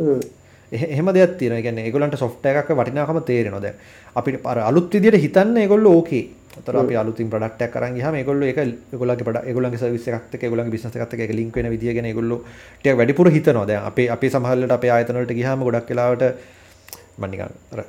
එහෙම 0.72 1.14
දෙයක් 1.14 1.38
තියෙනවා. 1.38 1.60
ඒ 1.60 1.66
කියන්නේ 1.66 1.86
ඒගොල්ලන්ට 1.90 2.18
සොෆ්ට්වෙයාර් 2.24 2.64
එකක 2.64 2.74
වටිනාකම 2.80 3.22
තේරෙනවා. 3.30 3.62
දැන් 3.62 3.76
අපිට 4.16 4.46
අර 4.46 4.60
අලුත් 4.70 4.90
විදියට 4.94 5.22
හිතන්න 5.26 5.58
ඒගොල්ලෝ 5.58 5.94
ඕකේ. 6.00 6.24
අතර 6.60 6.76
අපි 6.82 6.96
අලුතින් 7.02 7.30
ප්‍රොඩක්ට් 7.32 7.62
එකක් 7.68 7.76
අරන් 7.78 7.96
ගියාම 7.98 8.16
ඒගොල්ලෝ 8.20 8.48
ඒක 8.52 8.60
ඒගොල්ලන්ගේ 8.64 9.26
ප්‍රොඩක්ට් 9.28 9.48
ඒගොල්ලන්ගේ 9.50 9.82
සර්විස් 9.82 10.08
එකත් 10.08 11.16
එක්ක 11.16 11.34
ලින්ක් 11.40 11.56
වෙන 11.60 11.70
විදිය 11.74 11.94
ගැන 11.98 12.08
ඒගොල්ලෝ 12.12 12.40
ටිකක් 12.82 12.98
වැඩිපුර 13.00 13.30
හිතනවා. 13.38 13.66
දැන් 13.70 13.88
අපේ 13.90 14.08
අපේ 14.16 14.30
සමහරවිට 14.36 14.76
අපේ 14.78 14.92
ආයතන 14.96 15.20
වලට 15.20 15.40
ගියාම 15.40 15.66
ගොඩක් 15.68 15.90
වෙලාවට 15.92 16.24
මම 17.18 17.26
නිකන් 17.32 17.44
අර 17.74 17.82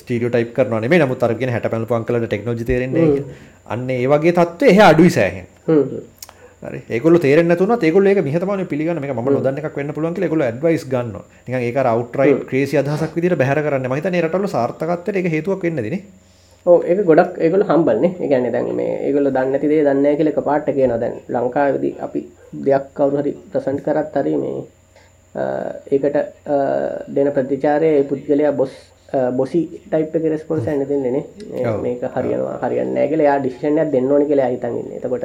ස්ටීරියෝටයිප් 0.00 0.54
කරනවා 0.56 0.80
නෙමෙයි. 0.80 1.02
නමුත් 1.02 1.22
අර 1.22 1.34
කියන 1.34 1.52
60 1.54 1.70
පැනපු 1.74 1.94
අංකලට 1.98 2.26
ටෙක්නොලොජි 2.26 2.64
තේරෙන්නේ 2.70 3.24
අන්න 3.74 3.90
ඒ 3.90 4.06
වගේ 4.14 4.34
තත්ත්වෙ 4.38 4.72
එහේ 4.72 4.86
අඩුයි 4.88 5.10
සෑහෙන. 5.18 5.46
තේරෙන්නේ 7.26 7.54
නැතුණත් 7.54 7.86
ඒගොල්ලෝ 7.88 8.12
ඒක 8.12 8.24
නිහතමානීව 8.30 8.68
පිළිගන්න 8.72 9.00
මේක 9.04 9.14
මම 9.14 9.30
නොදන්න 9.36 9.62
එකක් 9.62 9.78
වෙන්න 9.78 9.94
ඒගොල්ලෝ 10.26 10.48
ඇඩ්වයිස් 10.48 10.84
ගන්නවා. 10.94 11.24
නිකන් 11.46 11.60
ඒක 11.68 11.78
අර 11.82 11.90
අවුට්රයිට් 11.94 12.44
ක්‍රේසි 12.50 12.82
අදහසක් 12.82 13.16
විදිහට 13.16 13.38
බැහැර 13.38 13.62
කරන්නේ. 13.66 14.02
ඒ 14.18 14.22
රටවල 14.26 14.52
සාර්ථකත්වයට 14.56 15.22
ඒක 15.22 15.32
හේතුවක් 15.36 15.62
වෙන්න 15.68 15.82
දිනේ. 15.88 16.02
ඔව් 16.02 16.21
ඒක 16.66 17.00
ගොඩක් 17.06 17.38
ඒගොල්ලෝ 17.38 17.68
හම්බල්නේ. 17.70 18.12
කියන්නේ 18.18 18.52
දැන් 18.52 18.74
මේ 18.80 18.92
ඒගොල්ලෝ 19.06 19.32
දන්නේ 19.32 19.52
නැති 19.52 19.68
දේ 19.72 19.82
දන්නේ 19.82 20.02
නැහැ 20.02 20.16
කියලා 20.16 20.34
එකපාරට 20.34 20.68
කියනවා. 20.76 21.00
දැන් 21.00 21.16
ලංකාවේදී 21.28 21.94
අපි 22.06 22.20
දෙයක් 22.66 22.86
කවුරු 22.94 23.16
හරි 23.22 23.32
ප්‍රසන්ට් 23.52 23.84
කරත් 23.86 24.16
හරි 24.20 24.36
මේ 24.42 24.58
ඒකට 25.90 26.16
දෙන 27.14 27.32
ප්‍රතිචාරය 27.36 27.92
පුද්ගලයා 28.10 28.52
බොස් 28.52 28.72
බොසි 29.38 29.60
ටයිප් 29.88 30.14
එක 30.16 30.24
රෙස්පොන්ස් 30.32 30.68
ඇන්න 30.68 30.86
දෙන්නේනේ 30.88 31.72
මේක 31.84 32.04
හරියනවා 32.14 32.56
හරියන්න 32.62 32.94
කියලා 33.10 33.38
ඩිසිෂන් 33.40 33.82
එකක් 33.82 33.92
දෙන්න 33.94 34.12
ඕනේ 34.12 34.28
කියලා 34.30 34.52
හිතන් 34.54 34.78
ඉන්නේ. 34.82 34.98
එතකොට 34.98 35.24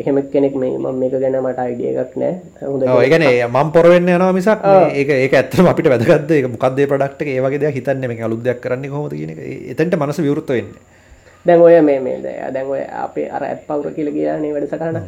එහෙම 0.00 0.18
කෙනෙක් 0.32 0.54
මේ 0.56 0.72
මම 0.74 0.98
මේක 0.98 1.14
ගැන 1.14 1.36
මට 1.40 1.58
අයිඩිය 1.58 1.90
එකක් 1.94 2.14
නෑ. 2.16 2.34
හොඳ 2.62 2.82
ඒගන 2.84 3.24
මම් 3.46 3.72
පොරවෙන්න 3.72 4.08
යනවා 4.08 4.32
මිසක් 4.32 4.64
ඒක 4.92 5.10
ඒක 5.16 5.34
ඇත්තම 5.34 5.68
අපිට 5.68 5.90
වැදගත්ද? 5.92 6.32
මොකක්දේ 6.54 6.90
ප්‍රඩක්ට 6.92 7.26
ඒ 7.26 7.40
වගේ 7.40 7.60
දෙයක් 7.60 7.76
හිතන්නේ 7.76 8.08
මේ 8.08 8.24
අලුත් 8.24 8.42
දෙයක් 8.42 8.60
කරන්නේ 8.60 8.90
කොහොමද 8.90 9.14
කියන 9.14 9.34
එක. 9.34 9.40
එතනට 9.72 9.98
මනස 9.98 10.20
විවෘත 10.20 10.48
වෙන්නේ. 10.50 10.98
දැන් 11.44 11.60
ඔය 11.60 11.80
මේ 11.82 12.00
මේ 12.00 12.18
දැන් 12.52 12.66
ඔය 12.66 12.84
අපේ 13.04 13.28
අර 13.30 13.44
ඇප් 13.44 13.66
පවුර 13.66 13.92
කියලා 13.92 14.14
කියන්නේ 14.14 14.54
වැඩසටහන 14.54 15.00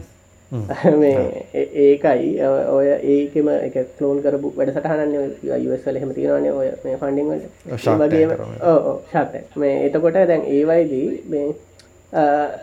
මේ 1.00 1.46
ඒකයි. 1.54 2.30
ඔය 2.68 2.86
ඒකෙම 3.14 3.48
එක 3.56 3.76
ක්ලෝන් 3.98 4.22
කරපු 4.22 4.52
වැඩසටහනන්නේ 4.56 5.60
US 5.64 5.86
වල 5.86 5.96
එහෙම 5.96 6.14
තියෙනවානේ 6.14 6.52
ඔය 6.52 6.68
මේ 6.84 8.26
ඔව් 8.62 8.80
ඔව් 8.86 8.98
ෂාප් 9.08 9.36
මේ 9.56 9.76
එතකොට 9.86 10.24
දැන් 10.28 10.44
ඒ 10.46 10.64
වයිදී 10.66 11.06
මේ 11.28 11.46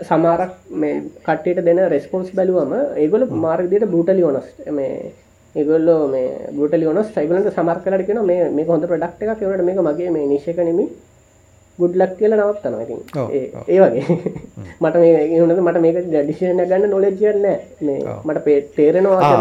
සමාරක් 0.03 0.53
මේ 0.73 1.01
කට්ටට 1.23 1.65
දෙන 1.65 1.81
රෙස්පොන්ස් 1.89 2.29
බැලුවම 2.31 2.73
ඒගොල 2.97 3.25
මාර්ගදියට 3.25 3.89
බූටලි 3.89 4.23
ඕනස් 4.23 4.49
මේ 4.71 5.11
ඒගොල්ලෝ 5.55 6.07
මේ 6.07 6.27
ගුටලි 6.53 6.85
ඕනස් 6.85 7.09
සයිබලට 7.15 7.49
සමර් 7.51 7.79
කලට 7.81 8.05
කියෙන 8.05 8.25
මේ 8.25 8.49
මේ 8.51 8.65
හොඳ 8.65 8.85
ප්‍රඩක්් 8.85 9.23
එක 9.23 9.39
කියවට 9.39 9.65
මේ 9.65 9.75
මගේ 9.79 10.11
මේ 10.11 10.27
නිශ්කනමි 10.27 10.85
ගුඩ්ලක් 11.79 12.13
කියල 12.19 12.35
නවත්තනවා. 12.35 12.83
ඉතින් 12.83 12.99
ඒ 13.67 13.79
වගේ. 13.81 14.03
මට 14.81 14.95
මේ 14.97 15.39
හොඳ 15.39 15.57
මට 15.57 15.81
මේක 15.81 15.99
ඩිෂන 16.05 16.63
ගන්න 16.63 16.89
නොලෙජියන්න 16.91 17.41
මේ 17.81 17.99
මට 18.23 18.45
පේ 18.45 18.61
තේරෙනවා 18.75 19.33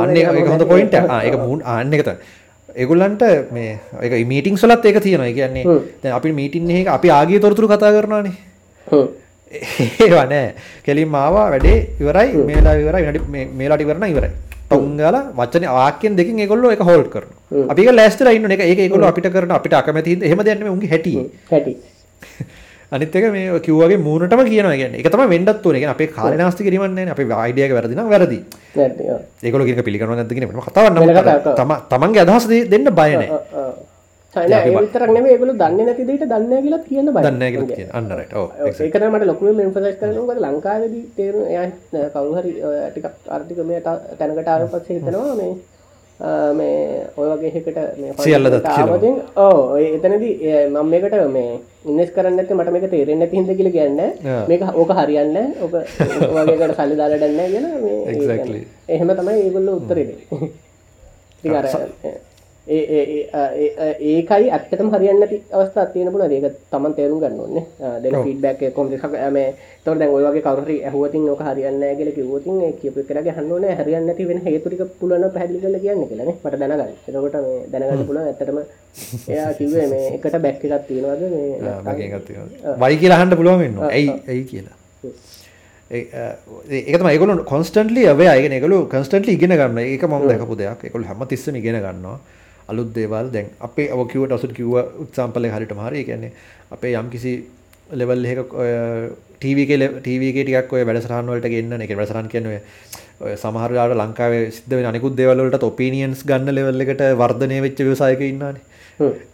හොඳ 0.49 0.66
පොයින්ට 0.66 1.01
ඒක 1.27 1.40
මුන් 1.44 1.62
ආන්න 1.66 1.92
එකත 1.92 2.12
ඒගුල්ලන්ට 2.77 3.29
මේ 3.53 3.79
එක 4.01 4.18
මීටිං 4.27 4.57
සලත් 4.57 4.85
ඒක 4.85 5.03
තියෙනවා. 5.03 5.33
කියන්නේ 5.33 6.12
අපි 6.14 6.33
මීටින් 6.33 6.77
එක 6.81 6.94
අපි 6.97 7.11
ආගේ 7.12 7.40
තොරතුරු 7.40 7.68
කතා 7.68 7.92
කරනවානේ 7.92 8.37
ඒවා 9.50 10.26
නෑ. 10.26 10.54
කෙලින් 10.84 11.08
මාවා 11.08 11.48
වැඩේ 11.52 11.78
ඉවරයි 12.00 12.44
මේලා 12.50 12.74
ඉවරයි 12.82 13.04
වැඩි 13.08 13.46
මේලාට 13.61 13.84
ඉවරන 13.87 14.06
ඉවරයි. 14.12 14.30
ටොංගල 14.68 15.18
වචන 15.38 15.66
ආකෙන් 15.82 16.16
දෙකින් 16.16 16.40
ඒගොල්ලෝ 16.44 16.72
එක 16.76 16.82
හෝල්ඩ් 16.88 17.08
කරනවා. 17.08 17.68
අපි 17.72 17.82
ඒක 17.82 17.94
ලෑස්තිලා 17.94 18.34
ඉන්න 18.38 18.50
එක 18.50 18.61
ඒක 18.61 18.80
ඒගොල්ලෝ 18.87 19.08
අපිට 19.08 19.30
කරන 19.32 19.54
අපිට 19.58 19.78
අකමැති 19.80 20.11
හින්දා. 20.14 20.28
එහෙම 20.28 20.44
දෙන්නේ 20.44 20.72
උන්ගේ 20.74 20.90
හැටි 20.92 21.12
හැටි. 21.52 21.76
අනිත් 22.92 23.16
එක 23.16 23.24
මේ 23.32 23.61
කිව්වාගේ 23.61 24.00
මූණටම 24.06 24.44
කියනවා 24.44 24.76
කියන්නේ. 24.76 25.00
ඒක 25.00 25.11
තමයි 25.12 25.28
වෙන්නත් 25.34 25.66
ඕනේ. 25.66 25.80
කියන්නේ 25.80 25.96
අපේ 25.96 26.08
කාලේ 26.16 26.38
නාස්ති 26.38 26.64
කිරීමක් 26.64 26.92
නැහැ 26.92 27.14
අපේ 27.16 27.28
ආයිඩියා 27.40 27.68
එක 27.68 27.76
වැරදි 27.78 27.96
නම් 27.96 28.08
වැරදි. 28.14 28.38
ඒගොල්ලෝ 29.42 29.68
කියන 29.68 29.84
පිළිගන්නව 29.84 30.16
නැද්ද 30.20 30.34
කියන 30.34 30.48
එක 30.48 30.52
කතාවක් 30.68 30.90
නම 30.92 31.72
තමන්ගේ 31.92 32.26
අදහස 32.26 32.48
දෙන්න 32.74 32.90
බය 33.00 33.11
නැහැ 33.16 33.40
විතරක් 34.34 35.10
නෙමෙයි 35.14 35.32
ඒගොල්ලෝ 35.34 35.56
දන්නේ 35.62 35.86
නැති 35.86 36.06
දෙයක 36.08 36.22
දන්නේ 36.24 36.48
නැහැ 36.48 36.62
කියලා 36.66 36.82
කියන්න 36.88 37.12
බෑ. 37.14 37.24
දන්නේ 37.24 37.38
නැහැ 37.38 37.52
කියලා 37.54 37.76
කියන. 37.76 37.90
අන්න 37.98 38.10
රයිට්. 38.18 38.34
ඔව්. 38.34 38.48
ඒක 38.66 38.92
තමයි 38.92 39.10
මට 39.14 39.26
ලොකුම 39.30 39.60
එම්ෆසයිස් 39.60 39.96
කරන්න 40.00 40.18
ඕනේ. 40.20 40.42
ලංකාවේදී 40.46 41.04
තේරුම් 41.16 41.44
එයා 41.52 41.66
කවුරු 42.12 42.36
හරි 42.38 42.52
ටිකක් 42.90 43.06
ආර්ථික 43.34 43.58
මේ 43.72 43.80
තැනකට 43.86 44.48
ආවට 44.48 44.72
පස්සේ 44.74 44.96
හිතනවා 44.98 45.34
මේ 45.40 45.52
මේ 46.58 47.06
ඔය 47.16 47.26
වගේ 47.32 47.52
එකට 47.60 47.80
මේ 48.02 48.12
සියල්ල 48.18 48.50
දත් 48.50 48.66
ආවදින් 48.74 49.16
ඔව් 49.46 49.58
එතනදී 49.78 50.34
මම 50.66 50.88
මේකට 50.92 51.18
මේ 51.38 51.50
ඉන්වෙස්ට් 51.88 52.14
කරන්න 52.14 52.36
නැත්නම් 52.36 52.60
මට 52.60 52.76
මේක 52.76 52.86
තේරෙන්නේ 52.94 53.20
නැති 53.24 53.36
හින්දා 53.40 53.58
කියලා 53.58 53.76
කියන්නේ 53.76 54.10
මේක 54.52 54.62
ඕක 54.74 54.96
හරියන්නේ 55.00 55.46
ඕක 55.62 55.74
වගේකට 56.36 56.78
සල්ලි 56.78 56.96
දාලා 57.02 57.20
දෙන්නේ 57.24 57.48
නැහැ 57.48 57.52
කියලා 57.54 57.82
මේ 57.84 57.98
එක්සැක්ට්ලි 58.14 58.64
එහෙම 58.94 59.18
තමයි 59.20 59.42
ඒගොල්ලෝ 59.44 59.76
උත්තරේ 59.82 60.06
දෙන්නේ. 60.08 60.50
ඉතින් 61.38 61.56
අර 61.60 61.66
ඒකයි 62.68 64.46
ඇත්තටම 64.50 64.88
හරියන්න 64.94 65.22
ඇති 65.24 65.37
අවස්ථා 65.59 65.87
තියෙන 65.92 66.12
පුළුවන් 66.12 66.35
ඒක 66.37 66.46
තමන් 66.72 66.92
තේරුම් 66.98 67.18
ගන්න 67.22 67.40
ඕනේ 67.44 67.64
දෙන 68.04 68.14
ෆීඩ්බැක් 68.24 68.61
එක 68.68 68.74
කොහොමද 68.76 68.92
මේ 69.37 69.48
එතකොට 69.88 69.98
දැන් 70.00 70.12
ඔය 70.16 70.22
වගේ 70.26 70.42
කවුරු 70.46 70.74
ඇහුවතින් 70.88 71.22
නැහැ 71.81 71.96
කියලා 71.98 72.16
කිව්වොතින් 72.18 72.57
ඒ 72.66 72.72
කියපු 72.81 72.98
එකලගේ 73.00 73.33
අහන්න 73.33 73.52
ඕනේ 73.57 73.72
හරියන්නේ 73.78 74.07
නැති 74.09 74.28
වෙන 74.28 74.40
හේතු 74.46 74.68
ටික 74.68 74.83
පුළුවන් 75.00 75.31
පැහැදිලි 75.35 75.61
කරලා 75.62 75.81
කියන්නේ 75.85 76.09
කියලානේ 76.11 76.37
මට 76.44 76.54
දැනගන්න. 76.61 76.92
එතකොට 77.09 77.37
මේ 77.46 77.59
දැනගන්න 77.72 78.07
පුළුවන් 78.09 78.26
ඇත්තටම 78.28 78.59
එයා 79.33 79.50
කිව්වේ 79.59 79.87
මේ 79.92 80.04
එකට 80.16 80.37
බැක් 80.44 80.64
එකක් 80.64 80.87
තියෙනවද 80.88 81.22
මේ 81.35 81.48
එකක්? 82.04 82.16
වයි 82.83 82.96
කියලා 83.02 83.18
අහන්න 83.20 83.37
පුළුවන් 83.40 83.61
වෙනවා. 83.64 83.90
ඇයි 83.96 84.11
ඇයි 84.28 84.44
කියලා. 84.50 84.76
ඒක 85.90 86.96
තමයි 87.00 87.12
ඒගොල්ලෝ 87.12 87.44
කොන්ස්ටන්ට්ලි 87.52 88.02
අවේයා. 88.14 88.35
ඒ 88.35 88.42
කියන්නේ 88.42 88.59
ඒගොල්ලෝ 88.61 88.83
කොන්ස්ටන්ට්ලි 88.96 89.33
ඉගෙන 89.38 89.57
ගන්නවා. 89.61 89.87
ඒක 89.92 90.04
මම 90.11 90.28
දැකපු 90.33 90.59
දෙයක්. 90.62 90.85
ඒගොල්ලෝ 90.85 91.09
හැම 91.12 91.26
තිස්සෙම 91.33 91.57
ඉගෙන 91.62 91.81
ගන්නවා. 91.87 92.18
අලුත් 92.68 92.90
දේවල් 92.98 93.31
දැන් 93.35 93.48
අපේ 93.61 93.88
ඔය 93.92 94.07
කිව්වට 94.12 94.37
අසුත් 94.38 94.52
කිව්ව 94.59 94.74
එක්සැම්පල් 95.04 95.48
එක 95.48 95.54
හරියටම 95.57 95.81
හරි. 95.87 96.00
ඒ 96.00 96.09
කියන්නේ 96.11 96.33
අපේ 96.70 96.92
යම්කිසි 97.00 97.33
ලෙවල් 98.00 98.24
එකක 98.24 98.54
ටීවී 99.40 99.66
එකේ 99.66 99.88
ටීවී 100.00 100.31
එකේ 100.33 100.44
ටිකක් 100.44 100.72
ඔය 100.72 100.85
වැඩසටහන් 100.88 101.31
වලට 101.33 101.52
ගෙන්නන. 101.54 101.74
ඒ 101.74 101.87
කියන්නේ 101.87 102.00
වැඩසටහන් 102.00 102.33
කියන්නේ 102.35 102.61
ඔය 103.20 103.37
සමහර 103.37 103.70
වෙලාවට 103.72 104.00
ලංකාවේ 104.00 104.42
සිද්ධ 104.57 104.76
වෙන 104.78 104.90
අනිකුත් 104.92 105.16
දේවල් 105.20 105.44
වලටත් 105.44 105.68
ඔපිනියන්ස් 105.70 106.24
ගන්න 106.31 106.54
ලෙවල් 106.59 106.87
එකට 106.87 107.04
වර්ධනය 107.22 107.61
වෙච්ච 107.66 107.85
ව්‍යවසායකයෝ 107.88 108.33
ඉන්නවානේ. 108.33 108.64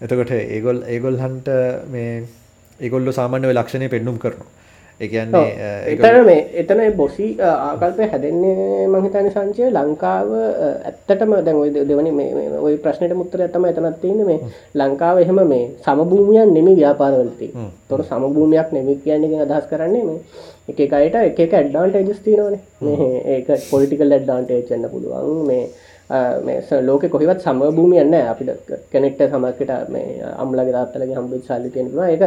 එතකොට 0.04 0.34
ඒගොල්ල 0.36 0.82
ඒගොල්ලන්ට 0.94 1.48
මේ 1.94 2.10
ඒගොල්ලෝ 2.80 3.18
සාමාන්‍ය 3.20 3.50
ඔය 3.50 3.56
ලක්ෂණය 3.56 3.88
පෙන්눔 3.94 4.18
කරනවා. 4.18 4.50
එකන්නේ 5.00 5.92
එතන 5.92 6.18
මේ 6.24 6.40
එතන 6.54 6.80
බොසි 6.96 7.28
ආකල්පය 7.42 8.06
හැදෙන්නේ 8.06 8.86
මහිතන 8.88 9.28
සංචය 9.30 9.70
ලංකාව 9.70 10.32
ඇත්තටම 10.38 11.36
දැන් 11.40 11.60
දෙවනි 11.88 12.10
ඔය 12.60 12.74
ප්‍රශ්නයට 12.78 13.14
මුත්තර 13.14 13.42
ඇතම 13.42 13.64
එතනත් 13.64 14.00
තියෙන 14.00 14.24
මේ 14.26 14.40
ලංකාව 14.76 15.18
එහෙම 15.18 15.40
මේ 15.46 15.70
සමභූමියන් 15.84 16.54
නෙමි 16.54 16.74
ව්‍යාපාරවලති 16.76 17.52
තොර 17.88 18.04
සමභූමයක් 18.04 18.68
නෙමි 18.72 18.98
කියන්නේ 18.98 19.44
අදහස් 19.44 19.70
කරන්නේ 19.70 20.04
මේ 20.04 20.20
එක 20.66 20.78
එකයට 20.80 21.40
එක 21.40 21.52
ඇඩ්ඩාන්ටේජස් 21.52 22.20
තියනවනේ. 22.20 22.60
මේ 22.80 23.08
ඒක 23.34 23.48
පොලිටිකල් 23.70 24.10
ඇඩ්ඩාන්ටේච් 24.10 24.70
එන්න 24.72 24.88
පුළුවන්. 24.88 25.44
මේ 25.46 25.68
ලෝක 26.82 27.08
කොහෙවත් 27.08 27.40
සම 27.40 27.58
භූමියන්න 27.70 28.14
අපිට 28.14 28.70
කෙනෙක්ට 28.90 29.20
සමකට 29.22 29.72
මේ 29.88 30.22
අම්ලගේ 30.36 30.72
තාත්තලගේ 30.72 31.14
හම්බෙත් 31.14 31.44
සල්ලි 31.44 31.70
තියෙනවා 31.70 32.08
ඒක 32.08 32.22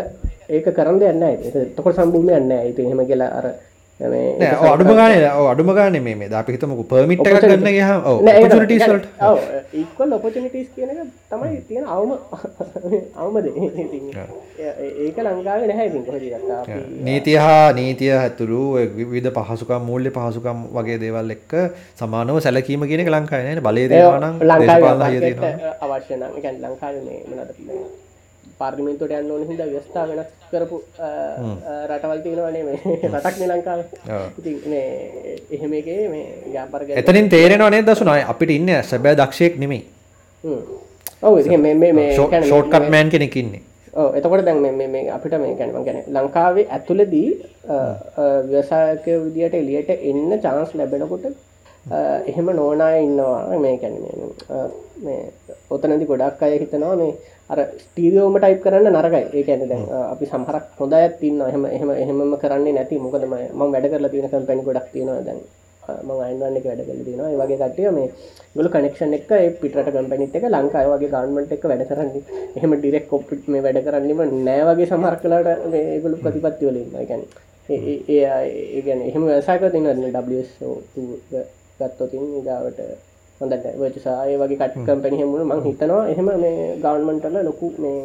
ඒක 0.50 0.74
කරන්න 0.74 1.00
දෙන්න 1.00 1.24
තකොට 1.76 1.96
සම්භූමියන්න 1.96 2.52
ඇති 2.54 2.82
එහෙම 2.84 3.06
කියලා 3.06 3.32
අර 3.34 3.48
අඩුම 4.00 4.94
ගාන 4.94 5.12
අඩුම 5.44 5.70
ගාන 5.72 5.98
මේ 6.00 6.30
අපි 6.32 6.54
හිතමක 6.54 6.82
පර්මිට් 6.86 7.24
ගන්න 7.26 7.68
ගහ 7.68 7.92
ඉක්වල් 9.74 10.14
ඔපචනිටස් 10.14 10.70
කියන 10.72 10.92
තමයි 11.28 11.58
තියෙන 11.64 11.86
අවම 11.88 12.12
අවමද 13.18 13.48
ඒක 15.00 15.18
ලංකාව 15.20 15.66
නැහැ 15.66 15.90
නීතිය 17.02 17.38
හා 17.38 17.68
නීතිය 17.74 18.14
හැතුළු 18.14 18.64
විධ 19.10 19.34
පහසුකම් 19.34 19.82
මූල්‍ය 19.84 20.10
පහසුකම් 20.12 20.66
වගේ 20.72 20.98
දේවල් 21.00 21.34
එක්ක 21.34 21.54
සමානව 21.98 22.42
සැලකීම 22.42 22.86
කියන 22.86 23.02
එක 23.02 23.10
ලංකායන 23.12 23.64
බලේ 23.64 23.88
දේවානම් 23.90 24.44
ලංකා 24.44 25.54
අවශ්‍යන 25.84 26.28
ලංකාව 26.64 26.94
මනද 28.58 28.64
පාර්ලිමෙන්තුවට 28.64 29.14
යන්න 29.14 29.32
ඕන 29.32 29.44
හිද 29.50 29.62
ව්‍යස්ථා 29.72 30.06
වෙනස් 30.10 30.30
කරපු 30.52 30.78
රටවල් 31.90 32.22
තියෙනවනේ 32.24 32.64
මේ 32.64 32.78
රටක් 33.14 33.38
ලංකාව. 33.52 33.80
එහෙම 35.52 35.74
එකේ 35.74 36.08
මේ 36.10 36.26
ජාපර 36.54 36.86
එතනින් 36.96 37.30
තේරෙනවා 37.30 37.70
නේද 37.70 37.90
දසුනයි 37.90 38.26
අපිට 38.28 38.52
ඉන්න 38.52 38.74
සැබෑ 38.84 39.16
දක්ෂයෙක් 39.16 39.60
නෙමෙයි. 39.60 39.84
ඔව 41.22 41.34
මේ 41.96 42.14
ෂෝට්කට් 42.16 42.90
මෑන් 42.90 43.10
කෙනෙකින්නේ 43.10 43.62
එතකොට 44.18 44.46
දැන් 44.46 44.62
මේ 44.62 45.04
අපිට 45.10 45.38
මේ 45.40 45.56
ගැනම 45.56 45.84
ගැන 45.84 46.02
ලංකාවේ 46.16 46.68
ඇතුලදී 46.70 47.30
ව්‍යවසායක 48.50 49.06
විදියට 49.26 49.54
එලියට 49.54 49.90
එන්න 50.02 50.40
චාන්ස් 50.42 50.76
ලැබෙනකොට 50.76 51.26
එහෙම 52.26 52.48
නෝනාය 52.56 53.04
ඉන්නවා. 53.04 53.58
මේ 53.60 53.78
කැන 53.78 53.96
මේ 55.04 55.22
ඔතනදි 55.70 56.06
ගොඩක් 56.06 56.44
අය 56.44 56.60
හිතනවා 56.60 56.96
මේ 56.96 57.14
අර 57.50 57.60
ස්ටීරියෝම 57.84 58.36
ටයිප් 58.40 58.60
කරන්න 58.64 58.96
නරකයි. 58.96 59.24
ඒ 59.38 59.44
ඇන 59.52 59.70
දැන් 59.72 59.84
අපි 60.14 60.26
සහරක් 60.32 60.66
හොඳත් 60.80 61.20
තින්න 61.22 61.40
එහෙම 61.50 61.64
එහෙම 61.76 61.90
එහෙම 62.02 62.20
කරන්නේ 62.42 62.76
නැති. 62.78 63.04
මොකදම 63.06 63.34
ම 63.60 63.62
වැඩ 63.74 63.88
කරලා 63.94 64.12
තියෙන 64.14 64.30
කම්පැනි 64.34 64.68
ගොඩක් 64.68 64.92
තියෙනවා. 64.94 65.24
දැන් 65.28 65.40
ම 66.06 66.10
අයින්වන්න 66.26 66.58
එක 66.60 66.66
වැඩ 66.70 66.84
කල 66.88 67.02
තිනවා 67.08 67.32
වගේ 67.42 67.60
කටිය 67.62 67.90
මේ 67.98 68.08
ගොල 68.58 68.70
කනෙක්ෂන් 68.74 69.14
එක 69.18 69.32
පිට 69.62 69.76
කම්පනිට 69.88 70.36
එක 70.38 70.46
ලංකාය 70.54 70.88
වගේ 70.94 71.12
ගන්මට 71.14 71.52
එක 71.58 71.68
වැඩ 71.72 71.88
කරන්නේ. 71.90 72.24
එහෙම 72.58 72.72
ඩිරෙක් 72.78 73.06
කොප්පිට් 73.12 73.48
මේ 73.54 73.66
වැඩ 73.66 73.84
කරන්නීම 73.86 74.24
නෑවගේ 74.48 74.90
සමහර 74.92 75.16
කලාට 75.22 75.76
ඒගොලු 75.82 76.24
ප්‍රතිපත්ති 76.24 76.70
වලින් 76.70 76.90
ගැන 77.12 77.24
ඒ 77.70 78.82
ගැන 78.86 79.02
එහෙම 79.10 79.24
වැසාක 79.30 79.64
තින්න 79.72 79.88
ගත්තොතින් 81.80 82.26
ගාවට 82.46 82.80
හොඳට 83.42 83.66
වචසාය 83.80 84.38
වගේ 84.38 84.60
කට 84.60 84.86
කම්පැනි 84.86 85.18
හෙමුණ 85.18 85.48
මං 85.48 85.64
හිතනවා 85.64 86.04
එහෙම 86.08 86.30
මේ 86.38 86.56
ගවන්මන්ටල 86.78 87.38
ලොකු 87.44 87.74
මේ 87.80 88.00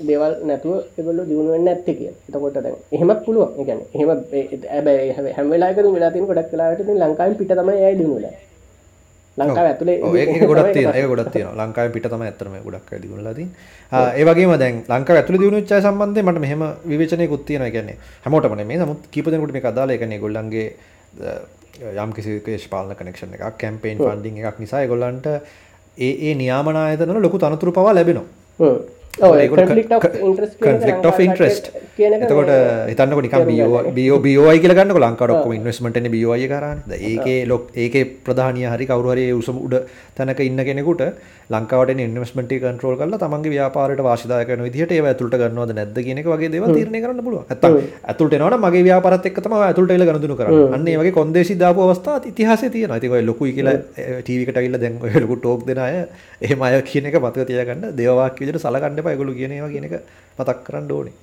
දේවල් 0.00 0.32
නැතුව 0.44 0.74
එගොල්ල 0.98 1.20
දියුණුවෙන් 1.24 1.68
ඇත්ත 1.68 1.84
කිය 1.88 2.08
එතකොට 2.08 2.56
දැන් 2.58 2.76
එහෙමත් 2.92 3.20
පුළුවන්. 3.24 3.66
ගැන 3.66 3.80
එහෙම 3.90 4.10
ඇබැ 4.70 5.32
හැමලාක 5.32 5.76
වෙලාතින් 5.88 6.26
ගොඩක් 6.26 6.50
කලාට 6.50 6.80
ලංකායි 6.96 7.38
පිට 7.38 7.52
තම 7.52 7.70
යයි 7.74 7.94
දිනුල 7.98 8.26
ලංකාව 9.36 9.66
ඇතුලේ 9.66 9.96
ගොඩත් 10.42 10.76
ඒ 10.76 11.06
ගොඩත් 11.06 11.32
තියෙන 11.32 11.56
ලංකාව 11.56 11.92
පිට 11.92 12.06
තම 12.06 12.22
ඇතරම 12.22 12.58
ගොඩක් 12.60 12.92
දිුණලදී 12.98 13.48
ඒවගේ 13.92 14.58
දැන් 14.58 14.84
ලංක 14.90 15.10
ඇතුල 15.12 15.38
දියුණුච්චා 15.38 15.80
සම්බන්ධය 15.80 16.22
මට 16.22 16.40
මෙහම 16.40 16.62
විවචනය 16.84 17.26
කුත්තියන 17.28 17.64
ගැන්නේ 17.68 17.96
හැමෝටම 18.24 18.58
මේ 18.62 18.78
නමුත් 18.78 19.08
කීපදනකුට 19.10 19.54
මේ 19.54 19.62
කදාල 19.62 19.90
එකන 19.90 20.14
ගොල්ලන්ගේ 20.18 20.68
යම් 21.82 22.12
කිසි 22.12 22.38
ේෂපාලන 22.48 22.94
කනෙක්ෂණ 22.94 23.36
එකක් 23.36 23.58
කැම්පේන් 23.58 24.00
ෆන්ඩිං 24.00 24.40
එකක් 24.42 24.58
නිසා 24.58 24.86
ගොල්ලන්ට 24.86 25.28
ඒ 25.98 26.12
ඒ 26.22 26.34
නියාමනායතන 26.34 27.14
ලොකු 27.18 27.38
තනතුරු 27.38 27.72
පවා 27.72 27.94
ලැබෙනවා 27.94 28.72
කන්ෆලික් 29.12 31.04
of 31.04 31.18
ඉන්ට්‍රස්ට 31.20 31.66
එතකොට 32.00 32.52
හිතන්නක 32.88 33.20
නිකම් 33.22 33.44
බියෝ 33.46 33.82
බියෝ 33.92 34.18
බියෝයි 34.18 34.60
කියල 34.60 34.72
ගන්න 34.72 34.96
ලංකාඩක්ම 34.98 35.52
ඉන්වස්මටන 35.52 36.08
බියෝය 36.10 36.48
කරන්න. 36.48 36.78
ඒක 36.90 37.46
ලොක් 37.46 37.68
ඒක 37.76 38.24
ප්‍රධානය 38.24 38.64
හරි 38.64 38.86
කවරුහරේ 38.86 39.28
උසම 39.34 39.58
උඩ 39.58 39.74
තැනක 40.16 40.40
ඉන්න 40.40 40.64
කෙනෙකුට 40.64 41.02
ලංකාවට 41.50 42.00
ඉන්වස්මට 42.00 42.54
කන්ටරෝල් 42.62 42.96
කල 42.96 43.12
තමන්ගේ 43.18 43.52
ව්‍යාපාරට 43.54 44.00
වාශදායකන 44.00 44.64
විදිහට 44.66 44.96
ඒ 44.96 45.02
ඇතුළට 45.02 45.36
ගන්නවද 45.36 45.76
නැද්ද 45.78 46.00
කියනක 46.00 46.26
වගේ 46.26 46.50
දේව 46.54 46.66
තීරණය 46.70 47.04
කරන්න 47.04 47.22
පුළුව 47.22 47.52
ඇත 47.52 47.68
ඇතුළට 48.08 48.38
නවන 48.38 48.56
මගේ 48.64 48.84
ව්‍යාපරත් 48.88 49.28
එක්කතම 49.30 49.56
ඇතුළට 49.58 49.92
එල 49.92 50.06
ගනදුන 50.08 50.34
කරන්න. 50.40 50.88
වගේ 50.94 51.12
කොන්දේසි 51.12 51.58
දාපු 51.60 51.84
අවස්ථා 51.86 52.16
ඉතිහාස 52.32 52.64
තියෙන 52.72 52.96
ඇතික 52.96 53.18
ලොකුයි 53.28 53.52
කියලා 53.52 53.76
ටීවිකට 54.22 54.62
ඉල්ල 54.64 54.80
දැන් 54.80 54.98
ලොකු 55.20 55.36
ටෝක් 55.36 55.68
දෙනය 55.68 56.08
එහෙම 56.40 56.62
අය 56.62 56.80
කියන 56.82 57.12
එක 57.12 57.20
මතක 57.20 57.46
තියගන්න 57.46 57.88
දේවාක් 57.94 58.40
විදිට 58.40 58.62
සලගන්න 59.02 59.08
පයගොලු 59.08 59.32
කියනවා 59.34 59.68
කියන 59.68 59.84
එක 59.84 59.94
මතක් 60.38 60.58
කරන්න 60.64 60.90
ඕනේ. 60.90 61.14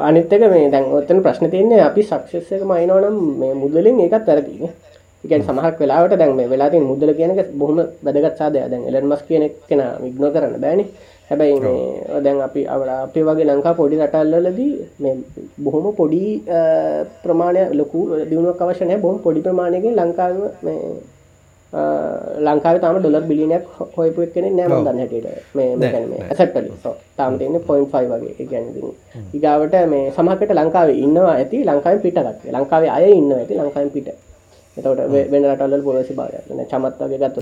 අනිත්තක 0.00 0.44
මේ 0.44 0.70
දැන් 0.70 0.84
ඔත්තන 0.90 1.22
ප්‍රශ්න 1.22 1.50
තියන්නේ 1.50 1.80
අපි 1.80 2.02
සක්ෂස්සක 2.02 2.62
මයිනවනම් 2.64 3.16
මේ 3.38 3.54
මුදලින් 3.54 4.00
ඒකත් 4.00 4.28
ඇරදින 4.28 4.70
එකන් 5.24 5.42
සමහක් 5.42 5.78
වෙලාවට 5.78 6.18
දැන් 6.18 6.36
මේ 6.36 6.48
වෙලාති 6.48 6.80
මුදල 6.82 7.12
කියනක 7.12 7.40
බොහොම 7.54 7.78
වැදගත් 8.04 8.36
සාදය 8.38 8.58
දැන් 8.64 8.82
එලන් 8.84 9.06
මස් 9.06 9.22
කියන 9.22 9.44
කෙන 9.68 9.82
විග්නෝ 10.02 10.30
කරන්න 10.30 10.60
බෑනි 10.60 10.84
හැබැයි 11.30 11.60
මේ 11.60 12.20
දැන් 12.24 12.40
අපි 12.40 12.66
අවල 12.66 12.88
අපේ 12.96 13.24
වගේ 13.24 13.46
ලංකා 13.46 13.74
පොඩි 13.74 14.00
රටල්ලලදී 14.00 14.72
මේ 14.98 15.14
බොහොම 15.58 15.86
පොඩි 15.94 16.22
ප්‍රමාණය 17.22 17.62
ලොකු 17.72 18.00
දියුණුවක් 18.30 18.62
අවශ්‍යනය 18.62 18.94
බොහොම 18.98 19.18
පොඩි 19.18 19.40
ප්‍රමාණයකින් 19.40 19.98
ලංකාව 19.98 20.36
මේ 20.62 20.78
ලංකාව 21.72 22.76
තම 22.78 22.98
ඩොලර් 22.98 23.24
බිලිනයක් 23.24 23.64
හොයපු 23.94 24.26
කෙන 24.28 24.48
නෑම 24.50 24.74
දන්න 24.78 24.98
හැට 25.02 25.54
මේ 25.54 25.68
ඇසටල 26.26 26.66
තාම 27.16 27.38
තියන්න 27.38 27.60
පොයින් 27.62 27.86
ෆයි 27.88 28.06
වගේ. 28.08 28.46
ගැන 28.46 28.66
ඉගාවට 29.32 29.78
මේ 29.88 30.10
සමහකට 30.10 30.52
ලංකාව 30.54 30.92
ඉන්නවා 30.96 31.32
ඇති 31.34 31.64
ලංකාව 31.64 32.02
පිටගත් 32.02 32.44
ලංකාව 32.52 32.84
අය 32.90 33.08
ඉන්න 33.12 33.32
ඇති 33.32 33.56
ලංකාව 33.56 33.88
පිට. 33.90 34.12
එතවට 34.76 35.30
වෙන 35.30 35.44
රටල්ල 35.46 35.82
පොලසි 35.82 36.14
භාගන 36.14 36.60
චමත් 36.66 37.00
වගේ 37.02 37.18
ගත්ත 37.20 37.36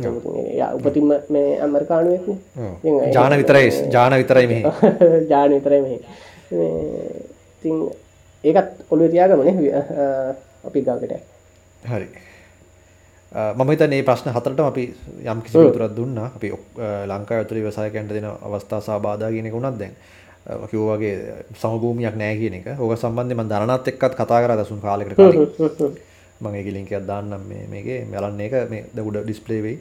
උපතිම 0.78 1.12
මේ 1.28 1.58
අමරිකානුවෙක් 1.60 2.24
ජාන 3.12 3.36
විතරයි 3.36 3.68
ජාන 3.88 4.14
විතරයි 4.14 4.46
මේ 4.46 4.62
ජාන 5.30 5.50
විතරයි 5.50 5.82
මේ 5.82 5.98
ති 7.62 7.76
ඒකත් 8.44 8.90
ඔොළු 8.90 9.08
තියාගමන 9.08 9.48
අපි 10.64 10.82
ගාකට 10.82 11.14
හරි 11.82 12.08
මම 13.32 13.70
හිතන්නේ 13.70 14.02
ප්‍රශ්න 14.02 14.32
හතරටම 14.34 14.66
අපි 14.66 14.84
යම් 15.24 15.42
කිසි 15.42 15.58
උතුරක් 15.58 15.94
දුන්නා 15.96 16.30
අපි 16.36 16.48
ලංකාව 17.06 17.38
ඇතුළේ 17.38 17.64
ව්‍යවසායකයන්ට 17.64 18.10
දෙන 18.10 18.26
අවස්ථා 18.26 18.80
සහ 18.80 18.98
බාධා 19.00 19.30
කියන 19.30 19.46
එක 19.46 19.54
උනත් 19.54 19.78
දැන් 19.78 19.94
කිව්වා 20.70 20.96
වගේ 20.96 21.14
සමභූමියක් 21.54 22.16
නැහැ 22.16 22.38
කියන 22.38 22.54
එක. 22.54 22.66
ඕක 22.78 22.96
සම්බන්ධයෙන් 22.98 23.38
මම 23.38 23.48
දරණත් 23.48 23.88
එක්කත් 23.88 24.14
කතා 24.14 24.40
කරා 24.42 24.56
දසුන් 24.58 24.80
කාලයකට 24.80 25.14
කලින්. 25.14 25.94
මම 26.40 26.54
ඒකේ 26.54 26.72
ලින්ක් 26.72 26.92
එකක් 26.92 27.06
දාන්නම් 27.06 27.46
මේ 27.46 27.66
මේකේ 27.70 28.02
බලන්න 28.10 28.40
එක 28.40 28.54
මේ 28.70 28.84
උඩ 28.98 29.22
ඩිස්ප්ලේ 29.22 29.62
වෙයි. 29.62 29.78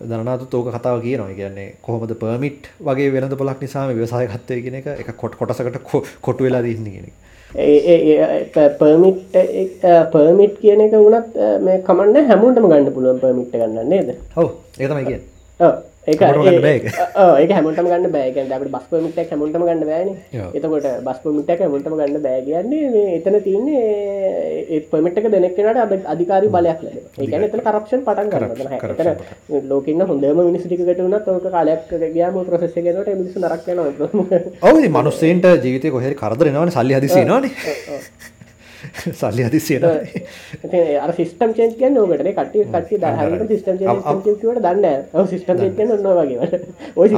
දරණාතුත් 0.00 0.54
ඕක 0.54 0.74
කතාව 0.74 0.98
කියනවා. 1.00 1.30
ඒ 1.30 1.34
කියන්නේ 1.34 1.68
කොහොමද 1.82 2.18
පර්මිට් 2.18 2.66
වගේ 2.80 3.12
වෙළඳ 3.12 3.38
පොලක් 3.38 3.62
නිසා 3.62 3.86
මේ 3.86 3.98
ව්‍යවසායකත්වය 4.00 4.60
කියන 4.62 4.80
එක 4.80 4.86
එක 5.02 5.14
කොටසකට 5.16 5.78
කොටු 6.20 6.44
වෙලා 6.44 6.62
දින්නේ 6.62 6.92
කියන 6.92 7.08
එක. 7.10 7.27
පර්මිට් 8.78 9.18
පර්මිට් 10.12 10.54
කියන 10.60 10.80
එක 10.80 10.92
වුණත් 10.94 11.36
මේ 11.62 11.82
කමන්න 11.82 12.28
හැමුන්ටම 12.28 12.68
ගන්න 12.68 12.92
පුළුවන් 12.92 13.20
පර්මිට් 13.20 13.52
ගන්න 13.52 13.88
නේද? 13.88 14.08
හෝ 14.36 14.50
ඒතමයි 14.78 15.04
කිය 15.06 15.20
ඒක 16.08 16.20
ඒක. 16.64 17.50
හැමටම 17.54 17.86
ගන්න 17.86 18.12
බෑගන් 18.12 18.52
අපට 18.52 18.70
බස් 18.70 18.86
පමිට 18.90 19.18
හැමටම 19.22 19.64
ගන්න 19.64 19.84
බෑන 19.84 20.08
එතකොට 20.52 20.86
බස් 21.02 21.18
පමිට 21.22 21.50
හැමටම 21.54 21.94
ගන්න 21.94 22.22
බෑ 22.22 22.40
කියන්නේ 22.42 22.90
මේ 22.90 23.16
එතන 23.16 23.36
තියන්නේ 23.42 24.80
පමිටක 24.88 25.28
දෙනෙක්නට 25.28 25.82
අද 25.84 25.94
අධිකාරි 26.06 26.48
බලයක් 26.48 26.82
ලද 26.82 26.96
ඒකන 27.18 27.46
එතන 27.48 27.64
කරප්ෂන් 27.66 28.06
පටන් 28.06 28.30
කරන්න 28.30 29.68
ලෝකන්න 29.68 30.06
හොඳම 30.06 30.42
මිනිස්ටිකට 30.42 30.88
වනත් 30.96 31.22
ඕක 31.28 31.50
කාලයක් 31.50 31.94
ගයාම 32.08 32.40
ප්‍රසෙසගෙනට 32.46 33.12
මිනිසු 33.12 33.38
නරක්න 33.40 33.78
ඔවු 34.64 34.88
මනුස්සේන්ට 34.90 35.52
ජීවිතය 35.58 35.90
කොහෙ 35.90 36.16
කරදරෙනවන 36.16 36.72
සල්ලි 36.72 36.98
හදිසිනවානේ 36.98 38.36
සල්ලි 39.20 39.44
අතිසියට 39.44 39.84
අර 39.84 41.12
සිස්ටම් 41.14 41.54
චේන්ජ් 41.54 41.74
කියන්න 41.80 41.98
ඕකට 41.98 42.22
කට්ටිය 42.30 42.66
කට්ටිය 42.66 43.00
දහරට 43.00 43.50
සිස්ටම් 43.50 43.80
ට 43.80 44.62
දන්න 44.66 45.26
සිස්ටම් 45.26 45.64
කියන්න 45.72 45.96
ඔන්න 45.96 46.06
වගේ 46.20 46.62
ඔය 47.00 47.08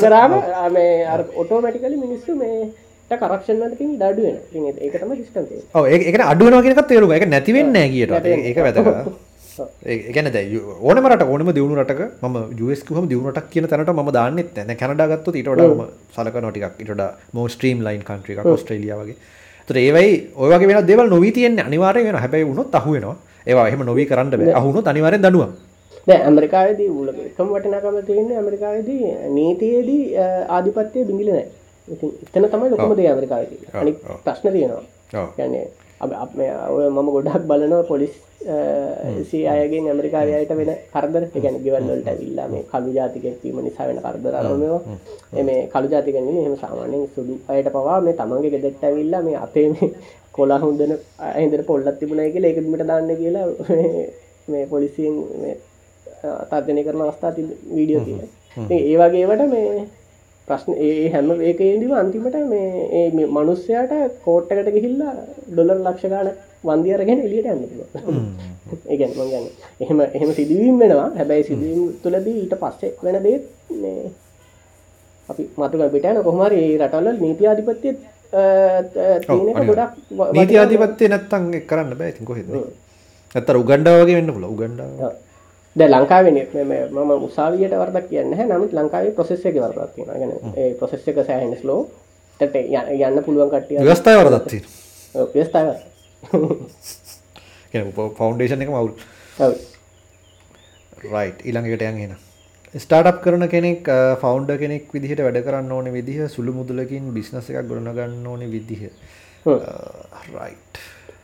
කරාම 0.00 0.38
මේ 0.72 0.96
අර 1.08 1.26
ඔටෝමටිකල 1.34 1.98
මිනිස්සු 1.98 2.36
මේ 2.36 2.72
කරක්ෂන්වලකින් 3.10 3.94
දඩුවෙන 3.98 4.80
ඒකතම 4.80 5.14
සිස්ටම් 5.14 5.44
ඒක 5.84 6.20
අඩුවනගෙනක 6.24 6.82
තේරුම 6.86 7.12
එක 7.12 7.28
නැතිවෙන්න 7.28 7.78
කියට. 7.90 8.18
ඒක 8.24 8.58
වැදක 8.58 8.88
ඒගැන 9.86 10.28
ඕනමට 10.82 11.22
ඕනම 11.26 11.50
දියුණු 11.52 11.78
රටක 11.78 12.02
ම 12.22 12.36
ජස්කුහම 12.60 13.06
දියුණටක් 13.08 13.50
කියන 13.50 13.68
තැනට 13.68 13.92
ම 13.94 14.10
දාන්නෙත් 14.10 14.58
න 14.64 14.74
කැනඩාගත්තු 14.76 15.34
ඊටඩම 15.34 15.84
සලක 16.10 16.42
නොටික් 16.42 16.66
ඉට 16.80 17.06
මෝ 17.32 17.46
ස්ට්‍රීම් 17.48 17.84
ලයින් 17.86 18.02
කන්ට්‍රික 18.02 18.42
ස්ට්‍රලිය 18.56 19.16
තර 19.68 19.76
ඒවයි 19.84 20.10
ඔයගේ 20.36 20.68
වෙන 20.70 20.86
දෙවල් 20.90 21.08
නොවී 21.14 21.32
තියෙන් 21.36 21.60
අනිවාරය 21.68 22.04
වෙන 22.08 22.18
හැබැයි 22.22 22.48
වුණොත් 22.50 22.74
අහුවෙනවා 22.80 23.16
ඒවා 23.46 23.68
එහෙම 23.68 23.82
නොවී 23.90 24.06
කරන්න 24.10 24.30
බෑ. 24.40 24.54
අහුණු 24.60 24.80
අනිවාරෙන් 24.92 25.22
දනුව 25.26 25.44
දැ 26.08 26.18
ඇමරිකාවේදී 26.28 26.88
උල 27.00 27.08
එකම 27.28 27.48
වටනකම 27.54 27.96
තියන්නේ 28.08 28.36
ඇමරිකාවේදී 28.40 29.02
නීතියේදී 29.36 30.02
ආධිපත්‍යය 30.56 31.04
බිඳිලනෑ 31.10 31.46
එතන 32.26 32.46
තමයි 32.52 32.68
ලොකමදේ 32.74 33.08
ඇමරිකාවේදී. 33.12 33.60
අනි 33.80 33.92
ප්‍රශ්න 34.24 34.52
තියෙනවා. 34.52 34.84
යන්නේ 35.46 35.66
අප 36.00 36.32
ඔය 36.70 36.86
මම 36.90 37.08
ගොඩක් 37.10 37.44
බලනවා 37.46 37.82
පොලිස් 37.84 38.14
සි 39.24 39.38
අයගෙන් 39.46 39.86
ඇමරිකාරයට 39.88 40.50
වෙන 40.50 40.72
කරදර. 40.92 41.24
ගැන 41.34 41.56
ගෙවල්ලට 41.64 42.08
ඇවිල්ලා 42.08 42.48
මේ 42.48 42.64
කළු 42.64 42.90
ජාතිකැත්වීම 42.92 43.58
නිසා 43.64 43.86
වෙන 43.88 44.00
කරදර 44.02 44.34
අරමවා 44.34 44.80
මේ 45.42 45.60
කළු 45.68 45.88
ජාතිකැන 45.88 46.28
එම 46.40 46.56
සාමාන්‍යෙන් 46.56 47.08
සුදු 47.14 47.38
අයට 47.48 47.68
පවා 47.72 48.00
මේ 48.00 48.14
තමන්ගේ 48.14 48.50
ගෙදෙට්ට 48.50 48.84
ඇවිල්ලා 48.84 49.22
මේ 49.22 49.36
අපේ 49.36 49.68
මේ 49.70 49.90
කොලා 50.32 50.58
හොඳන 50.58 50.92
ඇහිදර 51.20 51.62
පොල්ලත් 51.64 51.98
තිබුණයි 51.98 52.32
කියලා 52.32 52.52
එකමට 52.52 52.86
දාන්න 52.86 53.10
කියලා 53.16 53.46
මේ 54.48 54.64
පොලිසියෙන් 54.66 55.16
තර්ජනය 56.50 56.82
කරන 56.84 57.02
අවස්ථා 57.02 57.32
වීඩියෝ 57.76 58.04
කිය 58.06 58.18
ඒ 58.70 58.96
වගේවට 59.00 59.44
මේ 59.52 59.68
ප්‍රශ්න 60.48 60.72
ඒ 60.86 61.10
හැම 61.12 61.28
ඒකේදීම 61.50 61.92
අන්තිමට 62.00 62.36
මේ 62.50 62.88
ඒ 62.98 63.26
මනුස්සයාට 63.36 63.92
කෝට්ටකට 64.24 64.68
ගිහිල්ලා 64.74 65.14
ඩොලර් 65.50 65.78
ලක්ෂකාන 65.86 66.28
වන්දියරගෙන 66.68 67.22
එලියට 67.26 67.48
යන්න 67.52 67.62
ඒගැන් 68.92 69.12
මගන්න 69.16 69.46
එහෙම 69.82 69.98
එහෙම 70.08 70.30
සිදුවීම් 70.38 70.76
වෙනවා. 70.82 71.08
හැබැයි 71.18 71.48
සිදුවීම් 71.50 71.82
තුළදී 72.02 72.36
ඊට 72.42 72.54
පස්සේ 72.62 72.92
වෙන 73.04 73.16
දේ 73.24 73.38
අපි 75.28 75.42
මතුක 75.58 75.82
පිටන 75.94 76.22
කොහමරි 76.28 76.62
රටල්ල 76.78 77.20
නීති 77.24 77.50
අධිපත්තිය 77.52 77.94
ගොඩක් 79.68 79.92
නීති 80.38 80.62
අධිපත්තය 80.64 81.12
නැත්තන් 81.12 81.44
කරන්න 81.70 81.98
බෑ. 82.00 82.10
ඉතින් 82.12 82.26
කොහෙද? 82.30 82.48
ඇත්තර 83.34 83.56
උගණ්ඩාවගේ 83.62 84.16
වෙන්න 84.18 84.34
පුල 84.36 84.50
උගණ්ඩාව 84.54 85.23
ද 85.76 85.80
ලංකාවෙන 85.86 86.38
මම 86.54 87.12
උසාවියට 87.22 87.74
වර්දක් 87.74 88.06
කියන්න 88.08 88.34
නමුත් 88.44 88.72
ලංකාවේ 88.72 89.12
ප්‍රසෙස් 89.12 89.44
එක 89.44 89.56
වර්දක් 89.56 89.90
තියෙන 89.94 90.08
ගැන 90.12 90.32
ඒ 90.56 90.70
ප්‍රසෙස් 90.74 91.08
එක 91.08 91.18
සෑහෙන 91.22 91.54
ස්ලෝ 91.56 91.80
තට 92.40 92.56
යන්න 93.00 93.22
පුළුවන් 93.22 93.50
කටිය 93.52 93.78
වස්ථාය 93.84 94.16
වරදත්ති 94.20 94.58
වස්ථාව 95.34 95.68
ෆෞන්ඩේෂන් 98.14 98.62
එක 98.62 98.70
මවුල් 98.70 98.92
රයි් 101.06 101.30
ඉළඟට 101.44 101.84
යන්ගෙන 101.84 102.14
ස්ටාට් 102.74 103.20
කරන 103.22 103.46
කෙනෙක් 103.48 103.90
ෆෞන්ඩ 104.20 104.50
කෙනෙක් 104.58 104.90
විදිහට 104.90 105.20
වැඩ 105.22 105.38
කරන්න 105.42 105.70
ඕන 105.72 105.90
විදිහ 105.92 106.26
සුළු 106.28 106.52
මුදලකින් 106.52 107.12
බිස්නස 107.14 107.50
එකක් 107.50 107.68
ගොඩනගන්න 107.68 108.26
ඕන 108.26 108.42
විදිහ. 108.50 108.82
රයි් 109.46 110.54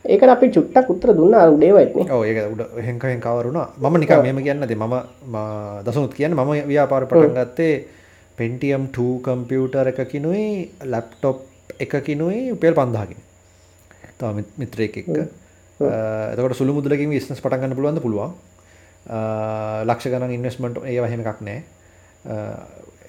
ඒක 0.05 0.23
අපි 0.25 0.49
චුට්ටක් 0.49 0.89
උත්තර 0.89 1.13
දුන්න 1.13 1.35
උඩේවයින 1.47 2.11
ඒක 2.23 2.39
උඩ 2.47 2.61
හෙංකහෙන් 2.81 3.21
කවරුණා 3.21 3.67
මම 3.79 3.97
නික 3.99 4.13
මෙම 4.19 4.43
කියන්නද 4.43 4.75
මම 4.75 4.95
දසුත් 5.85 6.13
කියන්න 6.13 6.33
මම 6.33 6.53
ව්‍යාපාර 6.67 7.05
පටන් 7.05 7.35
ගත්තේ 7.39 7.73
පෙන්ටියම් 8.37 8.87
2 8.91 9.21
කම්පියුටර් 9.21 9.87
එකකිනුයි 9.87 10.71
ලැප්ටොප් 10.85 11.37
එකකිනුයි 11.79 12.51
උපෙල් 12.51 12.73
පන්දාගෙන 12.73 13.21
තම 14.17 14.41
මිත්‍රයෙක් 14.57 14.97
එක්ක. 14.97 15.09
එතකට 15.79 16.55
සුළු 16.55 16.73
මුදලකින් 16.73 17.09
විස්නස් 17.09 17.41
පටන්ගන්න 17.41 17.75
පුළුවන්ද? 17.75 18.01
පුළුවන්. 18.01 18.33
ලක්ෂ 19.85 20.07
ගන 20.07 20.31
ඉන්වස්මට 20.31 20.83
ඒ 20.85 20.99
වහෙම 20.99 21.21
එකක් 21.23 21.41
නෑ. 21.41 21.59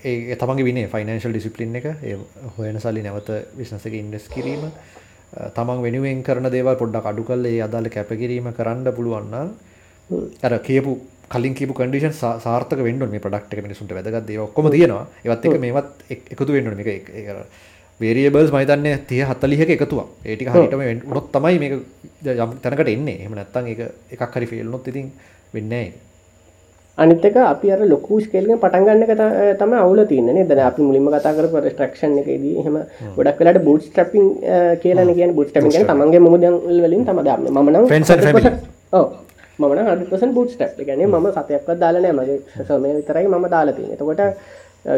ඒ 0.04 0.36
තමගේ 0.36 0.64
විනේ 0.64 0.88
ෆයිනන්ශල් 0.88 1.32
ඩිසිපලින් 1.32 1.76
එක 1.76 1.86
හොයන 2.56 2.80
සල්ලි 2.80 3.02
නැවත 3.02 3.30
විශ්නසක 3.56 3.94
ඉන්ඩස් 3.94 4.28
කිරීම 4.28 4.68
තමන් 5.32 5.82
වෙනුවෙන් 5.82 6.22
කරන 6.22 6.48
දේවල් 6.52 6.76
පොඩ්ඩක් 6.76 7.06
අඩු 7.10 7.22
කල්ල 7.24 7.46
ඒ 7.46 7.60
අදාළ 7.66 7.88
කැපකිරීම 7.88 8.52
කරන්න 8.52 8.84
පුළුවන්න 8.98 9.34
ඇර 10.44 10.54
කියපු 10.68 10.92
කලින් 11.32 11.54
කිපු 11.54 11.72
කඩිෂන් 11.72 12.14
සාර්ථක 12.44 12.80
වෙන්ඩ 12.86 13.08
මේ 13.08 13.24
පඩක්ට 13.24 13.64
මිනිසුන්ට 13.66 13.94
වැදගත් 13.96 14.30
ඔක්කොම 14.46 14.70
තියෙනවා. 14.70 15.06
ඒවත් 15.24 15.44
එක 15.46 15.60
මේවත් 15.64 15.90
එකතු 16.34 16.52
වෙන්න 16.52 16.80
එක 16.84 17.08
වේරියබල්ස් 18.00 18.52
මයිතන්න 18.52 18.86
තිය 19.08 19.22
හත්තලිහක 19.24 19.72
එකතුවා 19.76 20.06
ඒටි 20.24 20.48
හරිටම 20.52 20.82
උනොත් 21.10 21.28
තමයි 21.32 21.58
මේ 21.62 21.72
යම් 22.36 22.52
තැනකට 22.62 22.92
එන්නේ. 22.96 23.18
එහම 23.24 23.34
නැත්තන් 23.38 23.72
එක 23.72 23.80
එකක් 24.14 24.32
හරි 24.36 24.46
ෆෙල්නොත් 24.52 24.88
ඉතින් 24.92 25.12
වෙන්නේ 25.54 25.86
අනිතක 26.98 27.36
අපි 27.36 27.72
අර 27.74 27.80
ලොකු 27.92 28.20
ස්කේල්ගෙන් 28.20 28.58
පටන්ගන්න 28.62 29.02
තම 29.60 29.72
අවුල 29.80 30.00
තියන්නේ 30.12 30.44
ද 30.44 30.58
අපි 30.68 30.82
මුලින්ම 30.82 31.08
කතා 31.14 31.32
කර 31.36 31.46
ස්ට්‍රක්ෂන් 31.72 32.18
එකදී 32.22 32.62
හම. 32.66 32.76
ගොඩක් 33.16 33.38
වෙලට 33.40 33.64
බුඩ් 33.68 33.82
ස්ටපින් 33.88 34.24
කියලන 34.82 35.12
කිය 35.18 35.32
බුඩ් 35.38 35.48
ටපින් 35.52 35.86
තමන්ගේ 35.90 36.20
මුදන් 36.26 36.56
වලින් 36.84 37.04
තම 37.08 37.20
දන්න. 37.26 37.46
මනම් 37.56 37.84
මන 39.58 39.78
හපස 39.88 40.22
බුඩ් 40.36 40.50
ස්ටප් 40.54 40.78
ගැන 40.88 41.02
ම 41.08 41.28
සතයක්වත් 41.36 41.78
දාලනෑ 41.84 42.12
මගේ 42.18 42.66
සමය 42.68 42.90
විතරයි 42.98 43.26
ම 43.28 43.46
දාලතින 43.54 43.94
එතකොට 43.94 44.20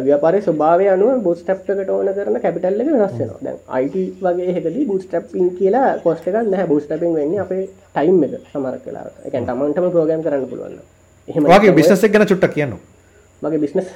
ව්‍යාපාරය 0.06 0.38
ස්වභාවය 0.46 0.86
අනුව 0.94 1.22
බුඩ් 1.26 1.38
ස්ටප්කට 1.42 1.90
ඕන 1.96 2.08
කරන 2.16 2.40
කැපිටල්ල 2.44 2.82
වෙනස්සෙනවා 2.88 3.38
දැන් 3.46 3.58
අයිට 3.76 4.18
වගේ 4.24 4.56
හෙකදී 4.56 4.84
බුඩ් 4.90 5.02
ස්ටප්ින් 5.06 5.46
කියලා 5.58 5.88
කොස්ටක 6.04 6.36
නැහ. 6.50 6.66
බුඩ් 6.72 6.82
ස්ටපින් 6.86 7.14
වෙන්නේ 7.18 7.44
අපේ 7.44 7.62
ටයිම් 7.94 8.18
එක 8.26 8.34
සමර 8.52 8.76
කලා 8.84 9.06
එකන් 9.30 9.46
තමන්ටම 9.50 9.88
ප්‍රෝගම් 9.94 10.26
කරන්න 10.26 10.50
පුළුවන්න 10.50 10.82
වගේ 11.28 11.72
බිස්නස් 11.72 12.04
ගැන 12.06 12.26
චුට්ට 12.26 12.52
කියන්න 12.52 12.74
මගේ 13.42 13.58
බිස්නස් 13.58 13.88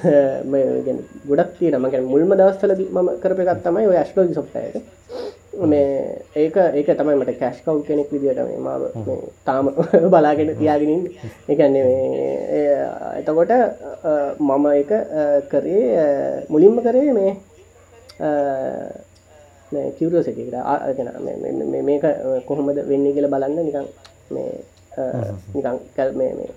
ගොඩක් 1.28 1.58
තියන 1.58 1.76
මගේ 1.78 2.00
මුල්ම 2.02 2.32
දවස්වල 2.32 2.72
ම 2.94 3.10
කරප 3.20 3.38
එකත් 3.40 3.62
තමයි 3.64 3.86
ඔය 3.86 3.96
ඇස්ලෝගි 3.96 4.34
සොප්ටයක 4.34 4.74
මේ 5.62 6.22
ඒක 6.36 6.56
ඒක 6.56 6.88
තමයි 6.92 7.16
මට 7.16 7.38
කැශ් 7.38 7.60
කව් 7.64 7.82
කෙනෙක් 7.82 8.10
විදිට 8.10 8.40
මේ 8.40 8.58
මාව 8.58 8.82
තාම 9.44 9.70
බලාගෙන 10.12 10.54
තියාගෙනින් 10.54 11.02
එකන්නේ 11.48 11.84
එතකොට 13.18 13.52
මම 14.40 14.66
එක 14.74 14.90
කරේ 15.48 15.84
මුලින්ම 16.48 16.80
කරේ 16.80 17.12
මේ 17.12 17.32
කිවරෝස 19.92 20.28
එකට 20.28 20.54
ආගෙන 20.54 21.08
මේක 21.82 22.04
කොහොමද 22.46 22.78
වෙන්නේ 22.84 23.12
කියල 23.12 23.28
බලන්න 23.28 23.56
නිකන් 23.60 23.86
මේ 24.30 24.50
නිකන් 25.54 25.76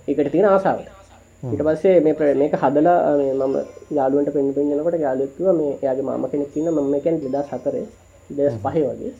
එකට 0.09 0.31
තියෙන 0.31 0.47
ආසාාවට 0.47 0.89
ඊට 1.43 1.63
පස්සේ 1.67 1.97
මේ 1.99 2.13
ප්‍ර 2.13 2.35
මේක 2.35 2.53
හදලා 2.55 2.99
මම 3.39 3.55
යාලුවට 3.91 4.33
පෙන් 4.33 4.53
පෙන්න්නනකොට 4.53 4.97
යාලුත්තුව 4.99 5.47
මේ 5.55 5.73
යාගේ 5.81 6.07
මාම 6.09 6.23
කෙනෙක් 6.31 6.53
තින්න 6.53 6.69
ම 6.69 6.93
එකැන් 6.93 7.15
දෙදා 7.23 7.43
සතරේ 7.49 7.85
දෙස් 8.29 8.53
පහේ 8.63 8.83
වගේ. 8.89 9.13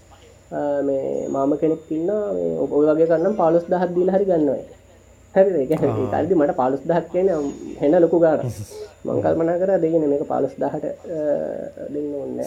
මේ 0.81 1.27
මාම 1.29 1.51
කෙනෙක් 1.57 1.81
තින්න 1.89 2.09
ඔය 2.09 2.85
වගේ 2.89 3.07
කන්නම් 3.07 3.35
පාලොස් 3.35 3.65
දහත් 3.71 3.91
දීල 3.95 4.09
හරි 4.13 4.25
ගන්නවයි 4.25 4.63
හැරි 5.35 5.65
කල්දි 6.11 6.33
මට 6.35 6.55
පාලුස් 6.55 6.81
දහක් 6.85 7.05
කියන 7.11 7.29
හෙන 7.81 7.93
ලොකු 8.03 8.17
ගාන 8.19 8.39
මංකල්මනා 9.05 9.59
කර 9.61 9.71
දෙගෙන 9.79 10.03
මේක 10.09 10.23
පාලොස් 10.27 10.53
දහට 10.61 10.85
දෙන්න 11.93 12.09
ඔන්න 12.23 12.39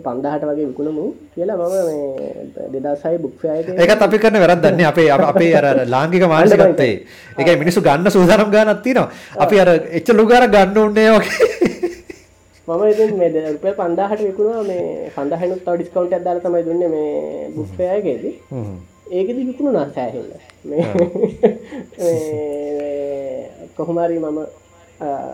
පන්දාහට 0.00 0.44
වගේ 0.44 0.66
විකුණමු 0.68 1.04
කියලා 1.34 1.56
මම 1.58 2.74
දෙදසයි 2.74 3.18
බුක්ෂයක 3.18 3.68
ඒකත් 3.76 4.02
අපි 4.02 4.18
කරන 4.18 4.38
වැරද්දන්නේ 4.40 4.86
අපේ 4.92 5.08
අපේ 5.10 5.52
අර 5.54 5.66
ලාංගික 5.86 6.24
මානසිකත්වයේ. 6.24 6.96
ඒක 7.38 7.58
මිනිස්සු 7.58 7.80
ගන්න 7.80 8.10
සූදානම් 8.10 8.50
ගානක් 8.50 8.82
තියෙනවා. 8.82 9.10
අපි 9.36 9.60
අර 9.60 9.68
එච්ච 9.90 10.08
ලුගාර 10.12 10.44
ගන්න 10.48 10.78
ඕනේ 10.78 11.10
වගේ. 11.12 11.48
මම 12.68 12.82
ඉතින් 12.88 13.10
මේ 13.18 13.30
රුපියල් 13.46 13.74
5000ට 13.74 14.20
විකුණුවා 14.22 14.64
මේ 14.64 14.84
5000නුත් 15.16 15.60
තව 15.60 15.74
ඩිස්කවුන්ට් 15.74 16.12
එකක් 16.12 16.24
දාලා 16.24 16.44
තමයි 16.44 16.64
දුන්නේ 16.64 16.90
මේ 16.94 17.12
බුක්ෆෙයාගේදී 17.56 18.34
ඒකෙදි 19.10 19.48
විකුණුණා 19.48 19.86
සෑහෙන්න. 19.94 20.30
මේ 20.64 20.84
කොහොම 23.76 23.98
හරි 23.98 24.18
මම 24.18 24.38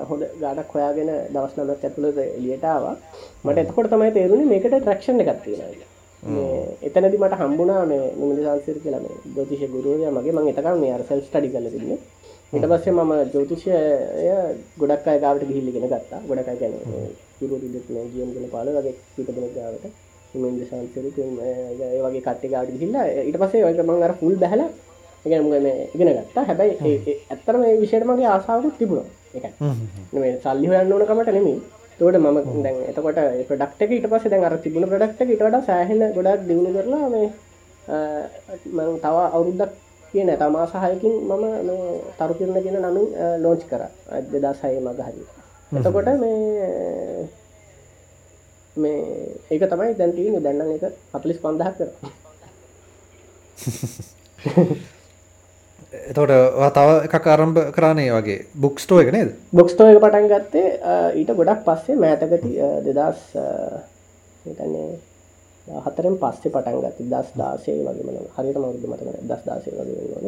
හොඳ 0.09 0.23
ගාඩක් 0.41 0.75
හොයාගෙන 0.75 1.11
දවස් 1.35 1.55
නමක් 1.57 1.85
ඇතුළද 1.85 2.19
එලියටාව 2.19 2.85
මට 3.45 3.59
එතකොට 3.59 3.91
තමයි 3.91 4.13
තේරුණ 4.13 4.49
මේකට 4.49 4.75
ට්‍රක්ෂණ 4.75 5.25
එකත්තියෙන 5.25 5.89
එතනදි 6.23 7.19
මට 7.19 7.35
හම්බුණා 7.35 7.85
මේ 7.87 8.13
නිමිලි 8.17 8.43
සංසිර 8.45 8.79
කියලම 8.85 9.05
ජෝතිශය 9.37 9.67
ගුරුවය 9.69 10.11
මගේ. 10.11 10.33
මං 10.33 10.49
එතකම් 10.49 10.81
මේ 10.81 10.93
අර 10.93 11.03
සෙල් 11.09 11.23
ස්ටඩි 11.23 11.49
කල 11.49 11.69
තින්න 11.71 11.93
ඉට 12.53 12.67
පස්සේ 12.71 12.93
මම 12.93 13.13
ජෝතිෂය 13.35 13.71
ගොඩක් 14.79 15.07
අය 15.07 15.21
ගාවට 15.21 15.47
ගිහිල්ලිගෙන 15.49 15.87
ගත්තා. 15.87 16.21
ගොඩක් 16.29 16.49
ගැන 16.61 16.75
ගියම් 18.13 18.35
ගෙන 18.35 18.49
පාල 18.51 18.69
වගේ 18.69 18.95
පිටදන 19.17 19.49
ගාවට. 19.57 19.85
මින්ද 20.35 20.61
සංසිර 20.69 21.05
වගේ 21.07 22.21
කට්ටි 22.21 22.49
ගාවට 22.49 22.75
ගිහිල්ලා 22.75 23.07
ඉට 23.23 23.39
පස්සේ 23.39 23.65
ඔය 23.65 23.75
මං 23.79 24.03
අර 24.03 24.15
ෆුල් 24.21 24.37
බැහලා 24.37 24.69
ඉගෙන 25.25 25.67
ඉගෙන 25.95 26.13
ගත්තා. 26.19 26.45
හැබැයි 26.45 27.17
ඇත්තරම 27.31 27.65
ඒ 27.65 27.81
විෂයට 27.81 28.07
මගේ 28.07 28.29
ආසාාවකුත් 28.29 28.79
තිබුණා 28.79 29.20
එක 29.35 29.45
සල්ලි 30.43 30.67
හොයන්න 30.67 30.93
ඕනකමට 30.93 31.31
නෙමේ 31.31 31.59
තෝට 31.99 32.17
මම 32.17 32.39
දැන් 32.63 32.77
එතකොට 32.89 33.19
ප්‍රඩක්ට 33.49 33.81
ඊට 33.89 34.07
පස 34.09 34.25
දැන් 34.27 34.45
අර 34.45 34.57
තිබුණ 34.59 34.89
ප්‍රඩක්ට 34.89 35.21
ඉටට 35.27 35.67
සෑහෙන 35.67 36.03
ගොඩක් 36.15 36.43
දියුණු 36.49 36.71
කරලා 36.77 37.07
මේ 37.11 37.29
තව 38.99 39.17
අවුරුද්දක් 39.29 39.73
කියන 40.13 40.31
තමා 40.37 40.67
සහයකින් 40.67 41.15
මම 41.23 41.45
තරු 42.19 42.33
කරන 42.35 42.57
ගෙන 42.65 42.79
නමින් 42.85 43.07
ලෝච් 43.43 43.63
කර. 43.65 43.83
අදදා 44.11 44.55
සය 44.55 44.75
මග 44.79 44.99
හරි 45.01 45.23
එතකොට 45.73 46.09
මේ 46.17 46.41
මේ 48.77 49.01
ඒක 49.51 49.63
තමයි 49.69 49.93
දැන්තිීම 49.95 50.37
දැන්න 50.43 50.73
එක 50.77 50.85
අපලිස් 51.15 51.39
පන්දහක් 51.39 51.77
කර 51.79 51.91
එතවට 56.11 56.75
තව 56.77 56.89
එකක් 57.07 57.27
ආරම්භ 57.33 57.61
කරන්නේ 57.75 58.11
වගේ. 58.17 58.39
බුක්ස්ටෝ 58.63 58.99
එක 59.03 59.13
නේද? 59.15 59.31
බොක්ස්ටෝ 59.59 59.87
එක 59.91 60.01
පටන් 60.03 60.27
ගත්තේ 60.33 60.69
ඊට 61.21 61.31
ගොඩක් 61.39 61.63
පස්සේ 61.67 62.01
මෑතකති 62.03 62.51
දෙදස් 62.87 63.21
හිතන්නේ 64.47 64.89
හතරෙන් 65.87 66.17
පස්සේ 66.23 66.51
පටන් 66.55 66.81
ගත්ත 66.85 67.07
දස් 67.13 67.29
දාසේ 67.41 67.77
වගේම 67.87 68.09
හරිට 68.37 68.59
මවුදු 68.63 68.91
මතක 68.91 69.23
දස් 69.31 69.43
දාසේ 69.49 69.75
වගේ 69.79 70.09
වන 70.15 70.27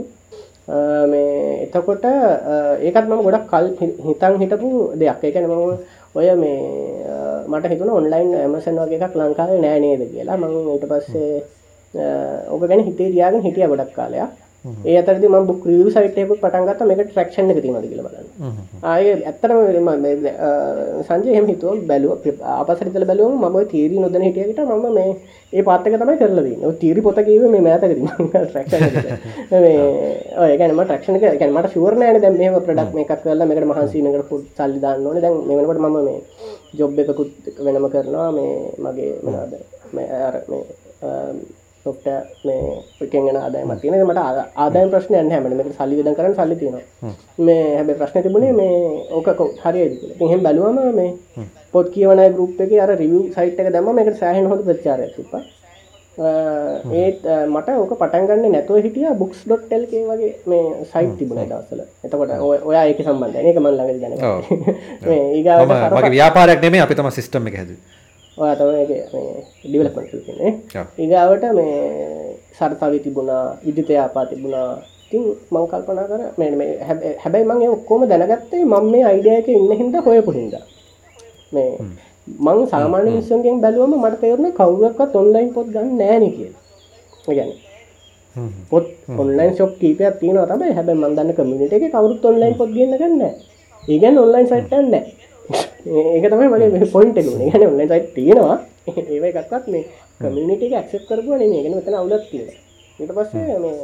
මේ 1.12 1.64
එතකොට 1.64 2.06
ඒකත් 2.06 3.08
මම 3.08 3.24
ගොඩක් 3.26 3.50
කල් 3.50 3.66
හිතන් 4.06 4.38
හිටපු 4.42 4.70
දෙයක්. 5.00 5.24
ඒකන 5.26 5.50
මම 5.50 5.72
ඔය 6.14 6.28
මේ 6.42 6.60
මට 7.50 7.72
හිතුන 7.72 7.90
ඔන්ලයින් 7.96 8.30
ඇමසන් 8.44 8.78
වගේ 8.84 9.02
එකක් 9.02 9.18
ලංකාවේ 9.18 9.58
නෑනේද 9.66 10.06
කියලා. 10.14 10.38
මං 10.38 10.54
ඊට 10.76 10.86
පස්සේ 10.92 11.42
ඔබ 12.54 12.62
ගැන 12.70 12.86
හිතේ 12.86 13.10
දයාගෙන 13.16 13.44
හිටිය 13.48 13.66
ගොඩක් 13.74 13.92
කාලයක්. 13.98 14.38
ඒ 14.64 14.96
අතරදි 15.00 15.26
ම 15.28 15.46
බුක් 15.48 15.62
රිය 15.68 15.90
සයිටයක 15.94 16.32
පටන්ගත් 16.42 16.82
මේක 16.90 17.00
ට්‍රක්ෂන් 17.04 17.52
එක 17.52 17.60
තිනද 17.64 17.78
කියල 17.84 18.02
බලන්න. 18.06 18.26
ආය 18.84 19.04
ඇත්තරම 19.30 19.58
සංජය 21.08 21.30
හිතුව 21.50 21.84
බැලුව 21.90 22.12
අපසරිතල 22.60 23.06
බැලුව 23.10 23.32
ම 23.44 23.56
තීරී 23.72 24.02
නොදන 24.04 24.26
හිටියට 24.26 24.60
මම 24.66 24.86
මේ 24.98 25.10
ඒ 25.52 25.62
පාත්තක 25.68 25.96
තමයි 26.02 26.16
කරලදී 26.20 26.72
තීරි 26.82 27.00
පොතකීව 27.06 27.42
මේ 27.54 27.64
මෑතක 27.66 27.92
ඒකනම 30.44 30.80
ටක්ෂණ 30.82 31.18
ගැනමට 31.40 31.72
ශවරණයන 31.74 32.20
දැ 32.22 32.32
මේ 32.34 32.60
ප්‍රඩක් 32.66 32.92
මේ 32.96 33.04
එකක් 33.06 33.22
කරලා 33.24 33.48
මේකට 33.50 33.68
මහන්සීනකට 33.70 34.28
පුත් 34.30 34.44
සල්ලි 34.58 34.78
දන්නවන 34.84 35.18
දැන් 35.24 35.34
මෙමට 35.48 35.82
මම 35.82 35.98
මේ 36.08 36.20
ජොබ් 36.78 36.98
එකකුත් 36.98 37.32
වෙනම 37.64 37.86
කරනවා. 37.94 38.28
මේ 38.32 38.54
මගේ 38.84 39.12
මනාද 39.26 39.52
මේ 39.92 40.06
සොප්ට 40.20 40.48
මේ 40.48 40.64
එකගෙන 41.84 43.36
ආදායම 43.36 43.72
තියෙන 43.80 44.04
මට 44.04 44.20
ආදාය 44.56 44.90
ප්‍රශ්න 44.90 45.14
යන්න 45.14 45.32
හැමට 45.32 45.56
මේක 45.56 45.72
සල්ලි 45.72 45.98
විදන් 45.98 46.14
කරන්න 46.14 46.36
සල්ලි 46.36 46.56
තියෙනවා. 46.56 47.14
මේ 47.40 47.64
හැබැ 47.76 47.96
ප්‍රශ්න 47.96 48.22
තිබුණේ 48.22 48.52
මේ 48.52 48.76
ඕක 49.12 49.32
හරි 49.64 49.82
එහෙම 50.20 50.42
බැලුවම 50.42 50.78
මේ 50.94 51.48
පොත් 51.72 51.90
කියවන 51.90 52.22
ගරුප් 52.34 52.60
එක 52.60 52.76
අර 52.80 52.94
රිව් 52.96 53.16
සයිට් 53.32 53.58
එක 53.58 53.72
දැම 53.72 53.90
මේක 53.92 54.14
සෑහන් 54.16 54.46
හොඳ 54.46 54.64
ප්‍රචාරය 54.64 55.08
තිප 55.16 55.34
ඒත් 56.94 57.24
මට 57.48 57.68
ඕක 57.74 57.94
පටන්ගන්න 57.94 58.52
නැතුව 58.52 58.84
හිටිය 58.84 59.14
බුක්ස් 59.16 59.40
ඩොට්ටල්ගේ 59.44 60.04
වගේ 60.04 60.32
මේ 60.46 60.84
සයිට් 60.86 61.16
තිබුණ 61.18 61.42
දවසල 61.44 61.80
එතකොට 62.04 62.36
ඔයා 62.62 62.84
ඒක 62.84 63.00
සම්බන්ධ 63.06 63.50
එක 63.52 63.58
මල් 63.58 63.74
ළඟ 63.78 64.00
දැන 64.02 64.14
ඒ 65.08 66.10
ව්‍යාපාරයක් 66.10 66.60
නෙමේ 66.60 66.84
අපි 66.84 66.94
තම 66.94 67.10
සිස්ටම් 67.12 67.48
එක 67.48 67.56
හැද 67.56 67.74
ඔයා 68.38 68.56
තම 68.58 68.70
ඩිවලපට 69.64 70.12
ඒගාවට 70.98 71.44
මේ 71.58 71.76
සර්තාවි 72.58 72.98
තිබුණා 73.04 73.44
විදිතයාපා 73.64 74.26
තිබුණා. 74.30 74.70
තින් 75.10 75.24
මං 75.52 75.64
කල්පනා 75.70 76.06
කර 76.10 76.20
හැබැයි 77.22 77.46
මං 77.48 77.62
ඔක්කෝම 77.74 78.02
දැනගත්තේ 78.10 78.64
මං 78.64 78.84
මේ 78.92 79.04
අයිඩියක 79.10 79.48
ඉන්න 79.56 79.72
හිද 79.80 79.96
හොයපු 80.06 80.30
හිද 80.36 80.54
මේ 81.52 81.70
මං 82.46 82.58
සාමාන්‍ය 82.72 83.10
විස්සන්ගෙන් 83.16 83.60
බැලුවම 83.64 83.94
මට 83.98 84.20
තේරුණ 84.22 84.54
කවුරක්වත් 84.58 85.12
ඔන්ලයින් 85.22 85.48
පොත් 85.56 85.68
ගන්න 85.74 85.90
නෑන 86.00 86.24
කිය 86.36 86.50
ගැන 87.38 87.50
පොත් 88.70 88.86
ඔන්ලයින් 89.22 89.52
ශොප් 89.58 89.72
කීපයක් 89.80 90.14
තියෙන 90.20 90.38
තමයි. 90.50 90.72
හැබැ 90.78 90.96
මන්දන්න 91.02 91.34
කමිට 91.38 91.72
එක 91.76 91.84
කවරුත් 91.94 92.24
ඔන්ලයින් 92.30 92.54
පොත් 92.60 92.70
ගන්න 92.76 92.96
ගන්න 93.00 93.22
ඒගැන් 93.82 94.16
ඔන්ලයින් 94.24 94.46
සයිට්ටන්න 94.50 94.94
ඒක 95.86 96.26
තමයි 96.30 96.48
මගේ 96.48 96.90
පොයින්ට 96.92 97.16
ගැන 97.16 97.66
ඔන්න 97.68 97.88
සයිට් 97.88 98.14
තියෙනවා. 98.14 98.58
ඒව 99.10 99.24
එකක්වත් 99.24 99.64
මේ 99.68 99.84
කමිනිට 100.20 100.62
ක්සප් 100.72 101.02
කරපුුව 101.08 101.38
නේ 101.38 101.62
ගෙන 101.62 101.74
මෙතන 101.74 101.94
අවුලත් 101.94 102.24
තියෙන 102.30 102.48
ඊට 102.98 103.12
පස්සේ 103.16 103.58
මේ 103.58 103.74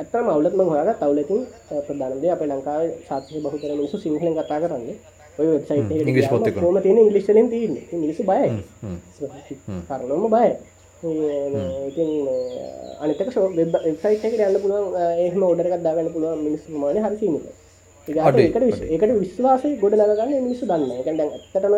ඇත්තම 0.00 0.28
අවුලත්ම 0.28 0.60
හොයාග 0.70 0.90
තවලතින් 1.00 1.40
ප්‍රධානදේ 1.86 2.32
අප 2.32 2.42
ලංකාව 2.42 2.82
සාතිය 3.08 3.42
බහු 3.42 3.58
කර 3.58 3.72
මිනිසු 3.72 3.96
සිංහලෙන් 3.98 4.34
කතා 4.34 4.60
කරන්නේ. 4.62 4.96
ඔය 5.38 5.46
වෙබ්සයිට 5.46 6.56
ම 6.64 6.80
තියෙන 6.82 6.98
ඉංගලිස්ලෙන් 6.98 7.48
තියන්න. 7.52 7.76
මිනිසු 7.92 8.22
බය 8.24 8.48
කරනම 9.88 10.24
බය 10.34 10.50
ඉතින් 11.88 12.10
අනිතක 13.02 13.36
ෝ 13.36 13.48
වෙබ්සයිට 13.56 14.24
එක 14.24 14.34
යන්න 14.40 14.60
පුළුවන් 14.62 14.96
ඒහම 15.24 15.42
ඔඩරක් 15.42 15.82
දාගන්න 15.84 16.12
පුළුවන් 16.14 16.44
මිනිස්සු 16.46 16.82
මාන 16.82 16.96
හරිසිීමක 16.96 17.46
ඒකට 18.08 19.12
විශ්වාසය 19.22 19.68
ගොඩ 19.82 19.94
නගන්න 19.98 20.44
මිනිස්සු 20.46 20.64
දන්න. 20.70 20.90
එකැ 21.00 21.14
ඇත්තටම 21.24 21.74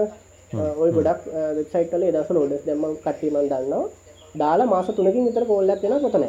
ඔය 0.83 0.91
ගොඩක් 0.97 1.23
වෙබ්සයිටල 1.57 2.05
දස 2.17 2.29
ලෝඩස් 2.37 2.63
දෙම 2.69 2.85
කටීමන් 3.07 3.49
දන්නවා. 3.53 3.85
දාලා 4.41 4.71
මාස 4.75 4.89
තුනකින් 4.97 5.27
විතර 5.29 5.45
පෝල්ලක් 5.51 5.83
වෙන 5.83 5.95
කොතන 6.05 6.25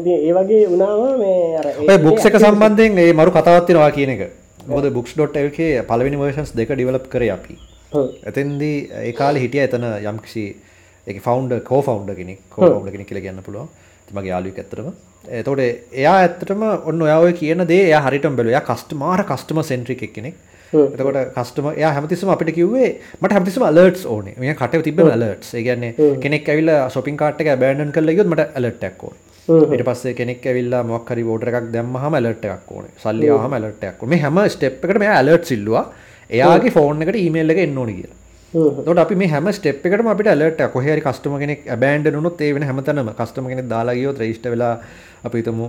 ඒ 0.00 0.32
වගේ 0.36 0.62
උනාව 0.74 1.00
මේ 1.22 1.98
බුක්ස 2.06 2.24
එක 2.28 2.36
සම්බන්ධයෙන් 2.42 2.98
ඒ 3.04 3.12
මරු 3.20 3.30
කතාවත්තිනවා 3.36 3.90
කියන 3.96 4.10
එක. 4.14 4.22
මොද 4.72 4.84
බුක්ස්.ල්කේ 4.96 5.72
පලවෙනි 5.90 6.16
වර්ෂන්ස් 6.22 6.50
දෙක 6.58 6.70
ඩිවලප් 6.74 7.06
කර 7.12 7.22
අපි. 7.36 7.54
එතන්දී 8.30 8.76
ඒකාල 9.06 9.34
හිටිය 9.42 9.62
එතන 9.66 9.84
යම්කිසි 10.10 10.44
එක 11.06 11.16
ෆෞන්ඩ 11.26 11.52
කෝ 11.70 11.80
ෆෞන්ඩ 11.88 12.10
කෙනෙක් 12.18 12.40
කෝවුන්ඩ 12.56 12.92
කෙනෙ 12.94 13.04
කියල 13.08 13.20
ගන්න 13.24 13.46
පුළුවන් 13.46 13.68
මගේ 14.18 14.32
යාලුවෙක් 14.32 14.60
ඇත්තටම. 14.62 14.92
එතකොට 15.38 15.62
එයා 16.02 16.14
ඇත්තටම 16.20 16.62
ඔන්න 16.90 17.02
ඔයා 17.06 17.32
කියන 17.40 17.64
දේ 17.70 17.82
එයා 17.88 18.02
හරියටම 18.06 18.36
බැලුවා. 18.38 18.54
එයා 18.56 18.68
කස්ටමර් 18.70 19.22
කස්ටමර් 19.30 19.66
සෙන්ට්‍රික් 19.70 20.02
එක්කෙනෙක්. 20.08 20.36
එතකොට 20.72 21.18
කස්ටමර් 21.36 21.72
එයා 21.80 21.92
හැමතිස්සම 21.96 22.30
අපිට 22.34 22.52
කිව්වේ 22.58 22.90
මට 23.20 23.32
හැමතිස්සම 23.38 23.64
අලර්ට්ස් 23.70 24.04
ඕනේ. 24.14 24.36
මෙයා 24.42 24.58
කටේ 24.60 24.84
තිබ්බ 24.88 25.02
අලර්ට්ස් 25.16 25.54
ඒ 25.54 25.64
කියන්නේ 25.66 26.12
කෙනෙක් 26.26 26.52
ඇවිල්ලා 26.54 26.78
shopping 26.94 27.18
cart 27.22 27.40
එක 27.44 27.50
abandon 27.56 27.92
කරලා 27.96 28.16
ගියොත් 28.18 28.30
මට 28.32 28.48
alert 28.60 28.86
එකක් 28.90 29.02
ඕනේ. 29.08 29.20
ඊට 29.74 29.84
පස්සේ 29.88 30.14
කෙනෙක් 30.20 30.46
ඇවිල්ලා 30.52 30.82
මොකක් 30.92 31.10
හරි 31.14 31.26
order 31.34 31.50
එකක් 31.52 31.72
දැම්මහම 31.74 32.20
alert 32.20 32.44
එකක් 32.54 32.70
ඕනේ. 32.76 32.94
සල්ලි 33.04 33.34
ආවම 33.36 33.58
alert 33.58 33.82
එකක් 33.90 34.02
ඕනේ. 34.02 34.14
මේ 34.14 34.22
හැම 34.26 34.40
step 34.56 34.84
එකකටම 34.84 35.06
එයා 35.08 35.18
alerts 35.24 35.52
ඉල්ලුවා. 35.58 35.84
එයාගේ 36.30 36.72
ෆෝන් 36.78 37.02
එකට 37.02 37.16
ඊමේල් 37.24 37.52
එක 37.52 37.60
එන්න 37.66 37.78
ඕනේ 37.82 37.96
කියලා 38.00 38.18
තොට 38.52 38.98
අපි 38.98 39.26
හැම 39.26 39.46
ස්ටප් 39.48 39.86
එකට 39.86 40.06
අපිට 40.06 40.28
අලට 40.28 40.62
කොහරි 40.72 41.00
කස්ටම 41.00 41.38
කෙනෙක් 41.38 41.60
බෑන්ඩ 41.76 42.10
නුත් 42.18 42.40
ඒ 42.40 42.52
වෙන 42.52 42.62
හැමතනම 42.62 43.10
කස්ටම 43.14 43.46
කෙනෙක් 43.46 43.68
දාලාගියෝ 43.68 44.14
්‍රේෂ්ට 44.14 44.46
වෙලා 44.46 44.72
අපිතම 45.24 45.60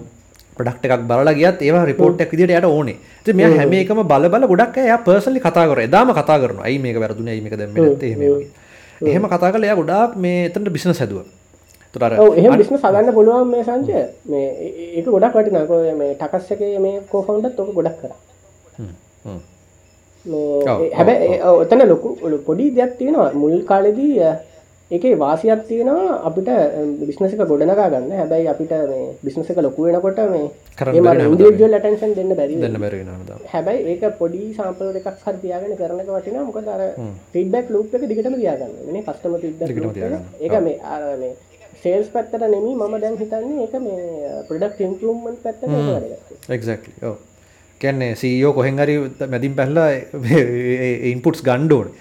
පඩක්ට 0.57 0.85
එකක් 0.87 1.03
බලලා 1.03 1.33
ගියත් 1.33 1.61
ඒවා 1.61 1.83
රිපෝට්ක් 1.85 2.31
විදිට 2.31 2.51
යට 2.51 2.65
ඕනේ. 2.65 2.97
ති 3.23 3.33
මේ 3.33 3.51
හැම 3.51 3.73
එකම 3.73 4.01
බල 4.03 4.25
බල 4.29 4.47
ගොඩක් 4.47 4.77
එය 4.77 4.95
පර්සලි 5.05 5.39
කතා 5.39 5.67
කර 5.67 5.81
එදාම 5.81 6.13
කතා 6.13 6.39
කරන 6.39 6.59
අයි 6.61 6.79
මේක 6.79 6.97
වැරදුන? 6.97 7.29
මේක 7.37 7.55
දැම 7.55 7.77
එහෙම 9.03 9.23
කතා 9.27 9.51
කල 9.51 9.63
එයා 9.63 9.77
ගොඩක් 9.77 10.17
මේ 10.17 10.41
එතට 10.47 10.69
බිස්න 10.69 10.93
සැදුව 10.93 11.23
තුර 11.95 12.03
එහ 12.03 12.49
බිස්න 12.55 12.77
සගන්න 12.77 13.13
පුළුවන් 13.13 13.47
මේ 13.47 13.63
සංචය 13.63 14.03
මේ 14.25 14.47
ඒක 14.95 15.05
ගොඩක් 15.07 15.35
වටිනකො 15.35 15.79
මේ 15.95 16.11
ටකස්සක 16.15 16.67
මේ 16.79 16.99
කෝෆවන්ඩත් 17.07 17.59
ඔක 17.59 17.73
ගොඩක් 17.73 17.97
කර 18.01 18.13
හැබැ 20.25 21.41
ඔතන 21.55 21.87
ලොකු 21.87 22.15
පොඩි 22.45 22.71
දෙයක් 22.71 22.97
තියෙනවා. 22.97 23.33
මුල් 23.33 23.61
කාලෙදී 23.63 24.15
ඒක 24.91 25.03
වාසියක් 25.17 25.61
තියෙනවා. 25.67 26.21
අපිට 26.23 26.49
බිස්නසක 27.01 27.41
ගොඩනගා 27.43 27.89
ගන්න. 27.89 28.11
හැබැයි 28.13 28.47
අපිට 28.47 28.71
මේ 28.89 29.15
බිස්නසක 29.23 29.57
ලොකු 29.59 29.83
වෙනකොට 29.83 30.19
මේ 30.29 30.49
ඉන්ඩියල් 30.79 31.69
ලටන්සන් 31.69 32.13
දෙන්න 32.15 32.35
බැරි 32.35 32.55
හැබැයි 33.47 33.85
ඒක 33.93 34.03
පොඩි 34.17 34.41
සාම්පල 34.53 34.91
එකක් 34.93 35.07
හර 35.23 35.35
තියාගෙන 35.37 35.77
කරනක 35.77 36.09
වටින 36.09 36.37
මොක 36.41 36.59
දර 36.61 36.83
ෆිඩ්බක් 37.33 37.69
ලූප් 37.69 37.95
එක 37.95 38.05
දිගටම 38.07 38.35
තියාගන්න 38.35 38.75
මේ 38.89 39.03
කස්ටම 39.03 39.33
ඒක 40.41 40.59
මේ 40.61 40.77
අර 40.91 41.01
මේ 41.17 41.33
සේල්ස් 41.83 42.09
පැත්තට 42.09 42.47
නෙමී 42.47 42.77
මම 42.77 42.95
දැන් 42.99 43.17
හිතන්නේ 43.17 43.65
එක 43.65 43.75
මේ 43.79 44.37
ප්‍රඩක් 44.49 44.85
ඉම්පරම්මන් 44.85 45.41
පැත්ත 45.43 45.67
එක්ලි 46.79 47.21
කැන්නේ 47.83 48.13
සීෝ 48.21 48.53
කොහෙන් 48.53 48.79
හරි 48.83 48.95
මැදින් 49.33 49.57
පැල්ලා 49.59 49.89
ඉන්පුට්ස් 51.11 51.43
ගණ්ඩෝන් 51.47 51.91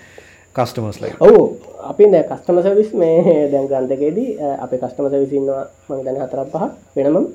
කස්ටමස් 0.56 0.98
ලයි 1.02 1.12
ඔවු 1.20 1.42
අපි 1.90 2.10
දැ 2.12 2.24
කස්ටම 2.30 2.58
සවිස් 2.64 2.90
මේ 2.94 3.36
දැන් 3.52 3.68
ගන්තකේදී 3.68 4.30
අප 4.56 4.72
කස්ටම 4.74 5.06
සවිසින්නවා 5.08 5.62
මං 5.88 6.02
දැන 6.06 6.18
හතරක් 6.22 6.48
පහ 6.54 6.64
වෙනමම් 6.96 7.26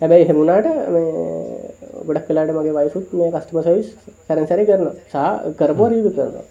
හැබැයි 0.00 0.28
හෙමුණට 0.28 0.68
ගොඩක් 2.06 2.26
කලාට 2.28 2.52
මගේ 2.52 2.74
වයිසුත් 2.78 3.14
මේ 3.18 3.30
කස්ටම 3.30 3.60
සවිස් 3.62 3.88
සැරන්සැරි 4.26 4.66
කරන 4.66 4.90
සා 5.12 5.28
කරපෝ 5.58 5.88
රීවි 5.88 6.10
කරනවා. 6.16 6.44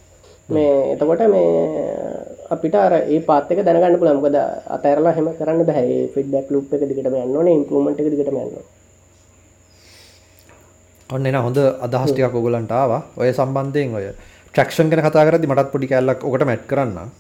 මේ 0.50 0.94
එතකොට 0.94 1.24
මේ 1.28 1.52
අපිට 2.50 2.76
අර 2.76 2.94
ඒ 2.94 3.20
පාත්තක 3.22 3.60
දැනගන්න 3.62 4.00
පුළමකද 4.02 4.38
අතරලා 4.76 5.16
හෙම 5.18 5.28
කරන්න 5.40 5.68
බැහැ 5.70 6.00
ෆිඩ්බක් 6.14 6.48
ලුප් 6.52 6.74
එක 6.76 6.88
දිගටම 6.90 7.16
යන්නන 7.18 7.50
ඉන්පමට 7.50 8.02
එක 8.02 8.10
දිගටම 8.14 8.38
යන්නවා 8.38 8.66
ඔන්න 11.14 11.26
එන 11.26 11.36
හොඳ 11.38 11.58
අදහස්ටිකක් 11.58 12.36
ඔගලන්ට 12.36 12.72
ආවා. 12.74 13.02
ඔය 13.16 13.30
සම්බන්ධයෙන් 13.32 13.96
ඔය 13.96 14.06
ට්‍රක්ෂන් 14.54 14.90
ගැන 14.90 15.04
කතා 15.04 15.26
කරදි 15.26 15.48
මටත් 15.48 15.72
පොඩි 15.72 15.88
කැල්ලක් 15.88 16.24
ඔකට 16.24 16.46
මැට් 16.46 16.66
කරන්න. 16.66 17.12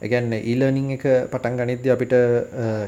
එකගැන්න 0.00 0.32
ඊලනිං 0.34 0.90
එක 0.92 1.04
පටන් 1.30 1.56
ගනිද්‍ය 1.58 1.88
අපිට 1.88 2.12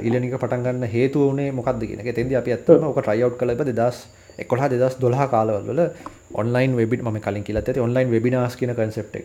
ඉලනික 0.03 0.35
පටන්ගන්න 0.37 0.85
හේතු 0.87 1.31
වනේ 1.31 1.53
මොකක්ද 1.53 1.81
කියෙන 1.83 2.05
තෙද 2.05 2.33
අපි 2.35 2.53
ඇත්තම 2.53 2.85
ඕක 2.85 3.01
ට්‍රයිව් 3.01 3.33
කල 3.35 3.55
දෙදස් 3.71 4.05
එකොහ 4.39 4.61
දෙදස් 4.69 4.99
දොහ 4.99 5.23
කාලවල 5.27 5.81
ඔන්ලයින් 6.35 6.77
වෙබි 6.77 7.01
ම 7.01 7.19
කලින් 7.19 7.45
කියල 7.45 7.57
ඇති 7.57 7.81
ඔන්ලයින් 7.81 8.11
වෙබිනාස් 8.11 8.57
කියන 8.57 8.75
කන්සෙප්ට 8.75 9.17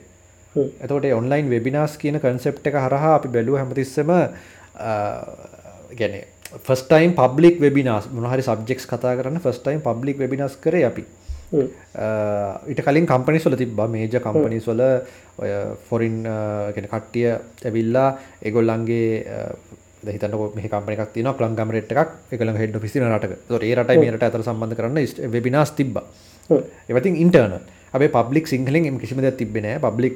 එතකොට 0.56 1.06
ඔන්ලයින් 1.14 1.50
වෙබිනාස් 1.50 1.98
කියන 1.98 2.20
කන්සෙප්ට 2.20 2.68
එක 2.68 2.78
හරහා 2.78 3.16
අපි 3.16 3.28
බැලූ 3.28 3.58
හැමතිස්සම 3.58 4.14
ගැන 5.94 6.16
ෆස්ටයිම් 6.62 7.12
පබ්ලික් 7.14 7.60
වෙබිනස් 7.60 8.08
මොහරි 8.10 8.44
සබ්ෙක් 8.44 8.80
කතා 8.86 9.14
කරන්න 9.14 9.42
ෆස්ටයිම් 9.42 9.82
පබ්ලික් 9.82 10.18
වෙබිනස් 10.18 10.56
කර 10.58 10.80
අපි 10.86 11.04
ඉට 11.54 12.82
කලින් 12.86 13.06
කම්පනිස්වල 13.06 13.56
තිබ 13.58 13.78
මේජ 13.90 14.18
කම්පනිස්වල 14.26 14.82
ඔය 15.44 15.52
ෆොරින් 15.90 16.16
කට්ටිය 16.74 17.28
ඇවිල්ලා 17.70 18.10
එගොල්ලන්ගේ 18.42 19.22
හිතන 20.06 20.34
මේ 20.56 20.70
කම්පනක් 20.72 21.02
තින 21.14 21.28
ලංගමරට 21.30 21.92
එකක් 21.94 22.10
එකල 22.34 22.50
හෙඩ 22.58 22.80
පිසි 22.82 23.00
රට 23.00 23.26
ඒ 23.62 23.76
රට 23.76 23.92
මේට 24.02 24.24
අතර 24.30 24.42
සම්බන්ධ 24.44 24.76
කරන්න 24.80 24.98
වෙබිනාස් 25.32 25.72
තිබ්බ. 25.78 25.96
එවතින් 26.90 27.16
ඉන්ටර්න 27.24 27.54
අපේ 27.94 28.10
පබ්ලික් 28.10 28.48
සිංහලෙන් 28.48 29.00
කිසිම 29.00 29.22
දෙයක් 29.22 29.38
තිබෙන්නේ 29.38 29.78
නැහැ 29.78 29.88
පබ්ලික් 29.88 30.16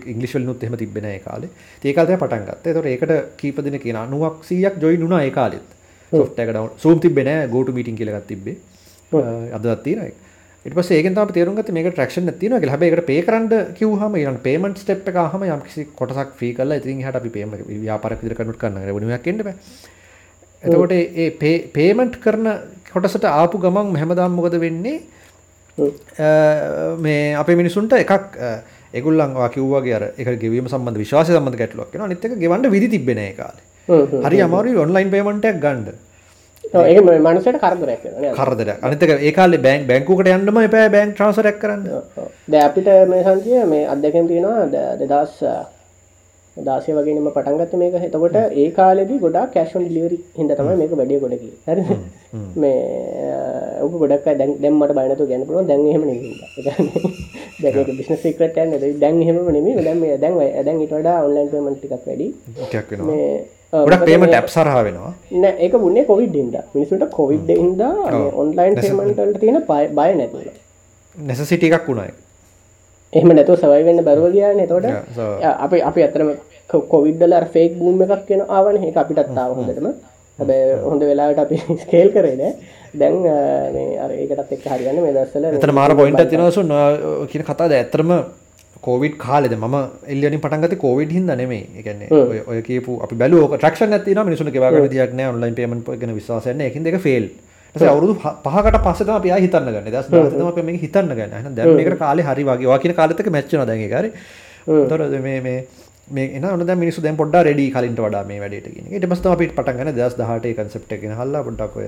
එහෙම 0.64 0.76
තිබෙන්නේ 0.76 1.04
නැහැ 1.04 1.22
ඒ 1.22 1.26
කාලේ. 1.30 1.50
ඒ 1.84 1.94
කාලේ 1.94 2.08
තමයි 2.08 2.18
පටන් 2.24 2.44
ගත්තා. 2.46 2.68
ඒතකොට 2.68 2.88
ඒකට 2.94 3.12
කීප 3.40 3.58
දින 3.64 3.80
කියන 3.80 3.96
90ක් 3.96 4.44
100ක් 4.44 4.76
ජොයින් 4.82 5.02
වුණා 5.06 5.24
ඒ 5.24 5.32
කාලෙත්. 5.32 5.68
එක 6.12 6.50
ඩවුන් 6.50 6.72
Zoom 6.84 6.98
තිබෙන්නේ 7.00 7.36
නැහැ 7.36 7.52
go 7.54 7.64
to 7.64 7.72
meeting 7.72 7.98
කියලා 8.00 8.18
එකක් 8.18 8.28
තියෙනවා 10.66 10.88
ඒක 11.82 11.92
ට්‍රැක්ෂන් 11.94 12.30
එකක් 12.32 12.40
තියෙනවා 12.40 12.62
කියලා. 12.62 12.74
හැබැයි 12.76 12.94
ඒකට 12.94 13.08
පේ 13.10 13.22
කරන්න 13.28 13.74
කිව්වහම 13.78 14.16
ඊළඟ 14.20 14.40
පේමන්ට් 14.48 14.82
ස්ටෙප් 14.84 15.12
එක 15.12 15.20
ආවම 15.24 15.44
යම් 15.48 15.62
කිසි 15.68 15.86
කොටසක් 16.00 16.34
ෆ්‍රී 16.40 16.54
කරලා 16.58 16.80
ඉතින් 16.82 17.04
එහාට 17.04 17.20
අපි 17.22 17.30
පේම 17.38 17.54
ව්‍යාපාරයක් 17.84 18.24
විදිහට 18.24 18.40
කන්වර්ට් 18.42 18.62
කරන්න 18.64 18.88
රෙවෙනියුවක් 18.90 19.30
එන්න 19.32 19.44
බෑ. 19.48 19.56
එතකොට 20.64 20.94
ඒ 20.98 21.30
පේමන්ට් 21.78 22.18
කරන 22.26 22.50
කොටසට 22.92 23.30
ආපු 23.30 23.62
ගමන් 23.64 23.96
හැමදාම 24.02 24.36
මොකද 24.40 24.58
වෙන්නේ? 24.66 24.98
මේ 27.06 27.36
අපේ 27.44 27.56
මිනිසුන්ට 27.56 27.94
එකක් 27.94 28.12
ඒගොල්ලන් 28.94 29.38
කිව්වාගේ 29.56 29.96
අර 30.00 30.06
ඒක 30.18 30.36
ගෙවීම 30.44 30.68
සම්බන්ධ 30.68 31.00
විශ්වාසය 31.04 31.32
සම්බන්ධ 31.34 31.60
ගැටලුවක් 31.62 31.94
වෙනවා. 31.94 32.10
අනිත් 32.10 32.26
එක 32.26 32.36
ගෙවන්න 32.44 32.72
විදි 32.76 32.92
තිබ්බේ 32.96 33.16
නෑ 33.16 33.32
ඒ 33.32 33.38
කාලේ. 33.40 33.64
හරි 34.28 34.42
අමාරුයි 34.42 34.84
ඔන්ලයින් 34.84 35.12
ගන්න. 35.64 35.88
ඒ 35.88 35.98
මනුසට 36.74 37.60
කරදරයක් 37.64 38.04
කරදර 38.36 38.70
අනිතක 38.82 39.12
ඒකාලේ 39.22 39.64
බැංක් 39.68 39.88
බැංකුකට 39.88 40.30
යන්නම 40.34 40.60
එපෑ 40.64 40.90
බැංක් 40.90 41.16
ට්‍රන්සරක් 41.16 41.58
කරන්න. 41.62 41.84
ද 42.48 42.54
අපිට 42.68 42.90
මේ 43.08 43.24
සංතිය 43.24 43.66
මේ 43.66 43.88
අදකැම් 43.88 44.28
තියෙනවා 44.28 44.94
දෙදස් 45.02 45.42
දාසය 46.58 46.92
වගේම 46.92 47.30
පටන්ගත්ත 47.30 47.74
මේක. 47.82 47.96
එතකොට 48.08 48.36
ඒ 48.36 48.70
කාලෙදි 48.72 49.20
ගොඩා 49.20 49.48
කෑෂන් 49.56 49.88
ලිවරි 49.96 50.18
හිද 50.38 50.54
තමයි 50.54 50.78
මේක 50.82 50.94
වැඩිය 51.00 51.20
ගොඩකි 51.24 51.52
හරි? 51.68 51.84
මේ 52.56 52.78
ඔක 53.86 53.94
ගොඩක් 54.02 54.26
දැන් 54.40 54.56
දැම්මට 54.64 54.96
බයනතු 55.00 55.28
ගැනපුුව 55.32 55.68
දැන් 55.68 55.86
එහෙම 55.88 56.04
දැක 57.64 57.78
බිස්න 58.00 58.18
සිකට 58.24 58.58
දැන් 59.04 59.22
හෙම 59.28 59.38
නෙම 59.58 59.84
දැම 59.84 60.02
දැන් 60.24 60.34
දැන් 60.66 60.82
ඉට 60.82 60.98
ඔන්ලයින් 61.14 61.48
පමටික් 61.54 61.94
වැඩි 62.08 62.28
මේ 63.04 63.30
ගොඩක් 63.74 64.06
පේමට 64.06 64.34
ඇප් 64.34 64.50
සරහ 64.50 64.76
වෙනවා. 64.80 65.12
නෑ 65.34 65.54
ඒක 65.60 65.74
මුන්නේ 65.78 66.06
කොවිඩ් 66.06 66.36
ඉද 66.36 66.56
මිනිසුට 66.74 67.04
කොවිඩ් 67.12 67.50
හිද 67.54 67.82
ඔන්ලයින් 68.36 68.76
පේමන්ටල්ට 68.78 69.40
තියෙන 69.40 69.62
පයි 69.64 69.88
බය 69.92 70.10
නැතුල 70.16 70.50
නැසසිට 71.16 71.64
එකක් 71.64 71.88
වුණයි. 71.88 72.12
එහෙම 73.14 73.34
නැතුව 73.34 73.60
සවයි 73.60 73.84
වෙන්න 73.84 74.04
බැරුව 74.04 74.32
කියන්න 74.32 74.68
තොට 74.68 74.86
අපි 75.58 75.82
අපි 75.84 76.02
අතරම 76.04 76.30
කොවිඩ්ඩල 76.90 77.36
ෆේක් 77.54 77.76
බූම් 77.80 78.02
එකක් 78.02 78.26
කියෙන 78.28 78.46
ආවන. 78.50 78.80
ඒ 78.80 78.94
අපිටත්තාව 78.96 79.58
හොඳටම. 79.60 79.92
හැබ 80.40 80.52
හොඳ 80.84 81.04
වෙලාට 81.04 81.40
අපි 81.40 81.62
ස්කේල් 81.84 82.12
කරේන 82.16 82.42
දැන් 82.94 83.16
ඒකටත් 83.26 84.52
එක් 84.56 84.66
හරිගන්න 84.66 85.02
මේ 85.04 85.14
දස්සල 85.14 85.48
එතන 85.52 85.74
මාර 85.74 85.96
පොයින්ට 85.96 86.30
තිනසු 86.30 86.64
කියන 87.28 87.44
කතාද 87.44 87.74
ඇතරම 87.74 88.12
කෝවිඩ් 88.82 89.18
කාලෙද 89.18 89.54
ම 89.54 89.76
එල්ලනි 90.08 90.38
පටන්ගත 90.38 90.78
කෝවිඩ් 90.78 91.12
හිද 91.12 91.28
නෙමේ 91.32 91.64
එකන්නේ 91.80 92.44
ඔය 92.44 92.62
කියපු 92.62 93.02
අපි 93.04 93.16
බැලු 93.16 93.44
ක්‍රක්ෂ 93.56 93.82
ඇතින 93.88 94.24
මිනිසුන 94.24 94.54
වාග 94.58 94.80
තියක්න 94.90 95.22
ඔන්ලයින් 95.28 95.56
පේමන් 95.56 95.84
ගෙන 96.00 96.16
විශවාසයන 96.16 96.62
එකින් 96.62 96.84
දෙක 96.84 97.00
ෆෙල් 97.00 97.28
අවුරුදු 97.76 98.14
පහකට 98.16 98.82
පස්සත 98.84 99.10
අප 99.10 99.26
හිතන්න 99.26 99.70
ගන්න. 99.70 99.90
දස් 99.92 100.08
දම 100.10 100.66
මේ 100.66 100.78
හිතන්න 100.78 101.12
ගන්න. 101.12 101.56
දැමකට 101.56 102.00
කාලෙ 102.00 102.22
හරි 102.24 102.44
වගේ. 102.44 102.68
වාකින 102.68 102.94
කාලතක 102.94 103.28
මච්චන 103.28 103.66
දැකර 103.66 104.10
තොරද 104.90 105.18
මේ 105.22 105.64
මේ 106.10 106.40
මේ 106.40 106.56
න 106.56 106.80
මිනිස් 106.80 107.00
දැ 107.00 107.16
පොඩ 107.16 107.38
රෙඩි 107.42 107.68
කලින්ට 107.72 108.00
වඩා 108.00 108.24
මේ 108.26 108.40
වැඩට 108.40 108.68
ට 108.96 109.08
මස්ත 109.08 109.26
අපිට 109.28 109.56
පටන්ගන 109.56 109.94
දස් 109.94 110.18
දහට 110.20 110.56
කන්සප්ට 110.58 111.00
ගෙන 111.02 111.16
හල්ලා 111.20 111.44
පොඩ්ඩක්ය 111.44 111.88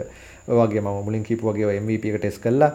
වගේ 0.54 0.82
ම 0.82 0.90
මුලින් 1.08 1.24
කිපුවගේ 1.24 1.76
එක 1.76 2.18
ටෙස් 2.18 2.40
කල්ලා 2.40 2.72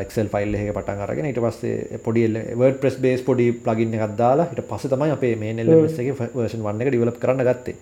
එක්සල් 0.00 0.28
ෆයිල් 0.28 0.54
එක 0.54 0.72
පටන් 0.74 1.02
අරගෙන 1.06 1.28
ඊට 1.30 1.40
පස්සේ 1.40 2.00
පොඩි 2.04 2.26
වර්ඩ් 2.28 2.80
ප්‍රෙස් 2.82 2.96
බේස් 3.00 3.22
පොඩි 3.22 3.46
ප්ලගින් 3.64 3.94
එකක් 3.96 4.16
දාලා 4.18 4.48
ඊට 4.50 4.66
පස්සේ 4.68 4.92
තමයි 4.92 5.14
අපේ 5.16 5.34
මේ 5.36 5.54
LMS 5.64 5.98
එකේ 5.98 6.16
version 6.34 6.66
1 6.66 6.84
එක 6.84 6.90
ඩෙවලොප් 6.90 7.20
කරන්න 7.22 7.46
ගත්තේ. 7.48 7.76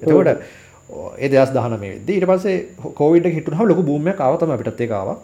එතකොට 0.00 0.28
ඒ 1.18 1.28
2019 1.28 1.82
වෙද්දී 1.84 2.16
ඊට 2.16 2.28
පස්සේ 2.30 2.56
කොවිඩ් 2.94 3.28
එක 3.28 3.38
හිටුනහම 3.38 3.68
ලොකු 3.68 3.84
බූම් 3.90 4.08
එකක් 4.12 4.20
ආවා 4.20 4.40
තමයි 4.40 4.56
අපිටත් 4.56 4.80
ඒක 4.86 4.96
ආවා. 5.00 5.18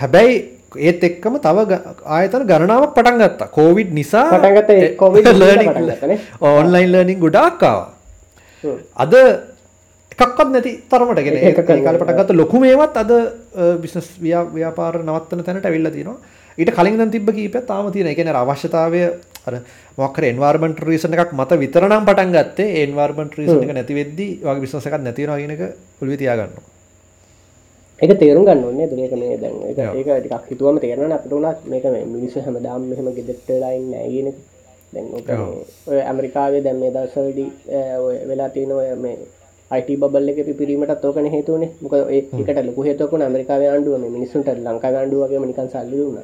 හැබැයි 0.00 0.34
ඒත් 0.78 1.04
එක්කම 1.04 1.38
තව 1.38 1.78
ආයතන 2.06 2.44
ගණනාවක් 2.44 2.94
පටන් 2.94 3.18
ගත්තා. 3.20 3.48
කොවිඩ් 3.48 3.90
නිසා 3.92 4.28
ඔන්ලයින් 6.40 6.92
ලර්නින් 6.92 7.18
ගොඩාක් 7.24 7.62
ආවා. 7.62 7.90
අද 8.96 9.14
එකක්වත් 10.12 10.48
නැති 10.50 10.72
තරමට 10.86 11.24
ගෙන 11.26 11.36
ඒ 11.38 11.52
කාලේ 11.52 11.98
පටන් 11.98 12.16
ගත්ත 12.16 12.30
ලොකු 12.34 12.60
මේවත් 12.60 12.96
අද 12.96 13.12
බිස්නස් 13.80 14.08
ව්‍යාපාර 14.20 15.02
නවත්තන 15.02 15.44
තැනට 15.44 15.64
ඇවිල්ලා 15.64 15.92
තියෙනවා. 15.92 16.18
ඊට 16.58 16.70
කලින් 16.70 17.10
තිබ්බ 17.10 17.30
කීපයක් 17.30 17.66
තාම 17.66 17.90
තියෙනවා. 17.90 18.12
ඒ 18.12 18.14
කියන්නේ 18.14 18.42
අවශ්‍යතාවය 18.42 19.00
අර 19.46 19.54
මොකක් 19.98 20.18
හරි 20.18 20.30
එන්වයරන්මන්ට් 20.32 20.78
රීසන් 20.82 21.16
එකක් 21.16 21.32
මත 21.32 21.58
විතර 21.58 21.88
නම් 21.88 22.06
පටන් 22.06 22.32
ගත්තේ 22.32 22.68
ඒ 22.68 22.84
එන්වයරන්මන්ට් 22.84 23.34
රීසන් 23.38 23.64
එක 23.64 23.74
නැති 23.74 23.94
වෙද්දි 23.94 24.28
වගේ 24.42 24.62
බිස්නස් 24.62 24.86
එකක් 24.86 25.00
නැති 25.00 25.26
වෙනවා 25.26 25.40
කියන 25.40 25.56
එක 27.98 28.18
තේරුම් 28.18 28.44
ගන්න 28.44 28.64
ඕනේ 28.64 28.86
මේක 28.90 29.12
මේ 29.14 29.36
දැන් 29.38 29.54
ඒක 29.94 30.08
ටිකක් 30.18 30.50
හිතුවම 30.50 30.78
තේරෙනවා 30.78 31.18
අපිට 31.18 31.32
උනත් 31.32 31.58
මේක 31.64 31.84
මේ 31.86 32.04
මිනිස්සු 32.06 32.40
හැමදාම 32.40 32.82
මෙහෙම 32.90 33.08
එක. 33.08 34.36
දැන් 34.92 35.06
ඔය 35.86 36.00
ඇමරිකාවේ 36.00 36.62
දැන් 36.62 36.78
මේ 36.80 36.90
ඔය 37.98 38.16
වෙලා 38.28 38.48
තියෙන 38.48 38.72
ඔය 38.72 38.88
මේ 38.96 39.16
අයිට 39.70 40.00
බල් 40.12 40.28
එක 40.28 40.40
පිරීමට 40.58 41.04
ඕකන 41.04 41.30
හේතුවනේ. 41.30 41.70
මොක 41.80 41.94
ඒකට 42.10 42.64
ලොක 42.66 42.78
හේතුවක 42.84 43.14
ඇමරිකාව 43.16 43.62
මේ 44.00 44.10
මිනිසුන්ට 44.10 44.48
ලංකා 44.56 44.92
ආණ්ඩුවගේ 44.92 45.44
නිකන් 45.44 45.70
සල්ලි 45.70 45.96
වුණ 46.00 46.18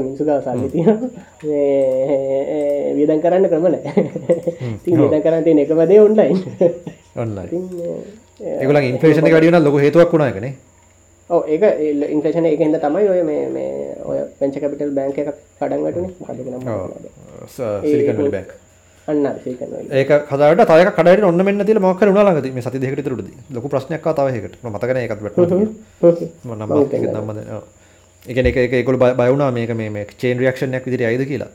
මිනිසුගා 0.00 0.40
සල්ලි 0.42 0.68
තිය 0.74 0.84
වියදන් 2.98 3.22
කරන්න 3.22 3.48
ක්‍රමන 3.52 3.76
වියදන් 4.86 5.22
කරන්න 5.22 5.44
තියෙන 5.44 5.62
එකමදේ 5.64 6.00
ඔන්ලයින් 6.00 6.38
ඔන්ලයින් 7.16 7.64
ඒගල 8.58 8.82
ඉන්පේෂන 8.82 9.26
වැඩියන 9.28 9.64
ලොක 9.64 9.80
හේතුවක් 9.80 10.12
වුණා 10.12 10.30
එකනේ 10.34 10.54
ඕ 10.54 10.71
ඒක 11.32 11.62
ඉන්පේෂන 12.08 12.46
එක 12.46 12.60
හිද 12.60 12.76
තමයි 12.78 13.06
ඔය 13.08 13.22
මේ 13.22 13.44
ඔය 14.04 14.18
පෙන්ච 14.38 14.54
කපිටල් 14.56 14.92
බෑන්ක 14.92 15.18
එකක් 15.18 15.30
කඩන්ගටන 15.58 16.06
සිලිකන් 17.84 18.30
බැක් 18.30 18.50
අන්න 19.08 19.26
ඒක 19.92 20.10
කදට 20.28 20.66
තය 20.66 20.82
කඩට 20.88 21.24
ඔන්න 21.24 21.44
මෙන්න 21.44 21.64
තිල 21.64 21.80
මක්ක 21.80 22.10
උනාලගද 22.12 22.50
මේ 22.50 22.62
සති 22.62 22.78
දෙකට 22.78 23.04
තුරද 23.04 23.30
ලොක 23.50 23.68
ප්‍රශ්නයක් 23.68 24.04
තවයකට 24.12 24.58
මතකන 24.62 24.98
එකත් 24.98 25.20
නම්මද 26.44 27.40
එක 28.26 28.56
එක 28.56 28.74
එකකොල 28.74 28.98
බයවුනා 28.98 29.50
මේක 29.52 29.72
මේ 29.74 30.06
චේන් 30.16 30.38
රියක්ෂණයක් 30.38 30.84
විදිරි 30.84 31.04
අයිද 31.06 31.24
කියලත් 31.26 31.50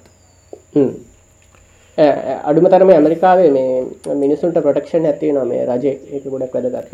අඩුම 1.98 2.66
තරම 2.72 2.90
ඇමරිකාවේ 2.96 3.50
මේ 3.56 4.16
මිනිසුන්ට 4.24 4.58
ප්‍රටක්ෂන් 4.66 5.06
ඇති 5.12 5.32
නො 5.34 5.46
මේ 5.46 5.64
රජ. 5.66 5.86
එක 6.16 6.24
ගොඩක් 6.34 6.54
වැදගත්. 6.54 6.92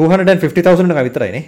250,000 0.00 1.04
විතරයිනේ 1.08 1.44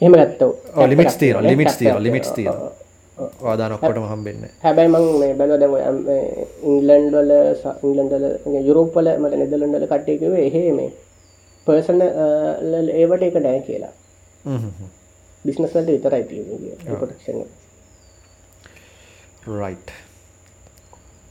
එහම 0.00 0.14
ගත්තව 0.20 0.50
ලිමිටස් 0.92 1.16
තිය 1.20 1.32
ලිමිටස් 1.48 1.76
තිය 1.80 1.92
ලිමිටස් 2.06 2.32
තිය 2.36 2.48
වාදානොක්කොටම 3.46 4.06
හම්බෙන්න 4.12 4.42
හැබැයි 4.64 4.90
මං 4.92 5.04
මේ 5.20 5.34
බැලුව 5.40 5.58
දැන් 5.62 5.74
ඉංග්ලන්ඩ් 6.70 7.14
වල 7.16 7.32
ඉංග්ලන්ඩ් 7.86 8.12
වල 8.16 8.26
යුරෝප් 8.68 8.90
වල 8.98 9.08
මට 9.20 9.34
නෙදර්ලන්ඩ් 9.42 9.76
වල 9.78 9.86
කට්ටිය 9.92 10.16
කිව්වේ 10.22 10.46
එහෙ 10.48 10.62
මේ 10.78 10.90
පර්සන් 11.66 12.00
ඒවට 12.02 13.22
එක 13.28 13.36
නෑ 13.46 13.60
කියලා. 13.68 13.92
බිස්නස් 15.44 15.72
වලට 15.76 15.90
විතරයි 15.94 16.22
ප්‍රොටෙක්ෂන් 16.84 17.38
රයිට් 19.60 19.88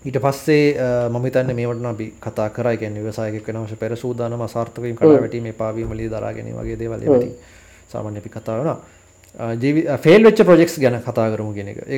ඊට 0.05 0.17
පස්සේ 0.19 0.63
මම 1.09 1.23
හිතන්නේ 1.23 1.55
මේවට 1.55 1.85
අපි 1.85 2.07
කතා 2.21 2.49
කරා. 2.49 2.75
කියන්නේ 2.75 3.03
ව්‍යවසායකෙක් 3.03 3.47
වෙනවශ 3.47 3.75
පෙර 3.75 3.95
සූදානම 3.97 4.41
අසාර්ථක 4.41 4.81
වීම 4.81 4.95
කඩා 4.95 5.21
වැටීම 5.21 5.45
එපාවීම 5.47 5.93
ලී 5.93 6.09
දරා 6.09 6.33
ගැනීම 6.33 6.57
වගේ 6.57 6.79
දේවල් 6.79 7.07
සාමාන්‍ය 7.89 8.17
අපි 8.17 8.29
කතා 8.29 8.57
වෙනවා 8.59 8.79
ජීවි 9.55 9.83
ෆෙල් 9.97 10.23
වෙච්ච 10.23 10.41
ප්‍රොජෙක්ස් 10.41 10.75
ගැන 10.77 10.97
කතා 11.01 11.27
කරමු 11.27 11.53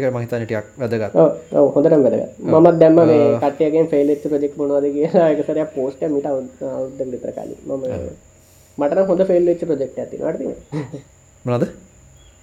මම 0.09 0.19
හිතන්නේ 0.19 0.45
ටිකක් 0.45 0.67
වැදගත්. 0.77 1.15
ඔව්. 1.53 1.67
හොඳටම 1.75 2.03
වැදගත්. 2.03 2.37
මමත් 2.41 2.79
දැම්ම 2.79 2.99
මේ 3.03 3.23
කට්ටියගෙන් 3.37 3.87
ෆෙල් 3.87 4.07
වෙච්ච 4.07 4.27
ප්‍රොජෙක්ට් 4.27 4.57
මොනවද 4.57 4.85
කියලා. 4.93 5.29
එක 5.29 5.41
සැරයක් 5.45 5.73
පෝස්ට් 5.75 6.05
මිට 6.09 6.25
අවුරුද්දකට 6.25 7.11
විතර 7.11 7.31
කලින්. 7.31 7.57
මම 7.67 7.83
මට 8.77 8.93
නම් 8.93 9.07
හොඳ 9.07 9.25
ෆෙල් 9.27 9.45
වෙච්ච 9.45 9.65
ප්‍රොජෙක්ට් 9.65 9.97
එකක් 9.97 10.09
තියෙනවා. 10.11 10.31
හරිද 10.31 10.43
මොනවද? 11.45 11.65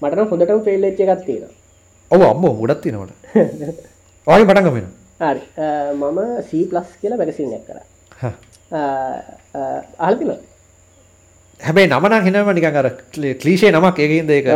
මට 0.03 0.15
නම් 0.15 0.29
හොඳටම 0.33 0.65
ෆෙල් 0.67 0.83
වෙච්ච 0.83 1.01
එකක් 1.07 1.25
තියෙනවා. 1.25 1.55
ඔව්. 2.11 2.23
අම්මෝ 2.25 2.53
මට 3.01 3.15
ඔයගෙන් 4.27 4.47
පටන් 4.49 4.69
ගමු 4.69 5.02
හරි. 5.23 5.43
මම 6.01 6.19
C+ 6.49 6.51
කියලා 7.01 7.19
මැගසින් 7.21 7.53
එකක් 7.59 7.67
කරා. 7.69 7.85
තියෙනවද 10.09 10.41
හැබැයි 11.61 11.89
නමන 11.91 12.13
හෙනම 12.27 12.49
නිකන් 12.59 12.77
අර 12.81 12.89
ක්ලීෂේ 13.43 13.71
නමක් 13.75 13.97
ඒකින්ද 14.07 14.31
ඒක 14.37 14.47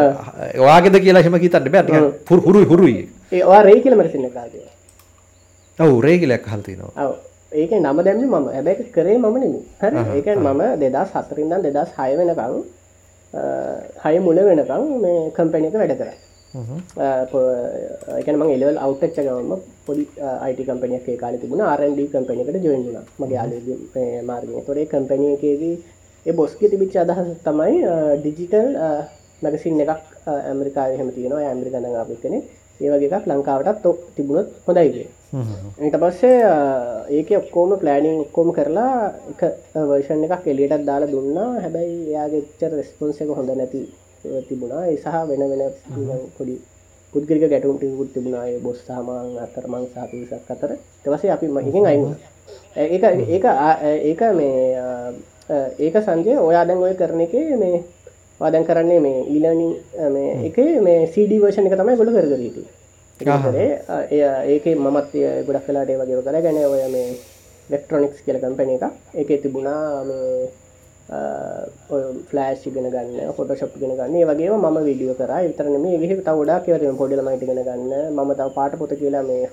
ඔයාගෙද 0.64 0.96
කියලා 1.04 1.22
එහෙම 1.24 1.36
හිතන්න 1.44 1.68
බෑ. 1.74 1.84
නිකන් 1.88 2.04
හුරුයි 2.46 2.66
හුරුයි. 2.72 3.02
ඒ 3.36 3.42
ඔයා 3.50 3.62
රේ 3.68 3.78
කියලා 3.84 4.00
මැරසින් 4.00 4.26
එක 4.28 4.36
ආදී 4.42 4.64
ඔව් 5.78 5.92
රේ 6.06 6.16
කියලා 6.22 6.38
එකක් 6.40 6.48
අහලා 6.50 6.66
තිනවා 6.68 7.06
ඔව්. 7.06 7.14
ඒක 7.62 7.72
නම 7.80 7.98
දැම්මේ 8.06 8.28
මම. 8.30 8.46
හැබැයි 8.56 8.90
කරේ 8.96 9.16
මම 9.18 9.36
නෙමෙයි. 9.42 9.62
හරි? 9.82 9.96
ඒ 10.16 10.22
කියන්නේ 10.26 10.52
මම 10.52 10.62
2004 10.82 11.42
ඉඳන් 11.44 11.60
2006 11.68 12.16
වෙනකන් 12.20 12.54
හය 14.04 14.14
මුල 14.26 14.38
වෙනකම් 14.48 14.82
මේ 15.04 15.18
කම්පැනි 15.36 15.68
එක 15.70 15.76
වැඩ 15.82 15.94
කරා 16.00 16.16
එකන 18.20 18.36
මං 18.40 18.50
එලවල් 18.56 18.78
අවට්ච්ච 18.84 19.18
ගවම 19.26 19.52
පොඩි 19.86 20.04
අයිට 20.44 20.60
කම්පනියක් 20.68 21.08
කාල 21.22 21.34
තිබුණ. 21.42 21.62
ආරන්ඩ 21.70 22.00
කම්පනිකට 22.14 22.64
ජොයින්ුණ 22.66 23.06
මගේ 23.20 23.38
ආල 23.42 23.52
මාර්ගය. 24.30 24.52
තොරේ 24.68 24.86
කම්පනියකේදී 24.92 25.76
ඒ 26.26 26.34
බොස්කි 26.40 26.70
තිබිච්ච 26.72 26.94
අදහස 27.02 27.28
තමයි 27.46 27.74
ඩිජිටල් 28.22 28.70
මැගසින් 29.42 29.80
එකක් 29.84 30.00
ඇමරිකා 30.50 30.86
හම 31.00 31.10
තියෙනවා. 31.16 31.48
ඇමරිකන 31.50 31.86
අපි 32.04 32.16
කෙනෙ 32.22 32.38
ඒවගේ 32.84 33.10
එකක් 33.18 33.28
ලංකාවටත් 33.30 33.82
තො 33.84 33.90
තිබුණොත් 34.16 34.48
හොඳයිගේ 34.66 35.08
ඊට 35.86 35.96
පස්සේ 36.02 36.38
ඒක 37.18 37.30
ඔක්කෝම 37.42 37.70
ප්ලෑනිින් 37.82 38.18
ඔක්කෝම 38.24 38.48
කරලා 38.56 38.94
එක 39.32 39.42
වර්ෂන් 39.90 40.24
එකක් 40.26 40.44
එලියටත් 40.52 40.84
දාලා 40.88 41.12
දුන්නා. 41.14 41.50
හැබැයි 41.64 41.96
එයාගේ 42.10 42.42
එච්චර 42.44 42.72
රෙස්පොන්ස 42.80 43.18
එක 43.22 43.30
හොඳ 43.38 43.50
නැති 43.60 43.80
තිබුණා. 44.48 44.82
ඒ 44.90 44.96
සහ 45.02 45.06
වෙන 45.28 45.42
වෙන 45.50 45.62
පොඩි 46.38 46.54
පුද්ගලික 47.12 47.44
ගැටුම් 47.52 47.76
ටිකුත් 47.78 48.10
තිබුණා. 48.14 48.44
ඒ 48.52 48.58
බොස් 48.66 48.78
සාමාන් 48.88 49.28
අතර 49.44 49.64
මං 49.72 49.84
සහ 49.92 49.96
පිරිසක් 50.10 50.50
අතර. 50.54 50.70
ඊට 51.04 51.32
අපි 51.36 51.46
මහිගෙන් 51.56 51.86
අයින් 51.90 52.14
ඒක 52.76 53.04
ඒක 53.34 53.44
ඒක 54.10 54.22
මේ 54.38 54.56
ඒක 55.84 55.96
සංජය 56.06 56.32
ඔයා 56.48 56.64
දැන් 56.68 56.82
ඔය 56.86 56.94
කරන 57.00 57.20
එකේ 57.26 57.56
මේ 57.62 57.76
වාදැන් 58.40 58.66
කරන්නේ 58.68 59.00
මේ 59.06 59.20
ඊලනින් 59.34 59.72
මේ 60.14 60.30
එක 60.48 60.56
මේ 60.86 61.06
සඩ 61.12 61.32
වර්ෂණ 61.42 61.68
එක 61.68 61.76
තමයි 61.80 61.96
ගොඩ 62.00 62.12
කරගරීතු 62.16 62.62
ඒක 64.52 64.64
මමත් 64.84 65.10
ගොඩක් 65.46 65.66
කලාට 65.66 65.90
වගේ 66.00 66.22
කර. 66.26 66.36
ගැන 66.44 66.58
ඔය 66.74 66.82
මේ 66.94 67.08
ලෙක්ට්‍රොනික්ස් 67.72 68.20
කියල 68.24 68.38
කම්පන 68.42 68.70
එක 68.76 68.84
එක 69.20 69.42
තිබුණා 69.42 70.04
මේ 71.10 72.02
ෆලෑශ් 72.30 72.64
ගෙන 72.74 72.88
ගන්න 72.94 73.32
ෆොටෝශප් 73.36 73.74
ගෙන 73.80 73.92
ගන්න. 73.98 74.14
වගේ 74.30 74.50
ම 74.50 74.78
විඩියෝ 74.88 75.16
කර. 75.20 75.32
විතරන 75.46 75.76
මේ 75.84 75.98
ගහ 76.02 76.12
තවඩා 76.28 76.58
කියවර 76.66 76.96
පොඩිල 77.00 77.22
මයිට 77.26 77.44
ගෙන 77.50 77.60
ගන්න. 77.68 77.92
ම 78.16 78.34
තව 78.34 78.48
පාට 78.58 78.74
පොත 78.80 78.92
කියලා 79.02 79.22
මේ 79.30 79.46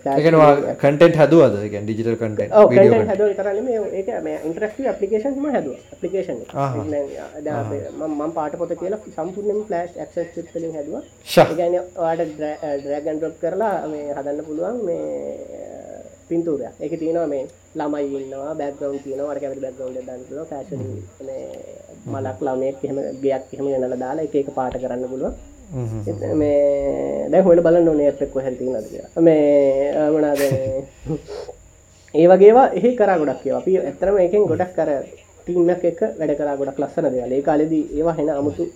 කටෙන්ට් 0.83 1.17
හදුවද? 1.21 1.55
ඩිජිටල් 1.85 2.17
කට 2.21 2.41
ඉන්ට්‍රක්ව 4.47 4.85
අපපලිකේෂන් 4.93 5.35
ම 5.43 5.47
හද 5.55 5.67
පපලිකේෂන් 5.91 6.39
මම 8.01 8.31
පාට 8.39 8.53
පොත 8.61 8.71
කියලා 8.81 9.01
සම්පූර්ණම 9.15 9.61
ෆලස්් 9.67 9.91
ක්ස් 10.15 10.55
ලින් 10.63 10.73
හදුව. 10.79 10.95
ගැන 11.59 11.75
වාට 11.95 12.21
ඩ්‍රෑගන් 12.33 13.17
ඩොප් 13.19 13.35
කරලා 13.43 13.75
මේ 13.93 14.07
හදන්න 14.17 14.45
පුළුවන් 14.47 14.77
මේ 14.87 15.01
පින්තුරය 16.29 16.67
එක 16.79 16.93
තියනවා 16.99 17.27
මේ 17.27 17.45
ළමයි 17.75 18.19
ඉන්නවා 18.19 18.53
බැක්ගවන්් 18.55 18.99
තියන 19.05 19.21
වට 19.21 19.41
කැමති 19.41 19.63
බැක්ගවන්් 19.65 19.93
දන්තුන 20.01 20.45
ෆෑශ 20.51 20.71
මලක් 22.07 22.39
ළමයෙක් 22.41 22.85
එහෙම 22.85 23.01
ගයක් 23.21 23.43
එහෙම 23.53 23.67
ගනල 23.67 23.97
දාලා 23.97 24.27
එක 24.27 24.35
එක 24.35 24.53
පාට 24.53 24.77
කරන්න 24.77 25.09
පුළුව 25.09 25.33
මේ 26.35 27.27
දැ 27.31 27.41
හොට 27.41 27.65
බලන්න 27.65 27.89
ඕනේ 27.89 28.09
එපෙක්ව 28.09 28.39
හැති 28.41 28.69
නද 28.69 28.87
මේ 29.19 30.07
මනාද 30.11 30.41
ඒ 32.13 32.25
වගේවා 32.29 32.65
එහි 32.77 32.89
කරා 32.95 33.17
ගොඩක් 33.17 33.39
කියව 33.43 33.55
අපි 33.57 33.71
ඇතරම 33.81 34.17
එකෙන් 34.19 34.43
ගොඩක් 34.45 34.73
කර 34.75 34.89
ටීමක් 35.39 35.83
එක 35.83 36.01
වැඩ 36.19 36.33
කරා 36.37 36.59
ගොඩක් 36.59 36.79
ලස්සන 36.79 37.07
දේවල්. 37.07 37.31
ඒ 37.31 37.41
කාලෙදී 37.41 37.85
ඒවා 37.97 38.13
හෙන 38.17 38.29
අමුතු 38.31 38.67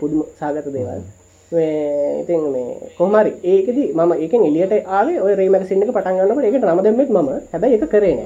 පුදුම 0.00 0.20
සාගත 0.38 0.68
දේවල් 0.68 1.02
ඉතින් 1.52 2.42
මේ 2.48 2.90
කොහමරි 2.96 3.30
ඒකද 3.44 3.78
ම 3.96 4.12
එක 4.14 4.34
එලියට 4.40 4.74
ආවේ 4.88 5.20
ඔය 5.20 5.34
රේමැසින්න 5.34 5.82
එක 5.82 5.92
පටන්ගන්නට 5.92 6.44
එකට 6.44 6.64
නම 6.64 6.82
දෙමත් 6.82 7.10
ම 7.10 7.28
හැබැයි 7.46 7.76
එක 7.76 7.88
කරේන 7.88 8.20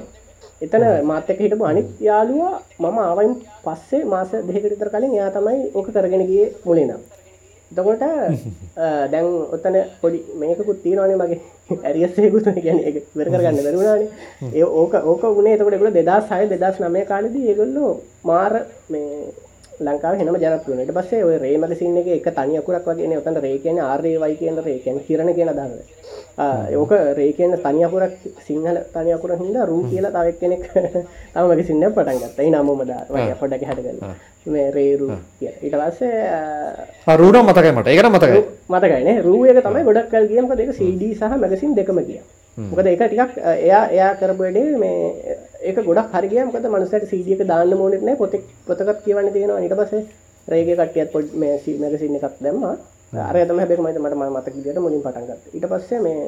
එතන 0.62 0.84
මාතක 1.02 1.38
හිටපු 1.38 1.64
අනිත් 1.64 1.88
යාලුවා 2.00 2.54
මම 2.80 2.98
ආවයින් 3.00 3.34
පස්සේ 3.62 4.04
මාස 4.06 4.30
දෙකටතර 4.46 4.90
කලින් 4.90 5.14
යා 5.14 5.30
තමයි 5.30 5.70
ඕක 5.74 5.88
කරගෙනගේ 5.88 6.46
මුලිනම් 6.64 7.00
දකොට 7.70 8.02
දැන් 9.12 9.26
ඔත්තන 9.48 9.76
පොඩි 10.00 10.18
මේකුත් 10.36 10.82
තිීනවානේ 10.82 11.18
මගේ 11.18 11.40
ඇරියස්සයකුත් 11.80 12.48
ගැන 12.58 12.80
එක 12.82 12.96
වෙර 13.14 13.28
කරගන්න 13.28 13.60
දරුණානේ 13.66 14.08
ඒ 14.52 14.64
ඕක 14.74 14.94
ඕක 15.04 15.22
වුණේ 15.30 15.56
තකට 15.56 15.76
එකට 15.78 16.00
දෙදස් 16.00 16.28
සය 16.30 16.48
දෙදස් 16.54 16.80
නමය 16.80 17.04
කාලදී 17.06 17.46
ඒගොල්ලෝ 17.48 17.92
මාර 18.24 18.52
මේ 18.88 19.32
ලංකාව 19.80 20.18
හෙනම 20.20 20.36
ජනප්‍රියනට 20.36 20.92
පස්සේ 20.96 21.24
ඔය 21.24 21.36
රේ 21.38 21.56
මගසින් 21.58 21.96
එක 22.00 22.08
එක 22.16 22.28
තනි 22.36 22.58
අකුරක් 22.60 22.86
වගේ 22.86 23.16
ඔතන 23.18 23.36
රේ 23.44 23.58
කියන්නේ 23.58 23.84
ආර්ය 23.84 24.12
වයි 24.22 24.36
කියන 24.40 24.58
රේ 24.66 24.78
කියන්නේ 24.84 25.06
කිරණ 25.08 25.34
කියන 25.34 25.50
අදහස. 25.52 25.80
ඕක 26.80 26.92
රේ 27.18 27.32
කියන 27.32 27.56
තනි 27.64 27.84
අකුරක් 27.84 28.12
සිංහල 28.46 28.80
තනි 28.94 29.14
අකුර 29.16 29.32
හින්දා 29.42 29.68
රූ 29.70 29.82
කියලා 29.90 30.12
තව 30.16 30.26
එක්කෙනෙක් 30.32 30.64
තව 31.34 31.44
මගසින් 31.52 31.82
එක 31.82 31.94
පටන් 31.94 32.20
ගත්තා. 32.22 32.44
ඒ 32.44 32.50
නමම 32.50 32.82
දා 32.90 33.34
පොඩ්ඩක් 33.40 33.64
හැදගන්න. 33.70 33.98
මේ 34.46 34.70
රේ 34.70 34.96
රූ 34.96 35.16
කියලා. 35.38 35.60
ඊට 35.62 35.76
පස්සේ 35.80 36.16
ආ 37.06 37.16
රූ 37.16 37.30
නම් 37.32 37.48
මතකයි 37.48 37.72
මට. 37.72 37.88
ඒකට 37.88 38.12
මතකයි. 38.12 38.42
මතකයි 38.68 39.02
නේ. 39.08 39.22
රූ 39.22 39.40
එක 39.46 39.64
තමයි 39.64 39.86
ගොඩක් 39.88 40.12
කල්. 40.12 40.28
මොකද 40.42 40.60
ඒක 40.60 40.76
CD 40.76 41.14
සහ 41.14 41.40
මගසින් 41.40 41.74
දෙකම 41.74 42.04
ගියා. 42.10 42.28
මොකද 42.56 42.86
ඒක 42.86 43.02
ටිකක් 43.02 43.32
එයා 43.66 43.84
එයා 43.96 44.12
කරපු 44.20 44.42
වැඩේ 44.42 44.76
මේ 44.82 45.36
ඒක 45.68 45.76
ගොඩක් 45.88 46.14
හරිගිය 46.14 46.44
මොකද 46.48 46.66
මනුස්සයට 46.74 47.10
CD 47.10 47.36
එක 47.36 47.42
දාන්න 47.50 47.72
ඕනෙත් 47.74 48.02
නැහැ 48.06 48.20
පොතේ 48.22 48.42
පොතකට 48.66 49.04
කියවන්න 49.04 49.32
තියෙනවා. 49.32 49.60
ඊට 49.64 49.76
පස්සේ 49.80 50.02
රේගේ 50.48 50.76
කට්ටියත් 50.78 51.12
පොඩි 51.14 51.38
මේ 51.42 51.54
මැගසින් 51.82 52.16
එකක් 52.18 52.36
දැම්මා. 52.44 52.76
අර 53.28 53.36
තමයි 53.48 53.60
හැබැයි 53.62 53.82
මම 53.82 54.04
මට 54.04 54.14
මතක 54.36 54.54
විදියට 54.56 54.80
මුලින් 54.84 55.02
පටන් 55.04 55.26
ගත්තා. 55.28 55.52
ඊට 55.56 55.66
පස්සේ 55.72 56.00
මේ 56.06 56.20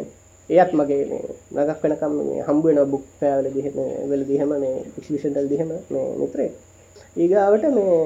එයත් 0.51 0.73
මගේ 0.79 1.05
මේ 1.11 1.65
නගක් 1.65 1.83
වෙනකම් 1.83 2.13
මේ 2.19 2.43
හම්බ 2.49 2.65
වෙන 2.67 2.81
බුක් 2.93 3.05
පෑවලදී 3.21 3.63
එහෙම 3.63 3.77
වෙලදී 4.11 4.37
එහෙම 4.39 4.53
මේ 4.65 4.75
එක්සිබිෂන් 4.99 5.35
වලදී 5.37 5.59
එහෙම 5.59 5.71
මේ 5.95 6.09
මිත්‍රේ 6.23 6.51
ඊගාවට 7.23 7.65
මේ 7.77 7.97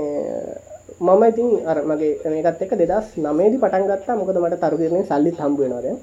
මම 1.06 1.22
ඉතින් 1.30 1.48
අර 1.70 1.78
මගේ 1.90 2.12
මේකත් 2.34 2.62
එක්ක 2.64 2.76
2009 2.82 3.50
දී 3.52 3.62
පටන් 3.64 3.88
ගත්තා. 3.90 4.20
මොකද 4.20 4.38
මට 4.42 4.62
තරුගිරණේ 4.62 5.08
සල්ලිත් 5.10 5.42
හම්බ 5.42 5.58
වෙනවා 5.62 5.82
දැන්. 5.86 5.98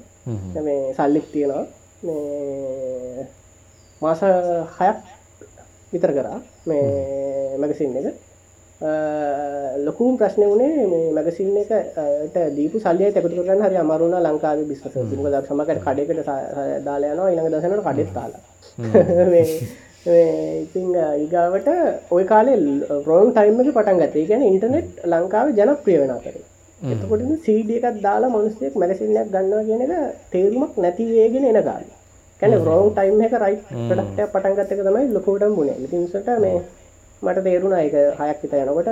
මේ 0.66 0.94
සල්ලිත් 0.98 1.26
තියෙනවා 1.32 1.64
මේ 2.04 3.26
මාස 4.02 4.20
හයක් 4.76 4.98
විතර 5.92 6.12
කරා. 6.12 6.38
මේ 6.66 7.58
මැගසින් 7.58 7.96
එක. 7.96 8.14
ලොකුම් 8.80 10.18
ප්‍රශ්නය 10.18 10.46
වනේ 10.46 10.86
මේ 10.86 11.12
මැගසින් 11.12 11.56
එකට 11.56 12.36
දීපු 12.56 12.80
සල්ලිය 12.80 13.10
තැකතු 13.12 13.36
කරන්න 13.38 13.62
හරි 13.62 13.76
අමරුණ 13.76 14.16
ලංකාව 14.18 14.64
බිස්ස 14.68 14.82
ක 14.82 14.86
ද 14.86 15.42
සමකට 15.42 15.80
කඩෙකට 15.84 16.30
දාලයනවා 16.84 17.30
ඉළඟ 17.30 17.50
දසනට 17.50 17.84
කඩෙත් 17.86 18.10
තාලා 18.12 18.42
ඉතිං 20.56 20.88
ඉගාවට 21.24 21.68
ඔය 22.10 22.24
කාලේ 22.24 22.58
රෝන් 23.06 23.32
ටයිම්මක 23.32 23.70
පටන් 23.70 24.02
ගතේ 24.02 24.26
ගැන 24.26 24.42
ඉන්ටනෙට් 24.44 25.06
ලංකාව 25.06 25.54
ජනප්‍රිය 25.56 25.98
වෙන 26.02 26.14
කර 26.18 26.36
එතකොට 26.80 27.22
සීඩිය 27.46 27.78
එකත් 27.80 28.02
දාලා 28.02 28.30
මනුස්සෙක් 28.30 28.74
මැගසින්නයක් 28.76 29.30
ගන්නවා 29.34 29.66
කියන 29.68 29.84
එක 29.86 29.92
තේරුමක් 30.32 30.74
නැතිවේගෙන 30.76 31.46
එන 31.50 31.60
ගාල 31.62 31.84
කැන 32.40 32.54
රෝන් 32.68 32.88
ටයිම් 32.94 33.20
එක 33.26 33.34
රයි 33.42 33.56
ටක් 33.88 34.30
පටන්ගත්තක 34.32 34.80
තමයි 34.86 35.04
ලොකෝටම් 35.16 35.52
බුණේ 35.58 35.76
ඉතින්සට 35.84 36.28
මේ 36.44 36.56
මට 37.22 37.44
තේරුණා 37.46 37.82
එක 37.88 37.94
හයක් 38.20 38.38
විත 38.42 38.54
යනකොට 38.62 38.88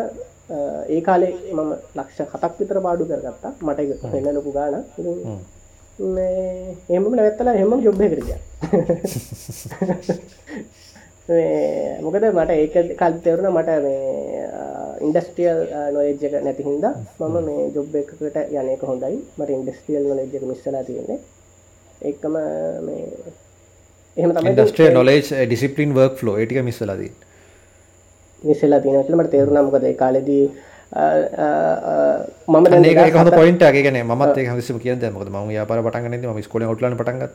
ඒ 0.94 1.00
කාලේ 1.08 1.32
මම 1.56 1.72
ලක්ෂ 1.98 2.20
හතක් 2.32 2.52
විතර 2.60 2.78
පාඩු 2.86 3.04
කරගත්තා. 3.10 3.52
මට 3.66 3.78
එක 3.80 3.90
වෙන්න 4.12 4.34
ලොකු 4.36 4.50
ගාන 4.56 4.74
එම 6.96 7.04
නැවත්තලා 7.16 7.58
හෙම 7.60 7.72
ජොබ්බ 7.86 8.00
කරග 8.12 8.30
මොකද 12.04 12.24
මට 12.36 12.50
ඒක 12.62 12.74
කල් 13.00 13.14
තෙවරුණ 13.24 13.54
මට 13.56 13.70
මේ 13.84 14.00
ඉන්ඩස්ටියල් 15.06 15.58
නොයජ්ජක 15.94 16.34
නැති 16.46 16.62
හින්ද 16.68 16.84
මම 17.20 17.36
මේ 17.48 17.62
ජොබ් 17.74 17.94
එකකට 18.00 18.36
යනක 18.62 18.82
හොඳයි. 18.90 19.16
මට 19.38 19.50
ඉන්ඩස්ටියල් 19.58 20.02
නොලෙජ්ජක 20.08 20.44
මිස්සලා 20.50 20.84
තියෙන්නේ 20.88 21.18
එක්කම 22.10 22.34
මේ 22.86 23.06
එහම 24.16 24.30
ඉන්ඩස්ට්‍රිය 24.50 24.90
නොලේජ් 24.98 25.22
ඩිසිපලින් 25.46 25.94
වර්ක් 25.98 26.14
ෆලෝ 26.20 26.34
ටික 26.40 26.60
මිස්සලදී 26.68 27.12
මිස්සලා 28.42 28.80
තියෙනට 28.84 29.10
මට 29.16 29.30
තේරුණා. 29.34 29.62
මොකද 29.68 29.86
කාලෙදී 30.02 30.44
මම 32.52 32.66
ඒක 32.88 33.14
හොඳ 33.20 33.30
පොයින්ට 33.36 33.62
ගෙන 33.76 33.98
මත් 34.02 34.36
හස 34.56 34.72
කිය 34.82 34.96
මොද 35.14 35.28
ම 35.30 35.36
යාපර 35.56 35.78
පටගන 35.86 36.14
ම 36.32 36.42
ස්කොල 36.48 36.66
ටල 36.66 36.98
පටන්ගත් 36.98 37.32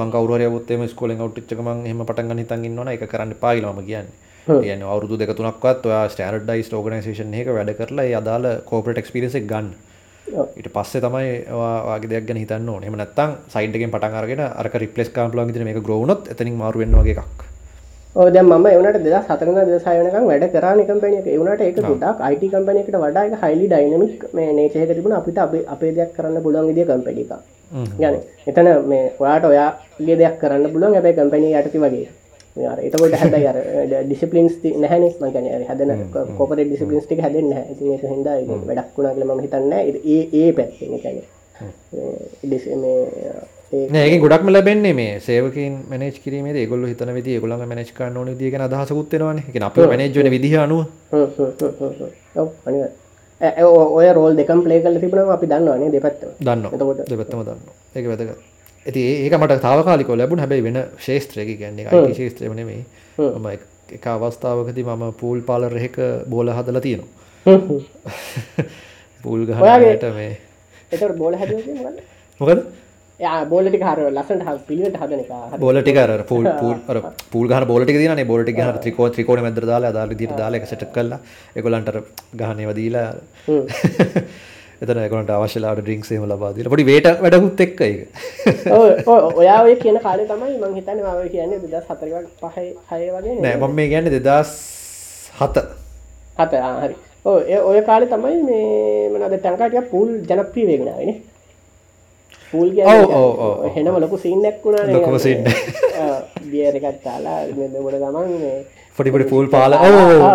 ම 0.00 0.10
කවර 0.16 0.42
ුත්තම 0.58 0.82
ස්කොල 0.94 1.14
ට්චකම 1.20 1.68
හම 1.92 2.04
පටග 2.10 2.30
හිතන් 2.42 2.68
න්න 2.74 2.92
එක 2.96 3.06
කරන්න 3.14 3.32
පාගලම 3.44 3.80
කියන්න. 3.88 4.10
යන 4.46 4.82
අවුදු 4.82 5.16
දෙක 5.18 5.30
තුනක්වත් 5.38 5.84
ඔයා 5.86 6.06
ස්ටඩයිස් 6.12 6.68
ෝගනසේෂන් 6.74 7.34
එක 7.40 7.48
වැඩ 7.56 7.72
කරලා 7.80 8.10
අදාල 8.20 8.44
කෝපට 8.70 8.98
එක්ස්පිරෙස 9.02 9.36
ගන්න 9.38 9.68
ඊට 10.57 10.71
පස්සේ 10.75 11.01
තමයි 11.01 11.35
වාගේ 11.89 12.11
දෙයක් 12.13 12.25
ගැන 12.29 12.41
හිතන්න 12.43 12.69
ඕන 12.69 12.87
එම 12.87 12.97
නැත්තම් 13.01 13.35
සයිඩ්ගෙන් 13.53 13.93
පටන් 13.93 14.17
අරගෙන 14.21 14.47
අරක 14.47 14.79
රිප්ලස් 14.83 15.13
කාම්පලන් 15.17 15.47
විදිහට 15.49 15.67
මේක 15.67 15.83
ග්‍රෝ 15.85 15.99
වුණොත් 16.01 16.33
එතනින් 16.33 16.57
මාරු 16.63 16.83
වෙන්න 16.83 16.99
වගේ 17.01 17.15
එකක් 17.17 17.47
ඔව් 18.15 18.29
දැන් 18.33 18.47
මම 18.47 18.65
ඒ 18.67 18.77
වුණාට 18.77 18.99
2004 18.99 19.49
ඉඳන් 19.49 19.59
2006 19.71 20.03
වෙනකන් 20.03 20.27
වැඩ 20.29 20.45
කරා 20.53 20.73
නේ 20.77 20.85
කම්පැනි 20.85 21.17
එකේ 21.19 21.33
ඒ 21.33 21.39
වුණාට 21.41 21.61
ඒක 21.65 21.79
ගොඩක් 21.81 22.21
IT 22.29 22.43
කම්පැනි 22.53 22.79
එකට 22.83 22.95
වඩා 23.03 23.23
ඒක 23.27 23.35
highly 23.43 23.67
dynamic 23.73 24.23
මේ 24.37 24.47
nature 24.59 24.83
එක 24.85 24.93
තිබුණා 24.97 25.19
අපිට 25.21 25.37
අපේ 25.43 25.61
අපේ 25.75 25.91
දෙයක් 25.97 26.13
කරන්න 26.15 26.43
පුළුවන් 26.45 26.69
විදිය 26.69 26.85
කම්පැනි 26.89 27.25
එකක්. 27.25 27.33
يعني 27.99 28.19
එතන 28.49 28.69
මේ 28.91 29.03
ඔයාට 29.19 29.45
ඔයාගේ 29.51 30.17
දෙයක් 30.21 30.39
කරන්න 30.41 30.73
පුළුවන් 30.73 30.97
හැබැයි 30.97 31.17
කම්පැනි 31.19 31.53
යටතේ 31.59 31.83
වගේ. 31.85 32.07
එතකොට 32.56 33.14
හැබයි 33.14 33.46
අර 33.46 33.56
ඩිසිපලින්ස් 34.04 34.54
නැහැන 34.76 35.04
මගන 35.20 35.46
හැදන 35.68 35.90
කොපට 36.38 36.60
ඩිසිපලින්ස් 36.60 37.06
ටික 37.06 37.20
හැදෙන් 37.20 37.48
ඉති 37.72 37.84
හිද 37.84 38.28
වැඩක් 38.68 38.96
වුණා 38.96 39.14
කියල 39.14 39.24
ම 39.26 39.40
හිතන්න 39.40 39.72
ඒ 39.72 40.52
පැත්න 40.52 40.98
කැන 41.02 41.18
ඒ 43.72 44.18
ගොඩක්ම 44.18 44.48
ලැබෙන්නේ 44.52 44.92
මේ 44.92 45.20
සේවකින් 45.20 45.78
මනේජ් 45.90 46.16
කිරීමේ 46.24 46.52
ඒගොල්ලෝ 46.54 46.88
හිතන 46.88 47.14
විදිහ 47.14 47.34
ඒගොල්ලන්ගේ 47.34 47.66
මැනේජ් 47.66 47.92
කරන්න 47.96 48.16
ඕන 48.16 48.28
විදිහ 48.32 48.50
ගැන 48.52 48.64
අදහසකුත් 48.68 49.12
වෙනවනේ. 49.12 49.44
ඒ 49.48 49.52
කියන්නේ 49.52 49.66
අපේ 49.66 49.86
මැනේජ් 49.86 50.14
වෙන 50.16 50.30
විදිහ 50.30 50.54
අනුව 50.62 50.80
හ්ම් 51.12 51.26
හ්ම් 51.36 51.50
හ්ම් 51.60 51.72
හ්ම් 51.78 51.92
හ්ම්. 51.98 52.10
ඔව් 52.40 52.48
අනිවාර්යයෙන්. 52.66 52.92
ඈ, 53.40 53.52
ඒ 53.58 53.64
ඔය- 53.96 54.14
රෝල් 54.14 54.36
දෙකම් 54.36 54.60
ප්ලේ 54.64 54.80
කරලා 54.80 55.00
තිබුණාම 55.00 55.30
අපි 55.36 55.46
දන්නවනේ 55.46 55.90
දෙපැත්තම 55.90 56.28
දන්නවා. 56.40 56.72
එතකොට- 56.74 57.08
දෙපැත්තම 57.10 57.40
දන්නවා. 57.40 57.74
ඒක 57.96 58.06
වැදගත්. 58.06 58.51
ඒ- 58.86 59.24
ඒක 59.24 59.34
මට 59.38 59.60
තාවකාලිකව 59.60 60.14
ලැබුණ. 60.16 60.40
හැබැයි 60.40 60.64
වෙන 60.64 60.78
ශේෂ්ත්‍රයක 60.98 61.48
කියන්නේ 61.58 61.86
IT 61.88 62.14
ශේෂ්ත්‍රයම 62.16 62.54
නෙමෙයි. 62.54 62.84
මම 63.18 63.46
එක- 63.48 64.06
අවස්ථාවකදී 64.06 64.84
මම 64.84 65.12
පූල් 65.14 65.40
පාලර් 65.42 65.76
එකක 65.78 65.98
බෝල 66.28 66.48
හදලා 66.50 66.80
තියෙනවා. 66.80 67.10
පූල් 69.24 69.40
ගහනට 69.46 70.14
මේ 70.14 70.30
එතකොට 70.92 71.16
බෝල 71.16 71.34
හැදුවේ 71.34 71.74
මොකද 71.76 71.98
මොකද? 72.40 72.60
යා 73.20 73.44
බෝල 73.44 73.68
ටික 73.68 73.82
හරිය 73.82 74.08
ලස්සනට 74.10 74.44
හරි 74.46 74.58
පිළිවෙලට 74.68 74.98
හදන 75.02 75.20
එක 75.20 75.30
හරි. 75.30 75.58
බෝල 75.58 75.76
ටික 75.82 75.96
අර 75.96 76.10
පූල් 76.24 76.46
පූල් 76.60 76.76
පූල් 77.32 77.46
ගහන 77.48 77.66
බෝල 77.66 77.84
ටික 77.84 77.98
තියෙනනේ 77.98 78.24
බෝල 78.24 78.42
ටික 78.44 78.56
ගහන 78.56 78.78
ත්‍රිකෝණ 78.78 79.12
ත්‍රිකෝණ 79.12 79.42
මැද්දට 79.42 79.66
දාලා 79.66 79.92
දාලා 79.92 80.56
ඒක 80.58 80.66
සෙට් 80.66 80.84
කරලා 80.92 81.18
ඒගොල්ලන්ට 81.56 81.88
අර 81.88 81.98
ගහන 82.34 82.58
ඒවා 82.60 82.74
දීලා 82.74 83.08
එතන 84.82 84.98
ඒගොල්ලන්ට 84.98 85.30
අවශ්‍ය 85.30 85.60
ලාවට 85.60 85.82
ඩ්‍රින්ක්ස් 85.82 86.12
එහෙම 86.12 86.24
ලබා 86.24 86.52
දීලා. 86.52 86.70
පොඩි 86.70 86.84
වේට 86.84 87.06
වැඩකුත් 87.22 87.60
එක්ක 87.60 87.80
ඒක. 87.80 88.00
ඔය 88.70 88.90
ඔය- 89.06 89.78
කියන 89.82 89.98
කාලේ 89.98 90.26
තමයි 90.26 90.58
මං 90.58 90.74
මම 91.00 91.14
ඔය 91.22 91.28
කියන්නේ 91.28 91.58
2004 91.58 92.10
වගේ 92.10 92.26
5 92.40 92.74
6 92.90 93.10
වගේ 93.16 93.40
නෑ 93.40 93.56
මම 93.56 93.74
මේ 93.74 93.88
කියන්නේ 93.88 94.10
2007 94.10 95.66
හත. 96.38 96.54
ආ, 96.56 96.80
හරි. 96.80 96.94
ඔය 97.24 97.58
ඔය 97.70 97.80
කාලේ 97.82 98.06
තමයි 98.06 98.42
මේ 98.42 99.08
මොනවද 99.12 99.38
ටංකා 99.38 99.68
ටික 99.68 99.90
පූල් 99.90 100.10
ජනප්‍රිය 100.28 100.66
වෙගෙන 100.66 100.88
ආවේ 100.88 101.06
නේ. 101.06 101.18
පූල්. 102.52 102.68
හෙනම 103.76 103.96
ලොකු 104.04 104.16
සීන් 104.18 104.44
එකක් 104.44 104.64
වුණානේ 104.64 104.94
ලොකුම 104.94 105.18
scene. 105.18 105.44
බියර් 106.50 106.74
එකක් 106.76 107.04
දාලා 107.04 107.40
මෙන්න 107.58 107.82
මොන 107.82 107.94
ගමන් 107.94 108.32
මේ 108.40 108.56
පොඩි 108.98 109.10
පොඩි 109.10 109.24
පූල්. 109.24 109.46
පාල 109.48 109.72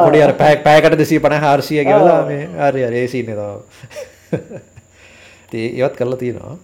පොඩි 0.05 0.21
අර 0.21 0.33
පැය 0.33 0.55
පැයකට 0.67 0.95
250 1.01 1.41
400 1.41 1.83
ගෙවලා 1.89 2.21
මේ 2.29 2.45
හරි 2.69 2.81
හරි 2.83 2.97
ඒ 2.97 3.07
එක 5.51 5.73
ඒවත් 5.73 5.95
කරලා 5.95 6.17
තියෙනවා. 6.17 6.57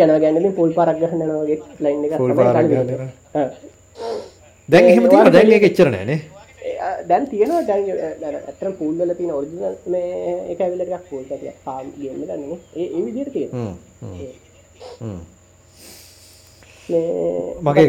යනවා 0.00 0.20
කියන්නේ 0.20 0.40
ඉතින් 0.40 0.54
පූල් 0.54 0.72
පාරක් 0.74 0.98
ගහන්න 1.00 1.22
යනවා 1.22 1.42
වගේ 1.42 1.62
ලයින්. 1.80 2.04
ආ. 3.34 3.50
දැන් 4.68 4.84
එහෙම 4.84 5.08
දැන් 5.32 5.52
ඒක 5.52 5.62
එච්චර 5.70 5.90
නෑනේ 5.90 6.20
දැන් 7.08 7.28
තියෙනවා. 7.28 7.62
දැන් 7.66 7.84
ඇත්තටම 8.38 8.72
පූල් 8.80 8.98
වල 8.98 9.14
තියෙන 9.14 9.34
ඔරිජිනල් 9.34 9.76
මේ 9.86 10.52
එක 10.52 10.60
ඇවිල්ලා 10.60 10.86
ටිකක් 10.88 11.10
පූල් 11.10 11.24
ටිකක් 11.28 11.56
ෆාම් 11.64 11.86
ගේම් 11.98 12.22
එක 12.22 12.36
නේ 12.38 12.58
ඒ 12.76 12.88
ඒ 12.88 13.04
විදිහට 13.06 13.32
තියෙනවා 13.32 13.76
මගේ 16.88 17.86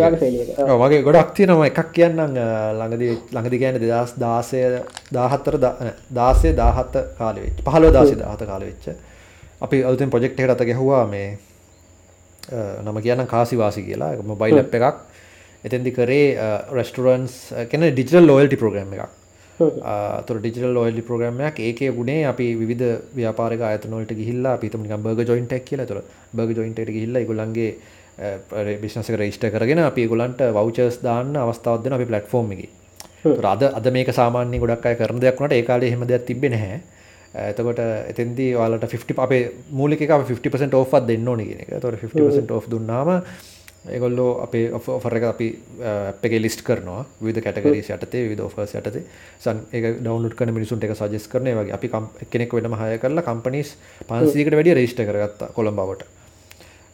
මගේ 0.81 1.01
ගොඩක් 1.07 1.33
තියෙනවා. 1.35 1.67
එකක් 1.71 1.89
කියන්නම් 1.95 2.37
ළඟදී 2.79 3.13
ළඟදී 3.35 3.59
කියන්නේ 3.63 3.81
2016 3.81 4.83
14 5.11 5.73
16 6.19 6.55
17 6.59 7.03
කාලෙ 7.17 7.41
වෙච්ච 7.45 7.59
15 7.65 7.91
16 7.97 8.23
17 8.23 8.47
කාලෙ 8.51 8.65
වෙච්ච. 8.69 8.85
අපි 9.65 9.83
අලුතෙන් 9.89 10.09
ප්‍රොජෙක්ට් 10.13 10.39
එකකට 10.39 10.55
අත 10.55 10.63
ගැහුවා 10.69 11.03
මේ 11.15 11.27
නම 12.85 13.01
කියන්නම් 13.01 13.27
කාසිවාසි 13.35 13.83
කියලා. 13.89 14.11
මොබයිල් 14.31 14.57
එකක්. 14.63 14.95
එතෙන්දි 15.65 15.91
කරේ 15.97 16.25
රෙස්ටරන්ස් 16.79 17.35
කියන 17.69 17.85
ඩිජිටල් 17.91 18.27
ලෝයල්ටි 18.31 18.57
ප්‍රෝග්‍රම් 18.63 18.93
එකක්. 18.95 19.11
තුර 20.27 20.37
ඩිජිටල් 20.39 20.73
ලෝයල්ටි 20.77 21.03
ප්‍රෝග්‍රම්යක් 21.09 21.59
ඒකේ 21.67 21.91
ගුණේ 21.99 22.23
අපි 22.31 22.47
විධ 22.71 22.85
ව්‍යාපාරක 23.19 23.61
ආයතනවලට 23.67 24.15
ගිහිල්ලා 24.21 24.55
අපි 24.57 24.69
හිතමු 24.69 24.83
නිකන් 24.87 25.03
බර්ගර් 25.05 25.27
ජොයින්ට් 25.31 25.53
එකක් 25.57 25.65
කියලා. 25.69 25.85
ඒතර 25.85 26.01
බර්ගර් 26.37 26.55
ජොයින්ට් 26.61 26.79
එකට 26.79 26.95
ගිහිල්ලා 26.97 27.21
ඒගොල්ලන්ගේ 27.23 27.71
බිස්නස් 28.81 29.09
එක 29.09 29.19
රෙජිස්ටර් 29.19 29.51
කරගෙන 29.51 29.83
අපි 29.83 30.05
ඒගොල්ලන්ට 30.05 30.41
වවුචර්ස් 30.57 31.01
දාන්න 31.03 31.35
අවස්ථාවක් 31.35 31.83
දෙනවා 31.83 31.99
අපේ 31.99 32.11
platform 32.11 32.51
එකේ. 32.55 32.69
ඒතර 33.25 33.47
අද 33.79 33.87
මේක 33.91 34.11
සාමාන්‍යයෙන් 34.13 34.61
ගොඩක් 34.61 34.85
අය 34.85 34.95
කරන 34.95 35.19
දෙයක් 35.19 35.39
වුණාට 35.39 35.57
ඒ 35.57 35.65
කාලේ 35.69 35.89
එහෙම 35.89 36.07
දෙයක් 36.07 36.25
තිබ්බේ 36.29 36.53
නැහැ. 36.55 36.79
එතකොට 37.49 37.81
එතෙන්දී 38.11 38.55
ඔයාලට 38.55 38.87
50 38.87 39.19
අපේ 39.25 39.51
මූලික 39.71 40.01
එක 40.01 40.15
අපි 40.15 40.33
50% 40.33 40.79
off 40.79 40.93
එකක් 40.93 41.07
දෙන්න 41.11 41.27
ඕනේ 41.27 41.45
කියන 41.49 41.61
එක. 41.65 41.75
ඒතකොට 41.75 41.99
50% 41.99 42.55
off 42.55 42.71
දුන්නාම 42.71 43.11
ඒගොල්ලෝ 43.95 44.29
අපේ 44.45 44.71
ඔෆර් 44.73 45.17
එක 45.19 45.25
අපි 45.33 45.47
එකේ 46.23 46.41
ලිස්ට් 46.41 46.63
කරනවා. 46.63 47.05
විවිධ 47.21 47.43
කැටගරීස් 47.43 47.91
යටතේ 47.91 48.23
විවිධ 48.25 48.47
ඔෆර්ස් 48.47 48.75
යටතේ. 48.79 49.03
සන් 49.43 49.65
ඒක 49.75 49.99
ඩවුන්ලෝඩ් 49.99 50.37
කරන 50.39 50.55
මිනිසුන්ට 50.55 50.87
ඒක 50.87 50.95
සජෙස්ට් 50.95 51.31
කරන 51.33 51.51
ඒ 51.51 51.57
වගේ 51.59 51.75
අපි 51.77 51.91
කෙනෙක් 52.31 52.53
වෙනම 52.59 52.77
හය 52.79 52.97
කරලා 53.03 53.27
කම්පනීස් 53.27 53.75
500කට 54.07 54.61
වැඩිය 54.61 54.77
රෙජිස්ටර් 54.79 55.09
කරගත්තා 55.11 55.51
කොළඹවට 55.57 56.14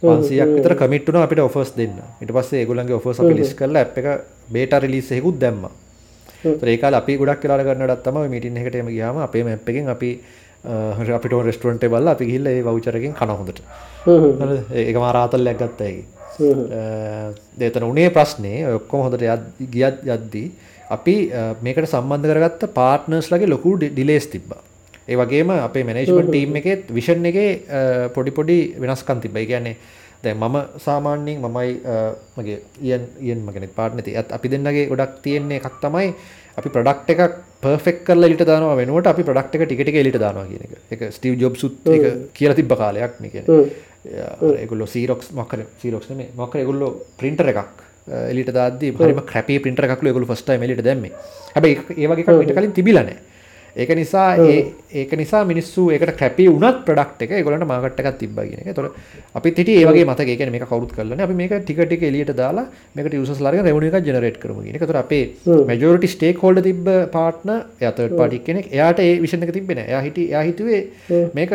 500ක් 0.04 0.50
විතර 0.56 0.74
කමිට් 0.76 1.08
වුණා 1.08 1.24
අපිට 1.24 1.40
ඔෆර්ස් 1.40 1.72
දෙන්න. 1.78 1.96
ඊට 2.22 2.32
පස්සේ 2.32 2.62
ඒගොල්ලන්ගේ 2.62 2.96
ඔෆර්ස් 2.96 3.20
අපි 3.20 3.34
ලිස්ට් 3.34 3.58
කරලා 3.58 3.84
ඇප් 3.84 3.98
එක 3.98 4.08
බේටා 4.52 4.80
රිලීස් 4.80 5.12
එකකුත් 5.12 5.40
දැම්මා. 5.40 5.72
ඒතර 6.46 6.68
ඒ 6.68 6.78
කාලේ 6.78 6.98
අපි 6.98 7.18
ගොඩක් 7.18 7.42
කරනකොටත් 7.42 8.04
තමයි 8.04 8.30
මීටින් 8.30 8.58
එකකට 8.58 8.76
එම 8.76 8.88
ගියාම 8.88 9.18
අපේ 9.18 9.44
මැප් 9.44 9.70
එකෙන් 9.70 9.90
අපි 9.90 10.10
අපිට 11.18 11.34
රෙස්ටුරන්ට් 11.50 11.86
බලලා 11.86 12.12
අපි 12.12 12.26
ගිහිල්ලා 12.26 12.54
ඒ 12.54 12.64
වවුචර් 12.64 12.98
එකෙන් 12.98 13.14
කන 13.14 13.30
හොඳට. 13.30 13.62
හ්ම් 14.06 14.18
හ්ම්. 14.24 14.34
හරිද? 14.42 14.64
ඒ- 14.74 14.88
ඒක 14.90 14.98
මා 14.98 15.12
රාතල්ලයක් 15.12 15.58
ගත්තා 15.58 15.88
ඒකේ 15.88 16.06
හ්ම් 16.40 16.52
හ්ම්. 16.52 17.34
දෙතන 17.60 17.84
උනේ 17.84 18.10
ප්‍රශ්නේ 18.10 18.66
ඔක්කොම 18.74 19.02
හොඳට 19.02 19.22
යත්- 19.22 19.72
ගියත් 19.72 20.04
යද්දී 20.08 20.48
අපි 20.90 21.16
මේකට 21.64 21.88
සම්බන්ධ 21.88 22.34
කරගත්ත 22.34 22.66
පාර්ට්නර්ස් 22.74 23.32
ලගේ 23.32 23.46
ලොකු 23.46 23.78
ඩිලේස් 23.78 24.28
තිබ්බා 24.28 24.62
ඒ 25.08 25.16
වගේම 25.16 25.50
අපේ 25.60 25.84
මැනේජ්මන්ට් 25.84 26.30
ටීම් 26.30 26.56
එකේ 26.56 26.76
විෂන් 26.98 27.26
එකේ 27.26 27.50
පොඩි 28.16 28.32
පොඩි 28.32 28.58
වෙනස්කම් 28.80 29.20
තිබ්බා. 29.22 29.42
ඒ 29.42 29.46
කියන්නේ 29.46 29.76
දැන් 30.24 30.38
මම 30.38 30.58
සාමාන්‍යයෙන් 30.78 31.42
මමයි 31.42 31.72
මගේ 32.38 32.58
ඉයන් 32.82 33.04
ඉයන් 33.22 33.40
මගේ 33.48 33.70
පාර්ට්නර් 33.76 34.04
තියත් 34.08 34.32
අපි 34.38 34.48
දෙන්නගේ 34.50 34.86
ගොඩක් 34.92 35.22
තියෙන 35.24 35.52
එකක් 35.52 35.80
තමයි 35.82 36.14
අපි 36.58 36.70
ප්‍රොඩක්ට් 36.70 37.10
එකක් 37.14 37.38
පර්ෆෙක්ට් 37.64 38.04
කරලා 38.08 38.28
එලිට 38.30 38.46
දානවා 38.46 38.76
වෙනුවට 38.78 39.08
අපි 39.14 39.24
ප්‍රොඩක්ට් 39.30 39.56
එක 39.58 39.64
ටික 39.68 39.82
ටික 39.84 39.98
එලිට 40.04 40.20
දානවා 40.22 40.46
කියන 40.50 40.64
එක. 40.68 40.74
ඒක 40.92 41.02
ස්ටීව් 41.18 41.40
ජොබ්ස් 41.42 41.64
උත් 41.68 41.76
ඒක 41.88 42.06
කියලා 42.38 42.56
තිබ්බ 42.60 42.74
කාලයක් 42.84 43.20
මේ 43.22 43.32
කියන්නේ. 43.34 43.64
ඒගොල්ලෝ 44.62 44.88
සීරොක්ස් 44.88 45.32
මොකක්ද 45.38 45.66
සීරොක්ස් 45.82 46.10
නෙමෙයි 46.12 46.30
මොකක්ද 46.38 46.60
ඒගොල්ලෝ 46.62 46.92
printer 47.20 47.48
එකක් 47.52 47.60
අ, 47.60 47.66
එලියට 48.32 48.54
දාද්දී 48.54 48.94
හරිම 48.98 49.22
crappy 49.32 49.60
printer 49.66 49.86
එකක්ලු 49.90 50.10
ඒගොල්ලෝ 50.12 50.30
first 50.34 50.46
time 50.46 50.64
එලියට 50.66 50.86
දැම්මේ. 50.86 51.12
හැබැයි 51.56 51.78
ඒ 51.98 52.08
වගේ 52.10 52.24
එකක් 52.26 52.42
ඊට 52.46 52.56
කලින් 52.58 52.74
තිබිලා 52.78 53.04
නැහැ. 53.10 53.20
ඒක 53.76 53.90
නිසා 53.96 54.36
ඒ 54.38 54.60
ඒක 55.02 55.12
නිසා 55.22 55.44
මිනිස්සු 55.52 55.90
ඒකට 55.96 56.14
කැපී 56.22 56.48
වුණත් 56.54 56.82
ප්‍රොඩක්ට් 56.88 57.22
එක 57.26 57.32
ඒගොල්ලන්ට 57.38 57.68
මාකට් 57.72 58.00
එකක් 58.04 58.18
තිබ්බා 58.22 58.46
කියන 58.48 58.62
එක. 58.62 58.68
ඒතකොට 58.72 58.96
අපිත් 59.40 59.62
හිටියේ 59.62 59.84
ඒ 59.84 59.90
වගේ 59.90 60.06
මතක. 60.10 60.28
ඒ 60.28 60.38
කියන්නේ 60.40 60.56
මේක 60.56 60.68
කවුරුත් 60.72 60.92
කරලා 60.98 61.16
නැහැ. 61.16 61.28
අපි 61.30 61.38
මේක 61.42 61.54
ටික 61.64 61.80
ටික 61.88 62.04
එලියට 62.10 62.34
දාලා 62.42 62.66
මේකට 62.96 63.16
users 63.22 63.40
ලාගෙන 63.46 63.66
revenue 63.70 63.92
එකක් 63.92 64.06
generate 64.10 64.40
කරමු 64.44 64.66
කියන 64.66 64.76
එක. 64.76 64.84
ඒතකොට 64.84 65.02
අපේ 65.04 65.24
majority 65.72 66.12
stakeholder 66.16 66.66
තිබ්බ 66.68 66.92
partner 67.16 67.58
එයා 67.82 67.94
third 68.00 68.18
party 68.22 68.40
කෙනෙක්. 68.50 68.68
එයාට 68.76 69.00
ඒ 69.08 69.16
vision 69.24 69.48
එක 69.48 69.56
තිබ්බේ 69.60 69.80
නැහැ. 69.80 69.92
එයා 69.94 70.04
හිටියේ 70.08 70.30
එයා 70.34 70.44
හිතුවේ 70.50 70.82
මේක 71.40 71.52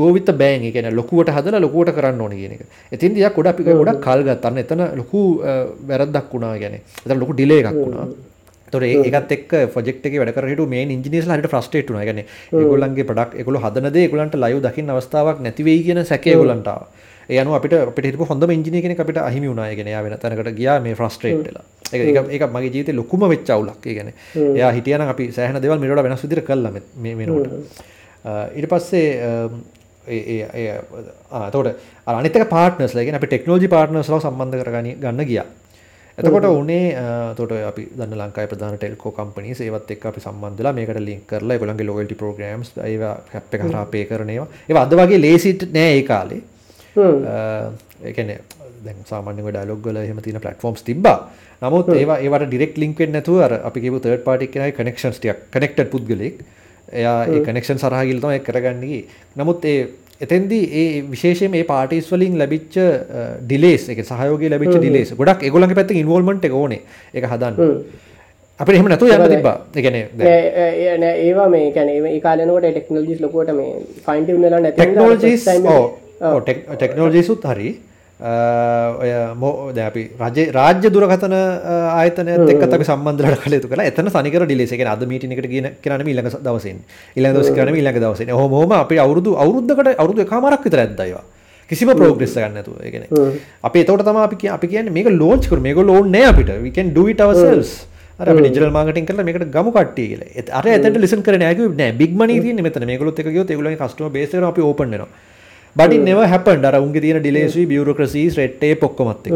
go 0.00 0.12
with 0.16 0.26
the 0.30 0.36
bang. 0.44 0.64
ඒ 0.70 0.74
කියන්නේ 0.78 0.96
ලොකුවට 1.00 1.34
හදලා 1.36 1.64
ලොකුවට 1.66 1.94
කරන්න 1.98 2.24
ඕනේ 2.26 2.40
කියන 2.42 2.56
එක. 2.56 2.62
එතින්දී 2.96 3.26
එයා 3.26 3.34
ගොඩක් 3.38 3.62
ගොඩක් 3.82 4.02
කල් 4.08 4.26
ගත්තා. 4.30 4.50
අන්න 4.50 4.64
එතන 4.64 4.82
ලොකු 5.02 5.20
වැරද්දක් 5.90 6.34
වුණා 6.34 6.58
කියන්නේ. 6.64 6.82
එතන 7.06 7.18
ලොකු 7.24 7.40
delay 7.42 7.62
එකක් 7.62 7.80
වුණා. 7.84 8.08
තොර 8.70 8.84
ඒකත් 8.84 9.34
එක් 9.36 9.54
ෆොජෙක්් 9.70 10.00
එක 10.02 10.16
වැඩ 10.16 10.34
කරට 10.34 10.64
මේ 10.68 10.86
ඉජිනිස් 10.88 11.26
හට 11.26 11.48
ෆ්‍රස්ටේට් 11.48 11.90
වන 11.90 12.04
ගැන 12.04 12.22
ඒගොල්ලන්ගේ 12.22 13.04
පඩක් 13.04 13.40
එකගොල 13.40 13.60
හදනද 13.60 13.96
ඒගොලන්ට 13.98 14.36
ලයු 14.38 14.60
දකින්න 14.62 14.92
අවස්ථාවක් 14.92 15.40
නැතිවෙයි 15.40 15.86
කියන 15.86 16.04
සැකේ 16.04 16.36
ගොලන්ටාව 16.36 16.86
ඒයනු 17.30 17.54
අපිට 17.54 18.04
හිටපු 18.04 18.26
හොඳම 18.26 18.50
ඉංජිනය 18.50 18.82
කෙනෙ 18.82 18.96
අපිට 18.98 19.20
අහිමි 19.20 19.48
වුණනායගෙන 19.48 19.88
යා 19.88 20.02
වෙන 20.02 20.16
තැනකට 20.18 20.52
ගියා 20.54 20.78
මේ 20.80 20.94
ෆ්‍රස්ට්‍රේට්ලා 20.94 21.64
එක 22.30 22.46
මගේ 22.48 22.72
ජීත 22.72 22.92
ලොකුම 22.92 23.26
වෙච්චවුලක් 23.26 23.86
ගැන 23.88 24.12
එයා 24.48 24.72
හිටියන 24.72 25.06
අපි 25.06 25.30
සෑහන 25.32 25.60
දෙවල් 25.60 25.78
මිට 25.78 26.02
වෙනස් 26.02 26.24
විදිර 26.24 26.42
කල්ලම 26.42 26.80
මේ 26.98 27.14
මෙනුවට 27.16 27.84
ඉට 28.54 28.68
පස්සේ 28.68 29.08
තෝට 31.50 31.68
අනිතක 32.08 32.48
පාටනස් 32.48 32.94
ලගෙන 32.94 33.14
අපි 33.14 33.26
ටෙක්නෝජි 33.26 33.68
පාටනස්ලාව 33.68 34.22
සම්බන්ධ 34.22 34.62
කරගනි 34.62 34.94
ගන්න 34.96 35.26
ගියා 35.26 35.46
එතකොට 36.20 36.48
උනේ 36.52 36.86
තොට 37.36 37.52
අපි 37.62 37.86
දන්න 37.92 38.16
ලංකායි 38.18 38.48
ප්‍රධාන 38.48 38.76
ටෙල්කෝ 38.76 39.12
කම්පනි 39.12 39.56
ඒවත් 39.60 39.90
එක් 39.90 40.06
අපි 40.06 40.20
සම්බන්ධලා 40.20 40.72
මේකට 40.72 41.00
ලින්ක් 41.00 41.26
කරලා 41.26 41.58
ගොලන්ගේ 41.58 41.86
ලොයල්ටි 41.86 42.14
ප්‍රෝග්‍රම්ස් 42.14 42.72
ඒවා 42.84 43.14
හැප් 43.32 43.54
එක 43.54 43.62
හරහා 43.62 43.84
පේ 43.88 44.04
කරනවා 44.04 44.46
ඒ 44.68 44.80
අද 44.82 44.96
වගේ 44.96 45.20
ලේසිට 45.20 45.68
නෑ 45.72 45.92
ඒ 45.96 46.02
කාලේ. 46.04 46.42
ඒකන 48.04 48.32
සාමාන්‍ය 49.04 49.42
ඩලොග්ගල 49.46 50.00
හම 50.02 50.20
තින 50.20 50.40
පලටෆෝම්ස් 50.40 50.82
තිබා 50.82 51.18
නමුත් 51.62 51.88
ඒවා 51.94 52.18
ඒවට 52.18 52.46
ඩිරෙක් 52.46 52.76
ලින්ක්ෙන් 52.76 53.12
නැතුව 53.12 53.40
අපි 53.60 53.80
කිව 53.80 53.98
තර්ඩ 53.98 54.24
පාටික් 54.24 54.52
කෙනයි 54.54 54.72
කනෙක්ෂන්ස් 54.72 55.18
ටියක් 55.18 55.40
කනෙක්ට 55.50 55.90
පුද්ගලෙක් 55.90 56.38
එයා 56.92 57.18
ඒ 57.26 57.42
කනෙක්ෂන් 57.42 57.78
සරහගිල්තම 57.78 58.32
කරගන්නගේ 58.40 59.02
නමුත් 59.36 59.64
ඒ 59.64 59.80
එතැන්දී 60.20 60.64
ඒ 60.80 60.86
විශේෂම 61.12 61.54
මේ 61.56 61.64
පාටිස් 61.70 62.08
වලින් 62.12 62.34
ලැබිච්ච 62.40 62.76
ඩිලේස් 63.44 63.88
එක 63.94 64.00
සහයෝග 64.08 64.42
ලැබිච 64.52 64.72
ඩිලේස් 64.76 65.12
ගොඩක් 65.20 65.44
එගොලන් 65.48 65.74
පැත් 65.78 65.92
ඉන්වල්මට 66.02 66.44
එක 66.48 66.56
ඕනේ. 66.60 66.80
එක 67.14 67.26
හදන්න. 67.30 67.56
අපිට 68.60 68.76
එහෙම 68.76 68.88
නැතුව 68.92 69.12
යන්න 69.16 69.32
තිබ්බා. 69.34 69.56
එකන 69.82 69.96
ඒවා 71.08 71.48
මේ 71.54 71.70
කැන 71.76 71.92
ඒ 71.94 72.20
කාලනකට 72.26 72.66
ටෙක්නෝජිස් 72.68 73.22
ලොකුවට 73.24 73.54
මේ 73.60 73.70
ෆයින්ට 74.08 74.34
වෙලා 74.44 74.60
නැති 74.66 74.78
ටෙක්නෝජිස් 74.80 75.46
ටෙක්නෝජිසුත් 76.74 77.48
හරි 77.52 77.70
ඔය 78.20 79.10
මෝ 79.34 79.72
දැපි 79.72 80.02
රජ 80.20 80.38
රාජ්‍ය 80.52 80.88
දුරකතන 80.92 81.34
ආයතනත් 81.34 82.50
එක් 82.52 82.62
අපි 82.66 82.84
සම්බන්ධලට 82.84 83.40
කලතු 83.44 83.68
කළ 83.70 83.82
එතන 83.82 84.10
සනිකර 84.12 84.44
ඩිලේසක 84.44 84.82
අද 84.84 85.04
මීටිනිකට 85.08 85.48
ගෙන 85.48 85.68
කරන 85.80 86.04
ඉල්ලඟ 86.04 86.28
දවසෙන් 86.38 86.82
ඉල්ල 87.16 87.28
දවස 87.30 87.50
කරන 87.56 87.74
ඉල්ලඟ 87.74 88.00
දවසෙන 88.04 88.28
හොම. 88.30 88.72
අපි 88.72 88.98
අවුරුදු 88.98 89.32
අවුරුද්ධකට 89.36 89.96
අවුරුදු 89.96 90.28
කාමරක් 90.28 90.66
විතර 90.66 90.82
ඇදයිවා 90.84 91.24
කිසිම 91.70 91.92
ප්‍රෝග්‍රෙස් 91.92 92.36
ගන්නතු 92.36 92.76
ගෙන 92.92 93.08
අපි 93.64 93.84
තවට 93.84 94.04
තම 94.04 94.20
අපි 94.26 94.52
අපි 94.56 94.66
කියන්න 94.74 94.92
මේක 94.92 95.08
ලෝච් 95.16 95.48
කර 95.48 95.60
මේක 95.68 95.80
ලෝන් 95.82 96.12
නෑ 96.12 96.28
අපිට. 96.32 96.52
විකන් 96.66 96.92
ඩුවිට 96.92 97.24
අවසල්ස් 97.24 97.72
ිජල් 98.20 98.70
මාගටින් 98.70 99.08
කල 99.08 99.24
මේකට 99.24 99.48
ගම 99.48 99.72
කට්ටිය 99.72 100.08
කියල. 100.12 100.22
අර 100.52 100.64
ඇත 100.66 100.92
ලිසන් 100.98 101.24
කර 101.24 101.40
නෑක 101.40 101.64
නෑ. 101.72 101.96
බිග්මන 101.96 102.36
ති 102.44 102.68
මෙත 102.68 102.80
මේකලොත් 102.84 103.24
එක 103.24 103.32
යොත් 103.32 103.56
එගල 103.56 103.72
කස්ටම 103.80 104.12
බේසර 104.12 104.44
අපි 104.52 104.60
ඕපන්නවා 104.60 105.08
බඩි 105.76 105.98
neව 106.08 106.20
හැපන් 106.32 106.64
අර 106.64 106.74
උන්ගේ 106.80 107.02
තියෙන 107.04 107.22
ඩිලේසි 107.22 107.66
බියුරෝක්‍රසීස් 107.66 108.36
රෙට්ටේ 108.36 108.74
පොක්කොමත් 108.76 109.26
එක්ක. 109.26 109.34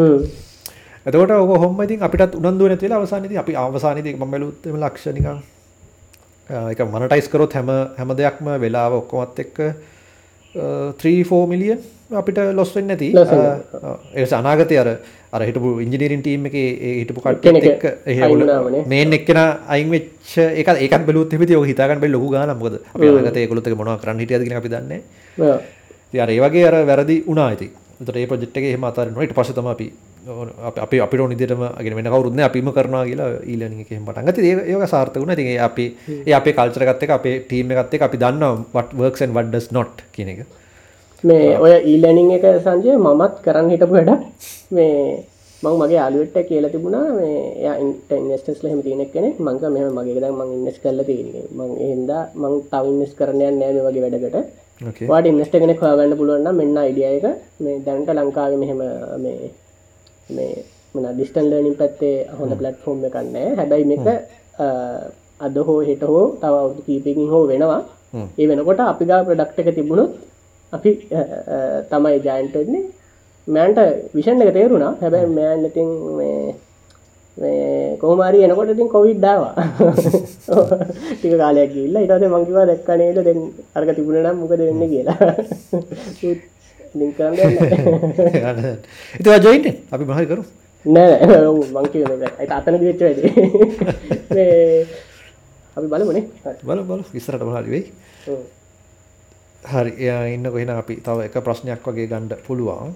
එතකොට 1.07 1.31
ඔක 1.31 1.51
ඔහොම 1.57 1.83
ඉතින් 1.85 2.03
අපිටත් 2.03 2.35
උනන්දු 2.41 2.69
නැති 2.69 2.87
වෙලා 2.87 3.01
අවසානයේදී 3.03 3.41
අපි 3.45 3.57
අවසානයේදී 3.65 4.15
මම 4.17 4.31
බැලුවොත් 4.33 4.67
එම 4.67 4.79
ලක්ෂ 4.83 5.07
නිකන් 5.17 5.43
ඒක 6.51 6.81
මොනටයිස් 6.93 7.29
කරොත් 7.33 7.53
හැම 7.53 7.69
හැම 7.99 8.15
දෙයක්ම 8.21 8.49
වෙලාව 8.65 9.01
ඔක්කොමත් 9.01 9.39
එක්ක 9.45 9.59
3 10.55 11.13
4 11.29 11.47
මිලියන් 11.53 11.79
අපිට 12.13 12.39
ලොස් 12.55 12.75
වෙන්නේ 12.77 12.97
නැති. 12.97 13.09
ඒක 14.15 14.33
අනාගතයේ 14.41 14.81
අර 14.83 14.91
අර 15.33 15.43
හිටපු 15.43 15.71
ඉංජිනීරින් 15.85 16.21
ටීම් 16.25 16.51
එකේ 16.51 16.67
ඒ 16.89 16.93
හිටපු 17.01 17.21
කට්ටියත් 17.21 17.71
එක්ක 17.71 17.85
එහෙ 18.07 18.83
මේන් 18.93 19.17
එක්කෙන 19.19 19.41
අයින් 19.69 19.89
වෙච්ච 19.91 20.35
ඒක 20.41 20.69
ඒකත් 20.75 21.07
බැලුවොත් 21.07 21.33
එහෙම 21.33 21.63
ඔය 21.63 21.69
හිතා 21.71 21.89
ගන්න 21.89 22.03
බැරි 22.03 22.15
ලොකු 22.17 22.29
ගානක් 22.35 22.59
මොකද? 22.59 22.77
අපි 22.95 23.09
අනාගතයේ 23.09 23.47
ඒගොල්ලොත් 23.47 23.71
එක 23.71 23.79
මොනවද 23.81 24.03
කරන්න 24.03 24.23
හිටියද 24.25 24.45
කියන 24.47 24.61
අපි 24.61 24.75
දන්නේ 24.75 25.01
අර 26.21 26.31
ඒ 26.31 26.41
වගේ 26.41 26.67
අර 26.71 26.77
වැරදි 26.87 27.23
වුණා 27.29 27.53
ඉතින් 27.53 27.71
එතකොට 28.01 28.17
ඒ 28.17 28.27
ප්‍රොජෙක්ට් 28.27 28.57
එකේ 28.57 28.73
එහෙම 28.73 28.91
අතාරිනවා 28.91 29.25
ඊට 29.25 29.37
පස්සේ 29.39 29.57
තමයි 29.59 29.71
අපි 29.75 29.87
අපි 30.27 31.01
අපිට 31.01 31.21
ඕන 31.21 31.31
විදිහටම 31.31 31.63
අගෙන 31.63 31.97
වෙන 31.97 32.07
කවුරුත් 32.07 32.35
නෑ 32.35 32.47
අපිම 32.49 32.71
කරනවා 32.73 33.05
කියලා 33.05 33.29
ඊලර්නින් 33.45 33.81
එකේ 33.81 33.97
එහෙම 33.97 34.07
පටන් 34.07 34.27
ගත්තා. 34.29 34.45
ඒක 34.45 34.59
ඒක 34.69 34.89
සාර්ථක 34.89 35.21
වුණා. 35.21 35.37
ඉතින් 35.37 35.47
ඒ 35.47 35.59
අපි 35.59 35.85
ඒ 36.27 36.35
අපේ 36.41 36.53
කල්චර් 36.53 36.83
එකත් 36.85 37.03
එක්ක 37.05 37.15
අපේ 37.19 37.35
ටීම් 37.41 37.71
එකත් 37.71 37.95
එක්ක 37.95 38.07
අපි 38.09 38.21
දන්නවා 38.25 38.65
what 38.73 38.95
works 38.95 39.23
and 39.23 39.35
what 39.35 39.51
does 39.53 39.69
not 39.73 40.03
කියන 40.13 40.29
එක. 40.29 40.47
මේ 41.25 41.59
ඔය 41.59 41.73
ඊලර්නින් 41.93 42.31
එක 42.39 42.47
සංජය 42.65 42.97
මමත් 42.97 43.35
කරන්න 43.45 43.71
හිටපු 43.75 43.95
වැඩක්. 43.97 44.23
මේ 44.71 45.25
මං 45.65 45.77
මගේ 45.81 45.99
යාළුවෙක්ට 46.01 46.49
කියලා 46.49 46.73
තිබුණා 46.75 47.07
මේ 47.19 47.37
එයා 47.61 47.77
ඉන්වෙස්ටර්ස්ලා 48.23 48.71
එහෙම 48.71 48.83
තියෙන 48.87 49.03
කෙනෙක් 49.15 49.39
මං 49.45 49.57
කිව්වා 49.61 49.75
මෙහෙම 49.77 49.97
මගේ 49.99 50.21
දැන් 50.25 50.37
මං 50.41 50.51
ඉන්වෙස්ට් 50.59 50.83
කරලා 50.85 51.07
තියෙන්නේ. 51.11 51.47
මං 51.59 51.71
එහෙනම් 51.87 52.03
මං 52.43 52.55
තව 52.73 52.85
ඉන්වෙස්ට් 52.93 53.17
කරන්න 53.19 53.43
යන්නේ 53.49 53.57
නැහැ 53.61 53.75
මේ 53.77 53.87
වගේ 53.89 54.05
වැඩකට. 54.05 54.63
වාට 55.11 55.27
ඉන්වස්ට 55.31 55.55
කෙනෙක් 55.63 55.83
හොයාගන්න 55.83 56.17
පුළුවන්න 56.21 56.57
මෙන්න 56.61 56.79
අයිඩිය 56.83 57.07
එක. 57.17 57.27
මේ 57.65 57.77
දැන්ට 57.87 58.11
ලංකාව 58.17 58.57
මෙහෙම 58.63 58.81
මේ 59.25 59.51
මේ 60.37 60.55
මන 60.95 61.07
ඩිස්ටන් 61.15 61.47
ලර්නිින් 61.51 61.77
පැත්තේ 61.81 62.17
හොඳ 62.39 62.53
පලට්ෆෝර්ම් 62.61 63.05
එකන්න 63.09 63.37
හැබැයි 63.61 63.87
මේක 63.93 64.07
අද 65.47 65.57
හෝ 65.69 65.79
හෙට 65.89 66.03
හෝ 66.11 66.27
තව 66.43 66.55
කීපකින් 66.87 67.31
හෝ 67.33 67.45
වෙනවා. 67.53 67.81
ඒ 68.41 68.47
වෙනකොට 68.51 68.81
අපි 68.91 69.05
ගා 69.11 69.23
ප්‍රඩක්් 69.29 69.59
එක 69.63 69.75
තිබුණොත් 69.79 70.13
අපි 70.73 70.91
තමයි 71.91 72.19
ජයන්ටන්නේ 72.27 72.85
මෑන්ට 73.47 73.79
විෂන් 74.17 74.43
එක 74.43 74.53
තේරුණා. 74.57 74.93
හැබැයි 75.01 75.29
මෑන් 75.39 75.61
ඉතින් 75.69 75.89
කෝමාරි 78.01 78.39
එනකොට 78.47 78.71
ඉතින් 78.75 78.89
කොවිඩ් 78.95 79.21
දාවා 79.25 79.55
ටික 81.19 81.35
කාලයක් 81.41 81.71
ගිහිල්ලා 81.75 82.03
ඊට 82.03 82.13
පස්සේ 82.15 82.33
මං 82.33 82.47
කිව්වා 82.49 82.67
දැක්ක 82.71 82.91
නේද? 83.01 83.19
දැන් 83.27 83.41
අරක 83.77 83.91
තිබුණා 83.97 84.33
නම් 84.33 84.39
කියලා. 84.93 85.19
කරන්න 87.19 87.37
දෙන්න 87.39 87.55
ඉතින් 89.19 89.33
ඔය 89.35 89.41
ජොයින්ට් 89.47 89.69
අපි 89.95 90.05
මොනවද 90.09 90.29
කරු 90.31 90.43
නෑ 90.85 91.09
නෑ. 91.11 91.49
මං 91.75 91.87
කියන්නේ 91.93 92.31
ඒක 92.43 92.51
අතනදි 92.59 92.87
වෙච්ච 92.89 93.03
වැඩේ. 93.07 93.31
අපි 95.77 95.87
බලමුනේ. 95.93 96.25
බලමු 96.67 96.85
බලමු. 96.91 97.05
ඉස්සරහට 97.19 97.45
මොනවද 97.49 97.69
වෙයි. 97.75 97.85
හරි 99.73 99.93
එයා 100.05 100.23
ඉන්න 100.37 100.47
කොහෙන 100.55 100.71
අපි 100.77 100.95
තව 101.09 101.19
එක 101.27 101.37
ප්‍රශ්නයක් 101.49 101.83
වගේ 101.89 102.09
ගන්න 102.13 102.27
පුළුවන් 102.47 102.95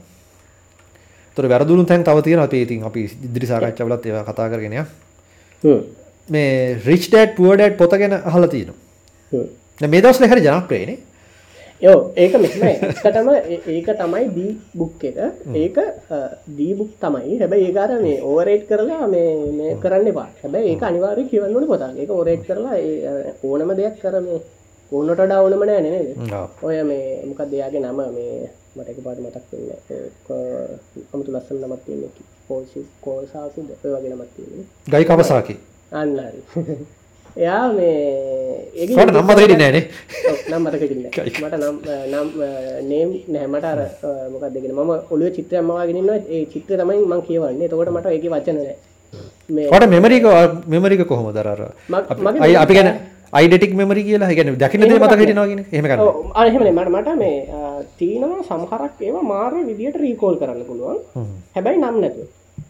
තොර 1.38 1.48
වැරදුණු 1.54 1.86
තැන් 1.92 2.04
තව 2.10 2.26
තියෙන 2.28 2.44
අපේ 2.46 2.62
ඉතින් 2.66 2.86
අපි 2.90 3.02
ඉදිරි 3.30 3.50
සාකච්ඡාවලත් 3.50 4.06
ඒවා 4.12 4.24
කතා 4.30 4.48
කරගෙන. 4.52 4.74
මේ 6.28 6.54
රිච් 6.86 7.04
ඩෑඩ් 7.10 7.36
පුවර් 7.36 7.56
ඩෑඩ් 7.58 7.76
පොත 7.82 7.98
ගැන 8.00 8.16
අහලා 8.30 8.54
තියෙනවා. 8.54 9.44
මේ 9.92 10.02
දවස්වල 10.04 10.32
හරි 10.32 10.42
ජනප්‍රියනේ. 10.48 10.98
යෝ 11.82 11.98
ඒක 12.22 12.32
මෙහෙමයි. 12.42 12.74
ඒකටම 12.96 13.28
ඒක 13.74 13.88
තමයි 14.00 14.24
දී 14.36 14.52
බුක් 14.80 15.04
එක. 15.10 15.18
ඒක 15.62 15.76
දී 16.58 16.72
බුක් 16.78 16.92
තමයි. 17.04 17.38
හැබැයි 17.42 17.68
ඒක 17.70 17.78
අර 17.84 17.92
මේ 18.04 18.18
ඕවර්රේට් 18.28 18.64
කරලා 18.70 19.06
මේ 19.14 19.30
මේ 19.58 19.76
කරන්න 19.82 20.12
එපා. 20.12 20.28
හැබැයි 20.42 20.72
ඒක 20.74 20.82
අනිවාර්යයෙන් 20.90 21.28
කියවන්න 21.32 21.54
ඕනේ 21.56 21.72
පොතක්. 21.72 21.98
ඒක 22.02 22.10
ඕවර්රේට් 22.16 22.46
කරලා 22.48 22.76
ඕනම 23.50 23.70
දෙයක් 23.80 24.00
කර 24.02 24.16
මේ 24.26 24.40
ඕනට 24.92 25.10
වඩා 25.20 25.40
ඕනම 25.44 25.62
නෑ 25.70 25.80
නේද? 25.86 26.08
ඔය 26.66 26.76
මේ 26.90 27.06
මොකක්ද 27.30 27.52
එයාගේ 27.58 27.84
නම 27.84 28.00
මේ 28.16 28.50
මට 28.78 28.88
එක 28.90 29.00
පාට 29.04 29.20
මතක් 29.20 29.44
වෙන්න 29.52 29.68
අමුතු 31.12 31.30
ලස්සන 31.32 31.58
නමත් 31.60 31.82
තියෙන 31.86 32.02
පෝසි 32.48 32.86
කෝසාසි 33.00 33.60
ඔය 33.60 33.90
වගේ 33.94 34.12
නමත් 34.12 34.30
තියෙන 34.36 34.64
ගයි 34.88 35.04
කවසාකි? 35.06 35.54
අන්න 35.92 36.16
එයා 37.36 37.72
මේ 37.72 38.70
ඒක 38.74 38.90
නම් 38.90 39.22
මතක 39.22 39.40
හිටින්නේ 39.40 39.70
නෑනේ 39.72 39.84
නම් 40.50 40.62
මතක 40.62 40.82
හිටින්නේ 40.82 41.10
මට 41.38 41.54
නම් 41.54 41.76
නම් 42.08 42.28
නේම් 42.88 43.10
නෑ 43.28 43.46
මට 43.46 43.64
අර 43.66 43.80
මොකක්ද 44.32 44.52
දෙගෙන 44.54 44.74
මම 44.74 44.92
ඔළුවේ 45.10 45.34
චිත්‍රයක් 45.36 45.62
මවාගෙන 45.62 46.00
ඉන්නවා 46.00 46.20
ඒ 46.28 46.44
චිත්‍රය 46.46 46.76
තමයි 46.76 47.02
මම 47.02 47.22
කියවන්නේ. 47.22 47.66
එතකොට 47.66 47.90
මට 47.90 48.06
ඒකේ 48.08 48.32
වචන 48.34 48.58
නෑ 48.58 48.76
මේ 49.48 49.68
කොට 49.68 49.86
මෙමරික 49.88 50.24
මෙමරික 50.66 51.04
කොහොමද 51.06 51.36
අර 51.36 51.48
අපි 52.56 52.74
ගැන 52.74 52.90
අයිඩටික් 53.32 53.74
මෙමරි 53.74 54.02
කියලා? 54.04 54.32
ගැන 54.32 54.56
දකින 54.56 54.80
දේ 54.82 54.98
මත 54.98 55.14
හිටනවාගෙන 55.20 55.60
හෙම 55.70 55.84
අහමන 56.34 56.68
මට 56.70 56.88
මට 56.88 57.08
මේ 57.18 57.36
තිීනවා 57.98 58.42
සමහරක් 58.42 59.02
ඒවා 59.02 59.22
මාර 59.24 59.52
විදිට 59.68 59.96
රීකෝල් 59.96 60.36
කරන්න 60.40 60.64
පුළුවන්. 60.64 60.98
හැබැයි 61.54 61.80
නම් 61.80 61.96
නැතු 62.00 62.24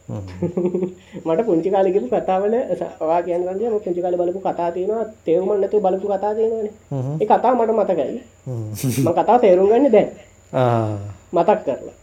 මට 1.27 1.41
පුංචි 1.47 1.71
කාලෙකපු 1.71 2.09
කතාවල 2.09 2.55
සවා 2.75 3.21
කියන 3.23 3.47
රජය 3.49 3.71
පුංචි 3.77 4.01
කාල 4.03 4.17
බලපු 4.17 4.41
කතා 4.41 4.71
තියෙනවා. 4.73 5.05
තේරුමන් 5.25 5.61
නැතු 5.61 5.81
බලපු 5.81 6.07
කතා 6.09 6.35
තියෙනවානේ. 6.35 6.73
ඒ 7.21 7.27
කතා 7.27 7.55
මට 7.55 7.73
මතකයි. 7.79 8.19
ම 9.05 9.09
කතා 9.15 9.39
තේරුම් 9.39 9.71
ගන්න 9.71 9.93
දැන්. 9.93 10.09
මතක් 11.33 11.59
කරලා. 11.65 11.97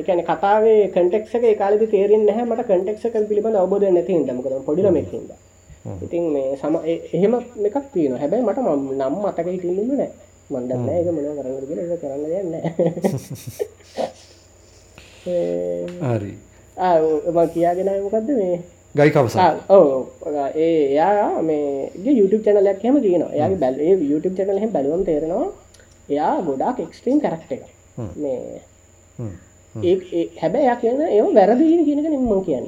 එකන 0.00 0.20
කතාවේ 0.24 0.82
කටෙක්ක 0.88 1.58
කාල 1.58 1.74
තේරෙන් 1.86 2.24
නැහැ. 2.26 2.46
මට 2.46 2.70
කටෙක්ක 2.70 3.26
පිළිබඳ 3.28 3.56
අවබෝධ 3.56 3.90
නැති 3.90 4.22
දමකද 4.28 4.64
පොඩිලමකින්ද 4.64 5.34
ඉතින් 6.04 6.24
මේ 6.34 6.56
සම 6.56 6.74
එහෙම 7.14 7.34
එකක් 7.68 7.76
තියෙන 7.94 8.16
හැබැයි 8.20 8.46
මට 8.46 8.58
නම් 8.98 9.14
මතක 9.22 9.46
හිටින්න 9.54 9.98
නෑ 9.98 10.10
මන්දන්න 10.50 10.88
එක 10.98 11.08
මොන 11.16 11.26
කරන්න 11.38 11.66
කියල 11.68 11.80
එක 11.84 12.00
කරන්න 12.02 12.24
යන්න 12.40 12.54
හරි. 16.10 16.32
මං 17.34 17.48
කියාගෙන 17.54 17.90
මොකක්ද 18.06 18.28
මේ? 18.38 18.56
ගයිකවසා 18.94 19.52
ඕ 19.68 20.06
ඒ 20.54 20.74
එයා 20.92 21.42
මේ 21.42 21.90
YouTube 22.18 22.44
චනලයක් 22.46 22.80
හෙම 22.86 22.96
තියෙන 23.04 23.24
එයාගේ 23.32 23.60
බැල් 23.64 23.76
YouTube 24.10 24.36
චනල 24.36 24.60
හෙම 24.62 24.72
බැලුවම් 24.76 25.04
තේරෙනවා. 25.08 25.48
එයා 26.08 26.34
ගොඩාක් 26.46 26.78
එක්ස්ට්‍රීම් 26.84 27.18
කරක්ට 27.24 27.52
එක 27.56 27.62
මේ 28.16 28.60
ඒ 29.74 30.24
හැබැයි 30.36 30.66
යා 30.66 30.76
කියන 30.76 31.00
ඒ 31.08 31.22
වැරදිී 31.34 31.84
කියනක 31.84 32.06
නිම්ම 32.06 32.44
කියන්න. 32.44 32.66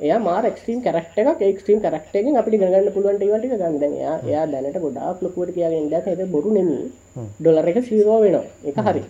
එය 0.00 0.12
මාර 0.18 0.44
ක්ස්ට්‍රීම් 0.50 0.80
කරක්ට 0.82 1.18
එක 1.18 1.56
ක්ස්ට්‍රීම් 1.58 1.80
කරක්ටෙන් 1.80 2.36
අපි 2.36 2.58
ගන්න 2.58 2.90
පුළුවන්ට 2.92 3.24
වට 3.24 3.60
ගන්දන 3.62 3.94
එයා 4.24 4.46
දැනට 4.46 4.78
ගොඩා 4.80 5.14
ලොකුවට 5.20 5.54
කියන්න 5.54 5.90
ද 6.18 6.26
බොරු 6.26 6.50
නෙම 6.52 6.70
ඩොලර 7.40 7.68
එක 7.68 7.78
සිරෝ 7.84 8.18
වෙන 8.20 8.36
එක 8.64 8.76
හරි. 8.78 9.02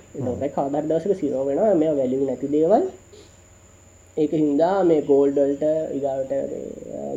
කාදර් 0.54 0.84
දසක 0.84 1.18
සිරෝ 1.20 1.44
වෙන 1.44 1.78
මේ 1.78 1.96
වැලි 1.98 2.22
නැති 2.22 2.48
දේවල් 2.48 2.84
ඒක 4.16 4.32
හින්දා 4.32 4.76
මේ 4.88 5.00
ගෝල්ඩල්ට 5.08 5.64
ඉගාවට 5.96 6.30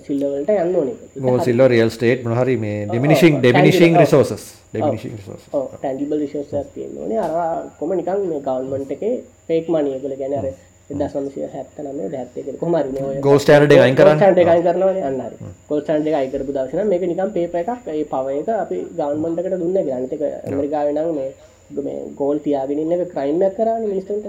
සිල්ලවලට 0.05 0.49
යන්න 0.55 0.73
ඕන. 0.75 0.89
සිල්ල 1.45 1.61
රියල් 1.73 1.91
ස්ටේට් 1.95 2.25
මහරි 2.27 2.55
මේ 2.63 2.79
ඩිමිනිශින් 2.87 3.37
ඩිමිනිශින් 3.39 3.95
රිසෝසස් 3.95 4.47
ටැන්ඩිබල් 4.71 6.19
රිසෝස 6.19 6.49
තියෙන 6.73 7.13
අර 7.19 7.35
කොම 7.79 7.95
නිකන් 7.95 8.25
මේ 8.25 8.41
ගවන්මන්ට 8.47 8.91
එක 8.97 9.05
පේක් 9.47 9.71
මනිය 9.75 10.01
කළ 10.01 10.17
ගැන 10.21 10.35
අර 10.39 10.49
දසන්සිය 10.91 11.47
හැත්තනම 11.53 11.99
දැත්තක 12.11 12.47
කොමරි 12.59 13.03
ගෝස්ටඩ 13.21 13.73
අයි 13.77 13.95
කරන්න? 13.95 14.19
ටයි 14.19 14.45
කරන 14.67 14.83
අන්න 15.03 15.21
කොල්ටන්ඩ 15.69 16.09
අයිකරපු 16.13 16.55
දශන 16.55 16.89
මේක 16.89 17.05
නිකම් 17.05 17.31
පේප 17.35 17.55
එකක් 17.55 17.93
ඒ 17.93 18.03
පවයක 18.13 18.49
අපි 18.55 18.79
ගවන්මන්ටකට 18.97 19.61
දුන්න 19.61 19.79
ග්‍රන්තක 19.81 20.23
ඇමරිකාවෙනක් 20.25 20.99
මේ 20.99 21.13
මේ 21.19 21.29
ගෝල් 22.15 22.37
තියාගෙනන්න 22.39 22.95
එක 22.95 23.11
ක්‍රයිම්යක් 23.11 23.55
කරන්න 23.55 23.83
මිනිස්ටන්ට 23.85 24.27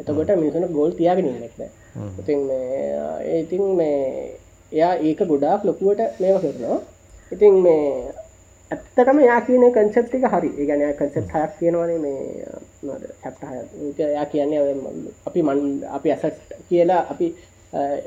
එතකොට 0.00 0.36
මිනිසුන 0.36 0.72
ගෝල් 0.72 0.92
තියාගෙනන්නක්ද 0.92 1.60
ඉතින් 2.18 2.40
ඒඉතින් 2.50 3.64
මේ 3.76 4.00
එයා 4.72 4.94
ඒක 4.98 5.20
ගොඩාක් 5.22 5.64
ලොකුවට 5.64 6.20
මේව 6.20 6.36
කරනවා. 6.42 6.78
ඉතින් 7.32 7.54
මේ 7.56 8.12
ඇත්තටම 8.70 9.18
යා 9.20 9.40
කියන 9.40 9.64
කන්සප්ටික 9.70 10.24
හරි. 10.26 10.50
ඒගැන 10.52 10.94
කන්සප් 10.94 11.32
හයක් 11.32 11.52
කියනවනේ 11.58 11.98
මේ 11.98 12.20
හැප්ට 13.22 13.98
යා 13.98 14.26
කියන්නේ 14.26 14.62
අපි 15.26 15.42
මන් 15.42 15.60
අපි 15.90 16.08
ඇසට් 16.10 16.54
කියලා 16.68 17.02
අපි 17.10 17.26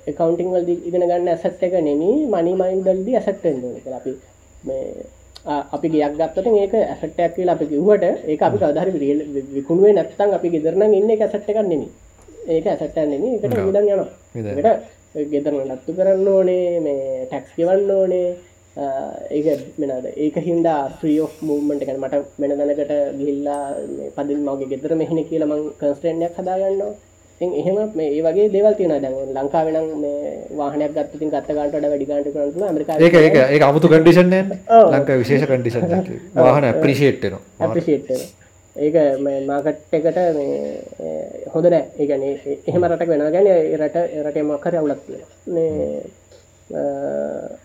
එකකවන්ටිං 0.07 0.51
වල්ද 0.51 0.69
ඉගෙන 0.81 1.03
ගන්න 1.03 1.29
ඇසට් 1.29 1.63
එක 1.63 1.77
නෙමී 1.81 2.17
මනි 2.27 2.55
මයින් 2.55 2.83
දල්දි 2.83 3.15
ඇසට්ටෙන් 3.15 3.63
ල 3.85 3.93
අපි 3.93 4.13
මේ 4.63 4.88
අපි 5.47 5.87
ගයක් 5.89 6.13
ගත්තට 6.13 6.47
ඒක 6.55 6.73
ඇසටයක් 6.75 7.31
කියලා 7.35 7.55
අපි 7.55 7.65
කිව්වට 7.71 8.03
ඒක 8.27 8.41
අපි 8.41 8.57
කවදහරි 8.57 8.91
විකුණුවේ 9.55 9.93
නැත්තන් 9.93 10.35
අපි 10.37 10.47
ගෙදරන 10.49 10.93
ඉන්න 10.93 11.09
එක 11.09 11.21
ඇසට් 11.21 11.49
එකක් 11.49 11.63
නෙමි 11.63 11.87
ඒක 12.47 12.65
ඇසට්ට 12.65 12.99
නෙමි 13.05 13.29
එකට 13.37 13.57
විදන් 13.59 13.77
යනවා. 13.85 14.07
එකට 14.35 15.29
ගෙදරන 15.31 15.57
ලත්තු 15.67 15.95
කරන්න 15.97 16.27
ඕනේ 16.27 16.79
මේ 16.79 17.25
ටැක්ස් 17.25 17.51
කියවන්න 17.55 17.91
ඕනේ. 17.91 18.29
ඒක 19.31 19.47
මෙනද 19.77 20.05
ඒක 20.15 20.35
හින්දා 20.47 20.79
්‍රියෝ 20.99 21.29
මූමට 21.41 21.83
එක. 21.83 21.91
මට 21.95 22.15
මෙන 22.39 22.55
දැනකට 22.59 22.93
ගිල්ලා 23.19 23.63
පදිල් 24.15 24.39
මගේ 24.45 24.71
ගෙදර 24.71 24.95
මෙහෙන 24.95 25.23
කියලමං 25.29 25.63
කන්ස්ටේන්යක් 25.79 26.39
හදාගන්නවා 26.39 26.93
එහෙම 27.41 27.91
මේ 27.93 28.21
වගේ 28.23 28.49
දෙවල් 28.49 28.73
තියෙන 28.73 29.01
දැන් 29.01 29.13
ලංකාවේ 29.35 29.73
නම් 29.73 30.01
මේ 30.01 30.31
වාහනයක් 30.57 30.91
ගත්ත 30.93 31.15
ඉතින් 31.15 31.29
ගත්ත 31.29 31.49
ගන්නට 31.49 31.75
වඩා 31.75 31.91
වැඩි 31.91 32.05
ගන්නට 32.05 32.33
කරන්න 32.33 32.51
පුළුවන්. 32.53 32.69
අමරිකාවේ 32.69 33.05
ඒක 33.05 33.15
ඒක 33.17 33.35
ඒක 33.53 33.63
아무තු 33.63 33.88
කන්ඩිෂන් 33.88 34.29
නෑ. 34.29 34.57
ලංකාවේ 34.91 35.21
විශේෂ 35.21 35.45
කන්ඩිෂන් 35.45 35.85
එකක්. 35.97 36.09
වාහන 36.35 36.65
ඇප්‍රීෂিয়েට් 36.65 37.21
වෙනවා. 37.23 37.41
ඇප්‍රීෂিয়েට් 37.61 38.09
වෙනවා. 38.09 38.29
ඒක 38.75 38.95
මේ 39.19 39.39
මාකට් 39.45 39.93
එකට 39.93 40.17
මේ 40.38 40.55
හොඳ 41.53 41.69
නෑ. 41.69 41.83
ඒ 41.99 42.07
කියන්නේ 42.07 42.57
එහෙම 42.67 42.88
රටක් 42.89 43.09
වෙනවා. 43.09 43.31
කියන්නේ 43.31 43.77
රට 43.77 43.97
රටේ 44.25 44.47
මොකක් 44.51 44.65
හරි 44.65 44.77
අවුලක් 44.77 45.01
තියෙනවා. 45.05 45.31
මේ 45.53 46.01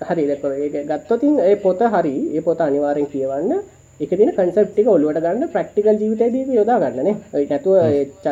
හරි. 0.09 0.27
දැන් 0.29 0.59
ඒක 0.67 0.77
ගත්තොත් 0.91 1.23
ඒ 1.47 1.57
පොත 1.57 1.81
හරි 1.95 2.17
ඒ 2.37 2.43
පොත 2.43 2.61
අනිවාර්යෙන් 2.61 3.09
කියවන්න. 3.09 3.63
එක 4.01 4.11
තින 4.11 4.33
කන්සප්ටික 4.33 4.89
ඔලුවට 4.89 5.21
ගන්න 5.21 5.49
ප්‍රක්ටිකල් 5.49 5.97
ජීවිතයේදී 5.97 6.57
යොදා 6.59 6.79
ගන්නනේ 6.81 7.17
නැතුව 7.45 7.77
ච 8.23 8.27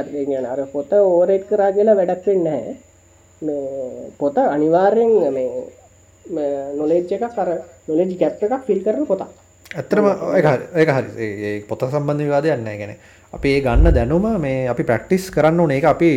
අර 0.46 0.62
පොත 0.72 0.92
ඕරේට් 0.94 1.44
කරා 1.48 1.70
කියලා 1.72 1.98
වැඩක් 2.00 2.26
වෙන්න 2.26 2.48
හැ 2.48 2.74
පොත 4.18 4.38
අනිවාර්යෙන් 4.38 5.12
මේ 6.26 6.50
නොලේජ් 6.74 7.06
එක 7.10 7.24
කර 7.30 7.54
නොලෙජි 7.88 8.16
කැප් 8.16 8.42
එකක් 8.42 8.66
ෆිල් 8.66 8.82
කරන 8.82 9.06
පොත 9.06 9.22
ඇත්තරම 9.70 10.06
ඒ 10.74 10.84
හරි 10.88 11.54
පොත 11.68 11.82
සම්බන්ධ 11.86 12.24
විවාද 12.24 12.46
යන්න 12.50 12.70
ගැන 12.74 12.94
අපි 13.32 13.48
ඒ 13.48 13.60
ගන්න 13.62 13.94
දැනුම 13.94 14.26
මේ 14.40 14.66
අපි 14.68 14.82
ප්‍රක්ටිස් 14.84 15.30
කරන්න 15.30 15.60
ඕනේ. 15.60 15.78
එක 15.78 15.84
අපි 15.84 16.10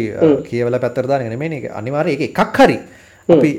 කියවල 0.46 0.80
පැත්තරදා 0.80 1.20
නෙමේ 1.20 1.60
එක 1.60 1.70
අනිවාර 1.72 2.08
එක 2.08 2.22
එකක් 2.30 2.58
හරි. 2.58 2.80
අපි 3.30 3.52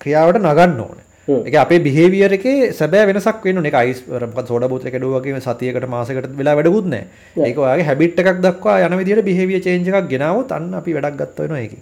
ක්‍රියාවට 0.00 0.40
නගන්න 0.40 0.80
ඕන 0.80 0.98
එක 1.28 1.54
අපේ 1.56 1.80
බිහේවියර 1.80 2.32
එක 2.32 2.46
සැබෑ 2.74 3.08
වෙනසක් 3.08 3.44
වෙන 3.44 3.66
එක 3.66 3.74
අයිස් 3.74 4.00
සෝඩ 4.46 4.68
බූත 4.68 4.86
කෙඩුවගේ 4.86 5.42
සතියකට 5.42 5.88
මාසකට 5.88 6.32
වෙලා 6.34 6.56
වැඩකුත්න 6.56 6.96
ඒක 6.96 7.56
වගේ 7.58 7.84
හැබිට් 7.84 8.22
එකක් 8.22 8.40
දක්වා 8.40 8.80
යන 8.82 8.98
විදිට 9.00 9.24
බිහේවිය 9.24 9.60
චේන්ජ 9.60 9.92
එකක් 9.92 10.10
ගෙනාව 10.10 10.42
තන්න 10.46 10.80
අපි 10.80 10.96
වැඩක් 10.96 11.20
ගත්වන 11.22 11.56
එක 11.58 11.78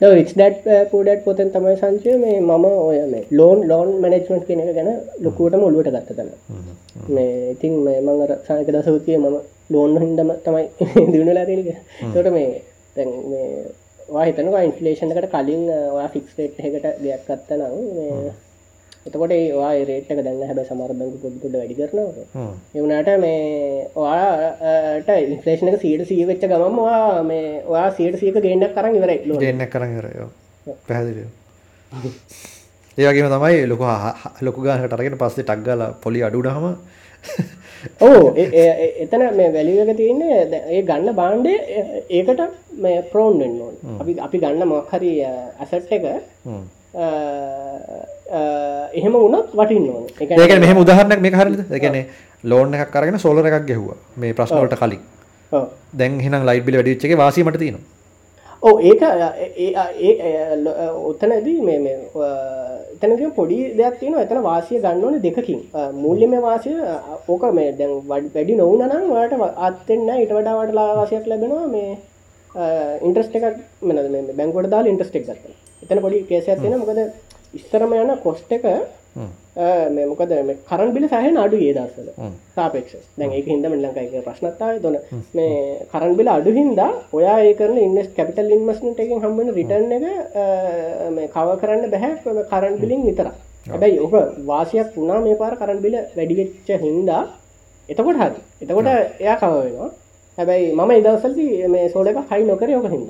රික්ඩට් 0.00 0.66
පෝඩට් 0.90 1.24
පොතන් 1.24 1.50
තමයි 1.50 1.76
සංචය. 1.76 2.16
මේ 2.16 2.40
මම 2.40 2.64
ඔය 2.64 2.98
මේ 3.06 3.24
ලෝන් 3.32 3.66
ලෝන් 3.66 3.88
මනෙජ්මන්ට් 3.96 4.46
කෙන 4.46 4.60
එක 4.60 4.74
ගැන 4.74 4.90
ලොකුවටම 5.20 5.62
ඔලුවට 5.62 5.90
ගත්තතන්න 5.90 6.30
මේ 7.10 7.50
ඉතින් 7.52 7.74
මේ 7.80 8.00
මං 8.02 8.36
සායක 8.44 8.68
දසවතිය 8.68 9.16
මම 9.16 9.36
ලෝන් 9.70 9.98
හින්දම 9.98 10.30
තමයි 10.40 10.64
දියුණුලා 11.06 11.46
තියෙනක 11.46 11.68
තොට 12.14 12.30
මේ 12.30 12.48
තැන් 12.96 13.10
වාහිතනවා 14.08 14.62
ඉන්ෆලේෂන්කට 14.62 15.30
කලින් 15.32 15.64
වා 15.92 16.08
ෆික්ස්ටේට් 16.08 16.60
එකට 16.60 16.90
දෙයක් 17.00 17.24
ගත්ත 17.26 17.50
නම් 17.58 17.74
එතකොට 19.06 19.32
ඒවා 19.32 19.72
රේට්ක 19.84 20.10
දන්න 20.18 20.48
හැබ 20.48 20.60
සමර්ධක 20.62 21.16
පොඩිකුට 21.22 21.54
වැඩි 21.54 21.76
කරනවා. 21.80 22.48
එවුණට 22.74 23.10
මේ 23.18 23.86
වාට 23.96 25.10
ඉන්ෆලේෂනක 25.26 25.78
සීට 25.80 26.04
සීවෙච්ච 26.06 26.46
ගමම්වා 26.46 27.22
මේ 27.24 27.62
වා 27.66 27.86
සීට 27.92 28.18
සීක 28.18 28.40
ගේන්නක් 28.40 28.74
කරන්න 28.74 28.98
ඉවර 28.98 29.14
ගන්න 29.36 29.64
කරන්න 29.68 29.96
ඉවරයෝ 29.96 30.28
පැහැදිලිය 30.82 31.28
ඒවගේම 32.98 33.30
තමයි 33.30 33.66
ලොක 33.66 33.82
ලොක 34.42 34.58
ගානට 34.60 34.92
අරගෙන 34.92 35.18
පස්සේ 35.18 35.44
ටක්ගල 35.44 35.82
පොලි 36.02 36.22
අඩුඩහම 36.22 36.66
ඕ 38.00 38.22
එතන 39.02 39.22
මේ 39.36 39.50
වැලිවක 39.52 39.92
තියන්නේ 39.96 40.38
ඒ 40.68 40.82
ගන්න 40.82 41.14
බාණ්ඩේ 41.14 41.84
ඒකට 42.10 42.40
මේ 42.78 43.02
ප්‍රෝන්් 43.04 43.38
වෙන්න 43.38 43.60
ඕන්. 43.60 43.76
අපි 44.00 44.16
අපි 44.20 44.38
ගන්න 44.38 44.68
මොක්හරි 44.68 45.12
ඇසට් 45.24 45.92
එක 45.92 46.06
එහෙම 48.98 49.12
වුණත් 49.12 49.50
වටින්න 49.58 49.90
ඕන. 49.94 50.04
ඒක 50.20 50.60
මෙහම 50.64 50.78
උදාහරණයක් 50.84 51.20
මේ 51.26 51.36
හරිද 51.40 51.60
එකන 51.78 51.98
ලෝන 52.44 52.74
එකක් 52.78 52.90
කරගෙන 52.94 53.18
සෝලර 53.26 53.44
එකක් 53.50 53.66
ගැහවා. 53.72 53.98
මේ 54.22 54.32
ප්‍රශ්නවලට 54.38 54.78
කලින්. 54.84 55.02
දැන් 56.00 56.12
හෙනම් 56.24 56.42
ලයිට් 56.48 56.64
බිල 56.68 56.76
වැඩිච්චේ 56.78 57.18
වාසීමට 57.22 57.58
තියෙනවා. 57.64 57.84
ඕ 58.62 58.76
ඒක 58.90 59.02
ඔත්තනදී 61.10 61.58
මේ 61.68 61.96
එතනක 62.94 63.22
පොඩි 63.38 63.58
දෙයක් 63.80 63.94
තියෙන 64.00 64.18
එතන 64.24 64.40
වාසිය 64.48 64.78
ගන්න 64.84 65.04
ඕන 65.04 65.14
දෙකකින්. 65.26 65.60
මුල්ලිම 66.04 66.32
වාසය 66.48 66.72
ඕක 67.28 67.44
මේ 67.58 67.68
දැන් 67.78 67.92
වැඩි 68.08 68.54
නොවනනම් 68.62 69.04
වට 69.12 69.34
අත්තෙන්න 69.68 70.08
ඉට 70.24 70.32
වඩාවට 70.38 70.76
ලාවාසයක් 70.80 71.24
ලැබෙනවා. 71.32 71.66
මේ 71.76 71.90
ඉන්ට්‍රස්ට 73.06 73.34
එකක් 73.36 73.56
මෙන 73.88 73.96
බැංකොට 74.40 74.70
දාල 74.74 74.86
ඉන්ට්‍රස්ටෙක් 74.92 75.24
ගත්ත 75.28 75.44
එතන 75.86 76.00
පොඩි 76.00 76.22
කේසයක් 76.26 76.60
තියෙන 76.60 76.78
මොකද 76.80 77.00
ඉස්සරම 77.54 77.92
යන 77.94 78.12
කොස්ට 78.18 78.52
එක 78.52 78.64
මොකද 80.10 80.32
කරන් 80.68 80.90
බිල 80.92 81.06
සහහ 81.06 81.38
අඩු 81.44 81.56
ඒදස්සල 81.58 82.08
සාපෙක්ෂ 82.54 82.96
දැන් 83.16 83.32
ඒක 83.32 83.46
හිදම 83.46 83.76
ලංකායි 83.76 84.22
ප්‍රශ්නත්තාව 84.26 84.80
තොන 84.82 84.98
මේ 85.34 85.56
කරන් 85.92 86.14
බිල 86.18 86.28
අඩු 86.28 86.52
හින්දා 86.52 86.90
ඔයා 87.12 87.38
ඒකරන 87.42 87.78
ඉන්නස් 87.78 88.12
කැපිටල් 88.16 88.54
ඉන්වස්නට 88.58 89.00
එක 89.00 89.12
හම්බන 89.16 89.54
රිටර්න 89.58 89.92
එක 89.98 90.06
මේ 91.16 91.28
කව 91.28 91.58
කරන්න 91.62 91.90
බැහැ 91.92 92.44
කරන් 92.52 92.76
බිලින් 92.82 93.06
විතර 93.08 93.28
හැබැයි 93.66 93.98
ඔහ 94.00 94.14
වාසියක් 94.46 94.90
වුණා 94.96 95.20
මේ 95.20 95.40
පාර 95.42 95.54
කරන් 95.56 95.80
බිල 95.86 95.96
වැඩිවෙච්ච 96.16 96.68
හින්දා 96.84 97.22
එතකොට 97.88 98.16
හරි. 98.16 98.40
එතකොට 98.62 98.88
එයා 99.20 99.36
කව 99.36 99.54
වෙනවා. 99.58 99.90
හැබැයි 100.38 100.72
මම 100.74 100.90
ඉදවසල්ති 100.92 101.46
මේ 101.68 101.88
සෝඩ 101.88 102.08
එක 102.08 102.18
හයි 102.30 102.44
නොකර 102.44 102.68
යෝක 102.68 102.86
හිද 102.86 103.04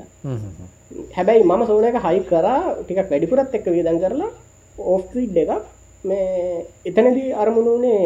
හැබැයි 1.17 1.45
මම 1.45 1.63
සෝන 1.67 1.85
එක 1.85 1.99
හයි 2.07 2.21
කරා 2.31 2.61
ටිකක් 2.77 3.11
වැඩිපුරත් 3.11 3.57
එක්ක 3.59 3.67
වියදන් 3.75 3.99
කරලා 4.03 4.31
ඕෆ්්‍රීඩ් 4.77 5.37
එකක්. 5.45 5.65
මේ 6.05 6.65
එතනදී 6.85 7.35
අරමුණුනේ 7.35 8.01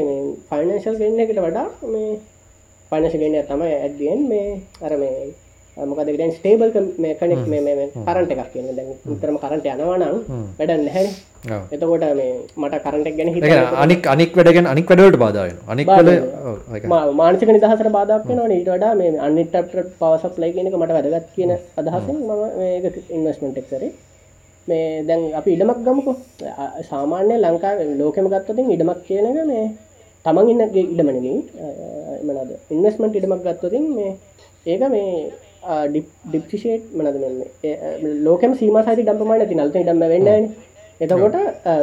ෆයිනශල් 0.48 0.98
ගන්න 1.00 1.22
එකට 1.24 1.40
වඩා 1.46 1.68
මේ 1.92 2.12
පනශ 2.92 3.16
ගන්න 3.20 3.46
තමයි 3.48 3.72
ඇඩියෙන් 3.76 4.20
මේ 4.28 4.48
අර 4.82 4.92
මේ 4.96 5.32
මොකදගෙන් 5.76 6.32
ස්ටේබල් 6.36 6.70
මේ 6.98 7.14
කනෙක් 7.14 7.42
මේ 7.46 7.90
කරන්ට 8.06 8.32
එකක් 8.34 8.52
කියන 8.52 8.70
දැ 8.78 8.86
උතරම 9.14 9.36
කරට 9.42 9.68
යනවානම් 9.74 10.16
වැඩන්න 10.58 10.88
හැ 10.94 11.06
එතකොට 11.42 12.04
මේ 12.12 12.32
මට 12.56 12.82
කරටක් 12.84 13.16
ගැන 13.16 13.28
අනික් 13.76 14.06
අනික් 14.06 14.36
වැඩගෙන 14.36 14.66
අනික් 14.66 14.90
වැඩට 14.90 15.18
බාදාවෙන 15.18 15.56
අනික් 15.68 15.88
මානසික 17.14 17.48
නිදහසර 17.50 17.88
බාධක් 17.90 18.28
වෙන 18.30 18.52
ඊට 18.52 18.68
වඩා 18.68 18.92
මේ 18.94 19.16
අනිට 19.20 19.56
පවසක් 19.72 20.34
ලයි 20.38 20.52
කියනක 20.52 20.76
මට 20.76 20.92
වැදගත් 20.92 21.34
කියන 21.34 21.52
අදහසින් 21.76 22.16
මම 22.20 22.42
ඉන්වස්මෙන්ට් 23.10 23.60
එක්සරේ 23.62 23.92
මේ 24.68 25.02
දැන් 25.02 25.20
අපි 25.34 25.50
ඉඩමක් 25.56 25.78
ගමකු. 25.86 26.12
සාමාන්‍ය 26.84 27.34
ලංකා 27.38 27.74
ලෝකෙම 28.00 28.26
ගත්තතින් 28.28 28.72
ඉඩමක් 28.74 29.00
කියනක 29.06 29.38
මේ 29.46 29.66
තමන් 30.24 30.50
ඉන්නගේ 30.52 30.84
ඉඩමනගේ 30.84 31.38
මනද 32.26 32.50
ඉන්වස්මට 32.70 33.14
ඉඩමක් 33.16 33.46
ගත්තතින් 33.46 33.86
මේ 33.96 34.10
ඒක 34.66 34.82
මේ 34.90 35.12
ඩිප්ටිෂේට් 36.24 36.84
මනද 36.94 37.16
ලෝකම 38.26 38.52
සීම 38.54 38.76
සහි 38.80 38.96
ඩම්පමාන 38.98 39.48
ති 39.48 39.56
නල්ත 39.56 39.76
ඩම්ම 39.76 40.04
වෙන්න 40.12 40.50
එතකොට 41.00 41.36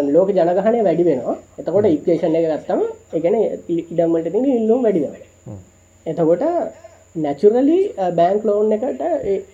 ලෝක 0.08 0.30
ජනගහනය 0.32 0.82
වැඩි 0.84 1.04
වෙනවා. 1.04 1.38
එතකොට 1.58 1.86
ඉක්ේෂන් 1.88 2.36
එක 2.36 2.46
ගත්තම 2.48 2.82
එකන 3.14 3.36
ඉඩම්මට 3.76 4.34
තින 4.34 4.46
ඉල්ලුම් 4.48 4.84
වැඩි 4.84 5.02
වෙන 5.06 5.16
එතකොට 6.06 6.44
නැචුරලි 7.16 7.78
බෑන්ක් 8.16 8.44
ලෝන් 8.44 8.72
එකට 8.72 9.02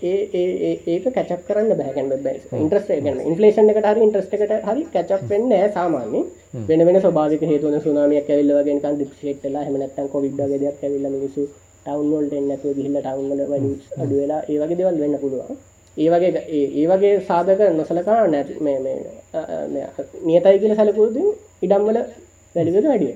ඒක 0.04 1.06
කැචක් 1.10 1.44
කරන්න 1.48 1.76
බෑගැන් 1.76 2.12
ඉන්ට්‍රස් 2.58 2.90
ඉන්ෆලේෂන් 3.26 3.72
එකට 3.72 3.90
හරි 3.90 4.06
ඉන්ට්‍රස්ට 4.08 4.38
එකට 4.38 4.56
හරි 4.68 4.86
කැචක් 4.94 5.28
වෙන්න 5.30 5.54
සාමාන්‍ය 5.74 6.24
වෙන 6.68 6.86
වෙන 6.86 7.02
ස්වාවික 7.02 7.44
හේතුන 7.44 7.78
සුනාමියක් 7.82 8.30
ඇවිල්ලවගෙන් 8.30 8.82
දික්ෂේටලා 9.00 9.66
හමනත්තන් 9.66 10.10
කොවිඩ් 10.10 10.42
ගදයක් 10.42 10.82
ඇවිල්ල 10.82 11.10
මිනිසු 11.10 11.46
ටවන්වල්ට 11.86 12.34
එන්නතු 12.34 12.76
ගිහිල්ල 12.76 12.98
ටවන්ල 12.98 13.46
වැඩ 13.48 14.02
අඩු 14.02 14.16
වෙලා 14.16 14.42
ඒවගේ 14.48 14.80
දෙවල් 14.80 15.00
වෙන්න 15.00 15.22
පුළුවන් 15.22 15.62
ඒවගේ 15.98 16.44
ඒ 16.52 16.86
වගේ 16.88 17.14
සාධක 17.24 17.62
නොසලකා 17.74 18.20
නැ 18.28 18.44
නියතයි 20.24 20.60
කියල 20.60 20.76
සැලකුරදින් 20.76 21.28
ඉඩම්වල 21.62 22.00
වැලිවද 22.56 22.86
වැඩිය 22.86 23.16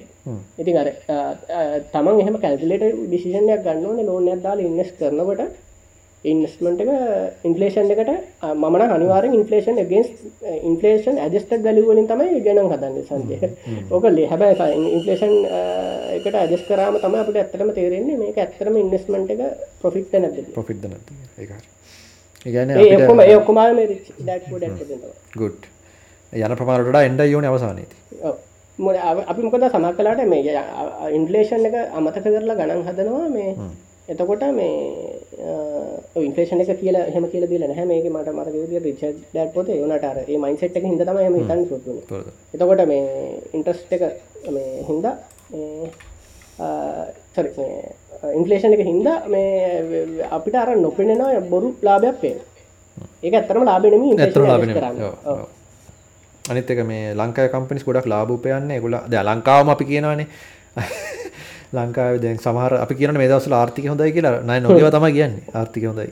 ඉතින් 0.57 0.77
අර 0.77 0.89
තමන් 1.91 2.19
එහම 2.21 2.37
කැල්ලට 2.37 2.65
ඩිසිෂන්යක් 2.65 3.63
ගන්නවන 3.63 4.05
ලෝනයක් 4.05 4.43
දාල 4.43 4.59
ඉන්නස් 4.61 4.91
කරනවට 4.95 5.55
ඉන්ස්මට 6.23 6.81
එක 6.81 6.89
ඉන්ෆලේෂන් 7.43 7.91
එකට 7.93 8.11
මන 8.55 8.83
අනිවාර 8.87 9.27
ඉන්ෆලේෂන් 9.29 9.79
ගෙන්ස් 9.85 10.09
ඉන්ෆලේෂන් 10.63 11.19
ඇජස්ට 11.19 11.53
වැලිවලින් 11.59 12.09
තමයි 12.09 12.41
ගෙනම් 12.41 12.67
හදන්න 12.67 13.05
සංජය 13.05 13.37
ඕක 13.91 14.09
ලේ 14.09 14.27
හැබැයි 14.27 14.83
ඉන්ෆලේෂන් 14.91 15.35
එකට 16.17 16.35
ඇජස් 16.35 16.67
කරම 16.67 16.99
තම 16.99 17.17
අපට 17.21 17.37
ඇත්තටම 17.37 17.73
තේරෙන්නේ 17.73 18.19
මේක 18.19 18.37
ඇත්තරම 18.39 18.77
ඉන්වස්මට 18.77 19.33
එක 19.33 19.65
ප්‍රොෆිට් 19.79 20.13
නැද 20.17 20.45
පොෆිට් 20.53 21.76
නැති 22.65 22.89
ඒකොම 22.89 23.19
ඒ 23.19 23.35
ඔක්කොමා 23.35 23.67
ගුඩ් 25.35 25.61
යන 26.33 26.55
ප්‍රමාණට 26.55 27.01
එන්ඩ 27.01 27.25
යෝන 27.25 27.45
අවසානයති 27.45 27.95
අපි 29.25 29.41
මොකද 29.41 29.67
සමක් 29.67 29.95
කලාට 29.95 30.23
මේ 30.25 30.55
ඉන්ෆලේෂන් 31.11 31.65
එක 31.65 31.77
අමතක 31.91 32.23
කරලා 32.23 32.55
ගණන් 32.55 32.83
හදනවා 32.83 33.29
මේ 33.29 33.51
එතකොට 34.07 34.43
මේ 34.51 34.75
ඉන්ෆලේෂන් 36.17 36.61
එක 36.61 36.79
කියලා 36.79 37.05
හෙම 37.09 37.25
කියල 37.27 37.47
දිල 37.47 37.63
හැ 37.69 37.85
මේ 37.85 38.09
මට 38.09 38.29
මර 38.31 38.47
රිච 38.81 39.01
ඩක් 39.03 39.53
පොත 39.53 39.67
යනට 39.69 40.05
ඒ 40.25 40.37
මයින්සට් 40.37 40.63
එක 40.71 40.85
හිද 40.85 41.01
තම 41.01 41.19
ම 41.25 41.37
තන් 41.45 41.65
සුතු 41.65 41.97
එතකොට 42.53 42.85
මේ 42.85 43.41
ඉන්ට්‍රස්් 43.53 43.81
එක 43.91 44.03
මේ 44.49 44.83
හින්දා 44.83 45.15
ඉන්ෆලේෂන් 48.33 48.73
එක 48.73 48.83
හින්දා 48.83 49.17
මේ 49.27 50.27
අපිට 50.31 50.55
අර 50.55 50.75
නොපෙනෙනවා 50.77 51.41
බොරු 51.43 51.75
ලාභයක් 51.81 52.17
පේ 52.17 52.37
ඒක 53.23 53.33
ඇත්තරම 53.33 53.63
ලාබෙනම 53.63 54.03
අනිත් 56.45 56.63
එක 56.65 56.79
මේ 56.81 57.13
ලංකාව 57.13 57.49
කම්පිනිස් 57.49 57.83
ගොඩක් 57.83 58.05
ලාභූපයන්නේ 58.05 58.79
ගොල 58.79 58.95
ද 59.03 59.13
ලංකාවම 59.19 59.69
අපි 59.69 59.85
කියනවානේ. 59.85 60.27
ලංකාව 61.75 62.15
දැන් 62.17 62.37
සමහර 62.37 62.73
අපි 62.77 62.95
කියන 62.95 63.11
මේ 63.13 63.27
දවසල 63.27 63.53
ආර්ථික 63.53 63.85
හොඳයි 63.85 64.11
කියලා. 64.11 64.41
නයි 64.41 64.59
නොගව 64.61 64.87
තම 64.87 65.05
කියන්නේ. 65.09 65.43
ආර්ථික 65.53 65.83
හොඳයි. 65.83 66.09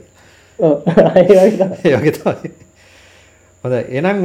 හොඳ 3.64 3.74
එනම් 3.90 4.18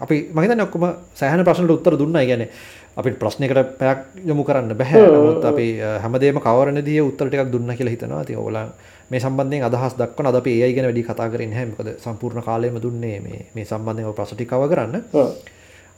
අපි 0.00 0.16
මහිතන 0.30 0.60
ඔක්කොම 0.60 0.84
සෑහන 1.14 1.44
ප්‍රශ්නට 1.44 1.70
උත්තර 1.70 1.96
දුන්න. 1.96 2.12
ගැන 2.12 2.48
අපි 2.96 3.10
ප්‍රශ්නයකට 3.20 3.76
පැයක් 3.78 3.98
යොමු 4.26 4.44
කරන්න 4.44 4.74
බැහැ 4.74 5.06
නමුත් 5.06 5.44
අපි 5.44 5.66
හැමදේම 6.04 6.40
කවරනදිය 6.40 7.00
උත්තරටයක් 7.00 7.52
දුන්න 7.52 7.76
කියලා 7.76 7.94
හිතනවා 7.94 8.24
ති 8.24 8.36
ඔලන් 8.36 8.72
මේ 9.10 9.20
සම්බන්ධයෙන් 9.20 9.64
අදහස් 9.66 9.94
දක්වන 9.98 10.26
අද 10.26 10.36
අපි 10.40 10.52
ඒ 10.62 10.72
ගැන 10.74 10.86
වැඩි 10.88 11.02
කතා 11.02 11.28
කරන්නේ 11.30 11.48
නැහැ 11.48 11.66
මොකද 11.70 11.88
සම්පූර්ණ 12.04 12.42
කාලයම 12.42 12.76
දුන්නේ 12.82 13.20
මේ 13.20 13.40
මේ 13.54 13.64
සම්බන්ධයෙන් 13.64 14.14
ප්‍රශ්න 14.14 14.36
ටික 14.36 14.50
කව 14.50 14.68
කරන්න. 14.70 15.02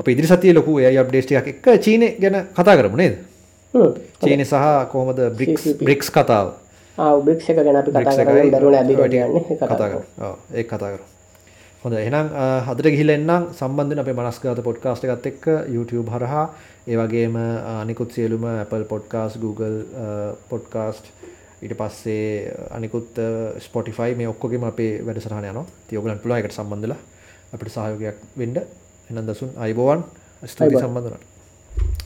අපි 0.00 0.12
ඉදිරි 0.12 0.26
සතියේ 0.26 0.54
ලොකු 0.54 0.78
AI 0.78 0.96
අප්ඩේට්ස් 0.98 1.28
ටිකක් 1.28 1.48
එක්ක 1.52 1.66
චීනේ 1.84 2.16
ගැන 2.20 2.36
කතා 2.56 2.76
කරමු 2.76 2.96
නේද? 2.96 3.16
චීනේ 4.24 4.44
සහ 4.44 4.88
කොහොමද 4.92 5.20
බ්‍රික්ස් 5.36 5.64
බ්‍රික්ස් 5.78 6.10
කතාව. 6.10 6.52
ආ 6.98 7.12
බ්‍රික්ස් 7.20 7.48
එක 7.50 7.56
ගැන 7.58 7.76
අපි 7.76 7.90
කතා 7.92 8.24
කරමු 8.24 8.52
දරුණ 8.56 8.78
යන්නේ 8.80 9.58
කතා 9.60 9.88
කරමු. 9.88 10.04
ඔව් 10.20 10.36
ඒක 10.54 10.68
කතා 10.68 10.92
කරමු. 10.92 11.11
හොඳ 11.82 11.94
එහෙනම් 11.98 12.28
හදට 12.66 12.90
ගිහිල්ලා 12.94 13.14
එන්නම් 13.18 13.46
සම්බන්ධ 13.52 13.92
වෙන 13.92 14.00
අපේ 14.02 14.14
මනස්ගත 14.14 14.62
පොඩ්කාස්ට් 14.66 15.06
එකත් 15.06 15.24
එක්ක 15.30 15.46
YouTube 15.74 16.12
හරහා 16.14 16.44
ඒ 16.86 16.96
වගේම 17.00 17.38
අනිකුත් 17.72 18.14
සියලුම 18.16 18.44
Apple 18.50 18.86
podcast 18.92 19.40
Google 19.44 19.78
podcast 20.50 21.10
ඊට 21.62 21.74
පස්සේ 21.80 22.54
අනිකුත් 22.70 23.18
ස්පොටිෆයි 23.66 24.14
මේ 24.14 24.30
ඔක්කොගේම 24.30 24.68
අපේ 24.70 24.92
වැඩසටහන 25.06 25.48
යනවා. 25.50 25.66
ඉතින් 25.82 25.98
ඔයගලන්ට 25.98 26.22
පුළුවන් 26.22 26.38
ඒකට 26.38 26.56
සම්බන්ධ 26.58 26.86
වෙලා 26.86 27.00
අපිට 27.52 27.74
සහයෝගයක් 27.74 28.22
වෙන්න. 28.36 28.62
එහෙනම් 29.10 29.26
දසුන් 29.28 29.52
අයබෝවන් 29.58 30.06
ස්තුතියි 30.42 30.84
සම්බන්ධ 30.84 31.06
වුණාට. 31.06 32.01